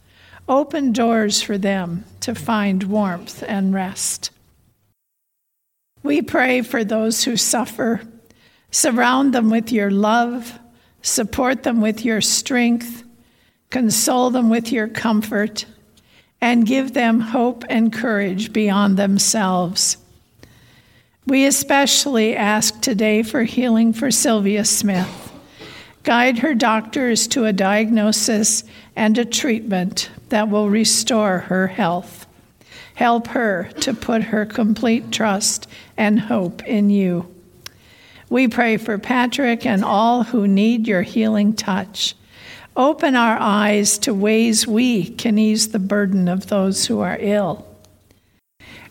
Open 0.49 0.93
doors 0.93 1.43
for 1.43 1.59
them 1.59 2.07
to 2.21 2.35
find 2.35 2.85
warmth 2.85 3.45
and 3.47 3.75
rest. 3.75 4.31
We 6.03 6.23
pray 6.23 6.63
for 6.63 6.83
those 6.83 7.25
who 7.25 7.37
suffer. 7.37 8.01
Surround 8.71 9.35
them 9.35 9.51
with 9.51 9.71
your 9.71 9.91
love, 9.91 10.59
support 11.03 11.65
them 11.65 11.83
with 11.83 12.03
your 12.03 12.23
strength, 12.23 13.05
console 13.69 14.31
them 14.31 14.49
with 14.49 14.73
your 14.73 14.89
comfort, 14.89 15.67
and 16.41 16.67
give 16.67 16.95
them 16.95 17.21
hope 17.21 17.65
and 17.69 17.93
courage 17.93 18.53
beyond 18.53 18.97
themselves. 18.97 19.97
We 21.27 21.45
especially 21.45 22.35
ask 22.37 22.81
today 22.81 23.23
for 23.23 23.43
healing 23.43 23.93
for 23.93 24.11
Sylvia 24.11 24.65
Smith. 24.65 25.33
Guide 26.03 26.39
her 26.39 26.55
doctors 26.55 27.27
to 27.29 27.45
a 27.45 27.53
diagnosis 27.53 28.65
and 28.97 29.19
a 29.19 29.25
treatment 29.25 30.11
that 30.31 30.49
will 30.49 30.71
restore 30.71 31.41
her 31.41 31.67
health. 31.67 32.27
Help 32.95 33.29
her 33.29 33.71
to 33.81 33.93
put 33.93 34.23
her 34.23 34.47
complete 34.47 35.13
trust 35.13 35.69
and 35.97 36.19
hope 36.19 36.65
in 36.65 36.89
you. 36.89 37.33
We 38.31 38.49
pray 38.49 38.77
for 38.77 38.99
Patrick 38.99 39.67
and 39.67 39.85
all 39.85 40.23
who 40.23 40.49
need 40.49 40.89
your 40.89 41.03
healing 41.03 41.55
touch. 41.55 42.15
Open 42.79 43.17
our 43.17 43.37
eyes 43.41 43.99
to 43.99 44.15
ways 44.15 44.65
we 44.65 45.11
can 45.11 45.37
ease 45.37 45.71
the 45.71 45.81
burden 45.81 46.29
of 46.29 46.47
those 46.47 46.87
who 46.87 47.01
are 47.01 47.19
ill. 47.19 47.67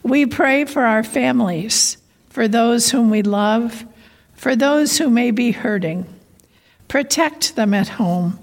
We 0.03 0.26
pray 0.26 0.65
for 0.65 0.84
our 0.84 1.05
families, 1.05 1.95
for 2.30 2.49
those 2.49 2.91
whom 2.91 3.09
we 3.09 3.22
love, 3.22 3.85
for 4.34 4.57
those 4.57 4.97
who 4.97 5.09
may 5.09 5.31
be 5.31 5.51
hurting. 5.51 6.05
Protect 6.89 7.55
them 7.55 7.73
at 7.73 7.88
home. 7.88 8.38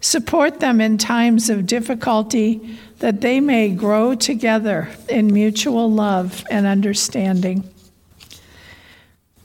Support 0.00 0.60
them 0.60 0.80
in 0.80 0.96
times 0.96 1.50
of 1.50 1.66
difficulty 1.66 2.78
that 3.00 3.20
they 3.20 3.40
may 3.40 3.70
grow 3.70 4.14
together 4.14 4.90
in 5.08 5.34
mutual 5.34 5.90
love 5.90 6.44
and 6.52 6.66
understanding. 6.66 7.68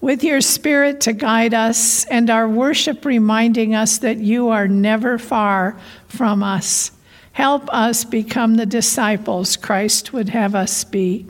With 0.01 0.23
your 0.23 0.39
spirit 0.39 1.01
to 1.01 1.13
guide 1.13 1.53
us 1.53 2.05
and 2.05 2.29
our 2.29 2.47
worship 2.47 3.03
reminding 3.03 3.75
us 3.75 3.97
that 3.97 4.17
you 4.17 4.47
are 4.47 4.67
never 4.67 5.17
far 5.17 5.77
from 6.07 6.41
us, 6.41 6.91
help 7.33 7.67
us 7.73 8.05
become 8.05 8.55
the 8.55 8.65
disciples 8.65 9.57
Christ 9.57 10.13
would 10.13 10.29
have 10.29 10.55
us 10.55 10.85
be. 10.85 11.27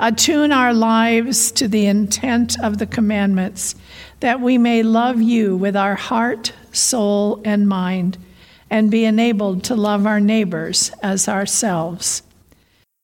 Attune 0.00 0.50
our 0.50 0.72
lives 0.72 1.52
to 1.52 1.68
the 1.68 1.84
intent 1.84 2.58
of 2.62 2.78
the 2.78 2.86
commandments 2.86 3.74
that 4.20 4.40
we 4.40 4.56
may 4.56 4.82
love 4.82 5.20
you 5.20 5.54
with 5.54 5.76
our 5.76 5.94
heart, 5.94 6.54
soul, 6.72 7.42
and 7.44 7.68
mind, 7.68 8.16
and 8.70 8.90
be 8.90 9.04
enabled 9.04 9.62
to 9.64 9.76
love 9.76 10.06
our 10.06 10.20
neighbors 10.20 10.90
as 11.02 11.28
ourselves. 11.28 12.22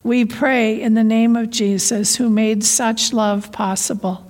We 0.03 0.25
pray 0.25 0.81
in 0.81 0.95
the 0.95 1.05
name 1.05 1.37
of 1.37 1.51
Jesus, 1.51 2.17
who 2.17 2.31
made 2.31 2.65
such 2.65 3.13
love 3.13 3.53
possible 3.53 4.30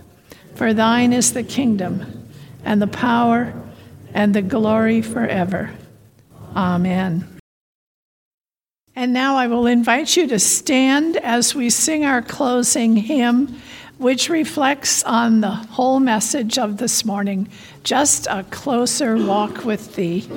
For 0.61 0.75
thine 0.75 1.11
is 1.11 1.33
the 1.33 1.41
kingdom, 1.41 2.29
and 2.63 2.79
the 2.79 2.85
power, 2.85 3.51
and 4.13 4.31
the 4.31 4.43
glory 4.43 5.01
forever. 5.01 5.71
Amen. 6.55 7.27
And 8.95 9.11
now 9.11 9.37
I 9.37 9.47
will 9.47 9.65
invite 9.65 10.15
you 10.15 10.27
to 10.27 10.37
stand 10.37 11.17
as 11.17 11.55
we 11.55 11.71
sing 11.71 12.05
our 12.05 12.21
closing 12.21 12.95
hymn 12.95 13.59
which 13.97 14.29
reflects 14.29 15.01
on 15.01 15.41
the 15.41 15.49
whole 15.49 15.99
message 15.99 16.59
of 16.59 16.77
this 16.77 17.05
morning 17.05 17.49
just 17.83 18.27
a 18.29 18.43
closer 18.51 19.17
walk 19.17 19.65
with 19.65 19.95
Thee. 19.95 20.29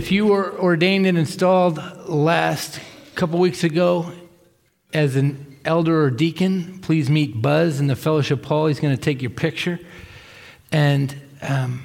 If 0.00 0.10
you 0.10 0.24
were 0.24 0.58
ordained 0.58 1.04
and 1.04 1.18
installed 1.18 1.76
last 2.08 2.80
couple 3.16 3.38
weeks 3.38 3.64
ago 3.64 4.10
as 4.94 5.14
an 5.14 5.58
elder 5.62 6.04
or 6.04 6.10
deacon, 6.10 6.78
please 6.78 7.10
meet 7.10 7.42
Buzz 7.42 7.80
in 7.80 7.86
the 7.86 7.94
fellowship 7.94 8.42
hall. 8.46 8.66
He's 8.66 8.80
going 8.80 8.96
to 8.96 9.00
take 9.00 9.20
your 9.20 9.30
picture. 9.30 9.78
And 10.72 11.14
um, 11.42 11.84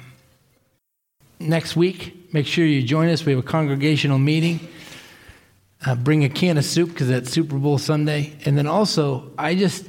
next 1.38 1.76
week, 1.76 2.32
make 2.32 2.46
sure 2.46 2.64
you 2.64 2.82
join 2.82 3.10
us. 3.10 3.26
We 3.26 3.32
have 3.32 3.44
a 3.44 3.46
congregational 3.46 4.18
meeting. 4.18 4.66
Uh, 5.84 5.94
bring 5.94 6.24
a 6.24 6.30
can 6.30 6.56
of 6.56 6.64
soup 6.64 6.88
because 6.88 7.08
that's 7.08 7.30
Super 7.30 7.58
Bowl 7.58 7.76
Sunday. 7.76 8.32
And 8.46 8.56
then 8.56 8.66
also, 8.66 9.30
I 9.36 9.54
just 9.54 9.86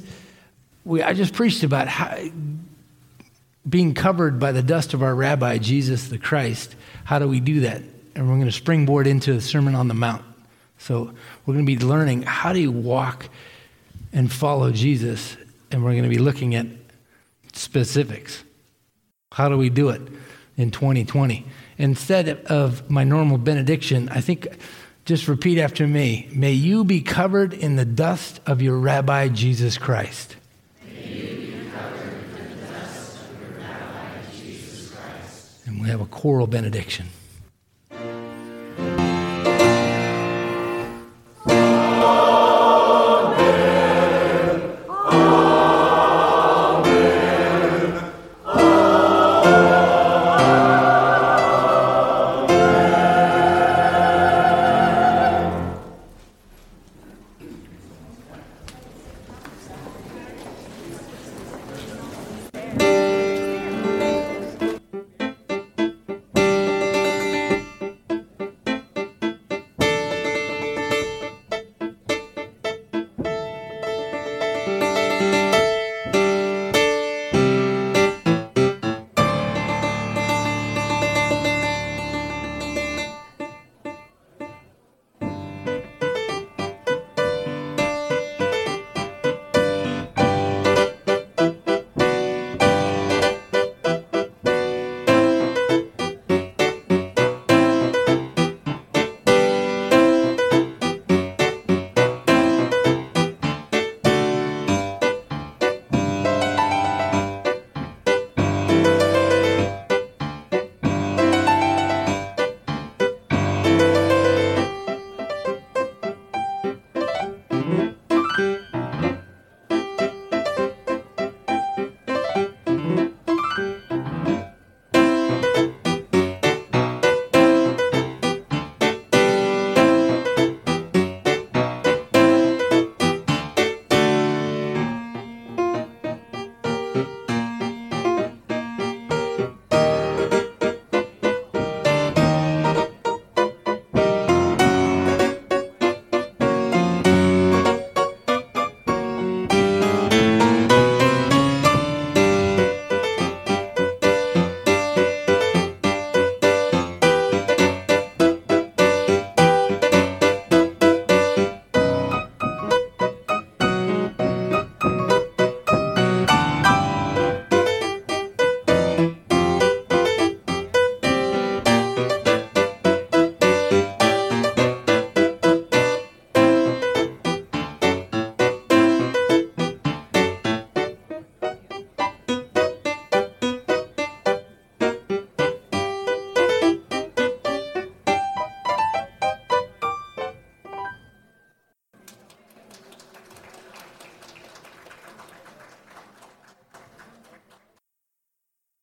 we 0.84 1.02
I 1.02 1.14
just 1.14 1.34
preached 1.34 1.64
about 1.64 1.88
how, 1.88 2.18
being 3.68 3.94
covered 3.94 4.38
by 4.38 4.52
the 4.52 4.62
dust 4.62 4.94
of 4.94 5.02
our 5.02 5.16
rabbi 5.16 5.60
Jesus 5.60 6.10
the 6.10 6.18
Christ. 6.18 6.76
How 7.06 7.20
do 7.20 7.28
we 7.30 7.40
do 7.40 7.62
that? 7.62 7.84
And 8.18 8.28
we're 8.28 8.36
going 8.38 8.48
to 8.48 8.52
springboard 8.52 9.06
into 9.06 9.32
the 9.32 9.42
Sermon 9.42 9.76
on 9.76 9.88
the 9.88 9.94
Mount. 9.94 10.24
So 10.80 11.14
we're 11.46 11.54
going 11.54 11.68
to 11.68 11.78
be 11.78 11.86
learning 11.86 12.24
how 12.24 12.52
do 12.52 12.60
you 12.60 12.72
walk 12.72 13.30
and 14.12 14.32
follow 14.32 14.72
Jesus, 14.72 15.38
and 15.70 15.84
we're 15.84 15.92
going 15.92 16.02
to 16.02 16.10
be 16.10 16.18
looking 16.18 16.56
at 16.56 16.66
specifics. 17.54 18.44
How 19.32 19.50
do 19.50 19.58
we 19.58 19.70
do 19.70 19.90
it 19.90 20.02
in 20.58 20.72
2020? 20.72 21.46
Instead 21.78 22.30
of 22.48 22.90
my 22.90 23.04
normal 23.04 23.38
benediction, 23.38 24.10
I 24.10 24.22
think 24.22 24.48
just 25.06 25.28
repeat 25.28 25.60
after 25.60 25.86
me. 25.86 26.28
May 26.32 26.54
you 26.54 26.84
be 26.84 27.02
covered 27.02 27.54
in 27.54 27.76
the 27.76 27.86
dust 27.86 28.40
of 28.48 28.64
your 28.64 28.80
Rabbi 28.80 29.28
Jesus 29.28 29.78
Christ. 29.78 30.36
And 35.68 35.82
we 35.82 35.90
have 35.90 36.02
a 36.02 36.08
choral 36.08 36.48
benediction. 36.48 37.10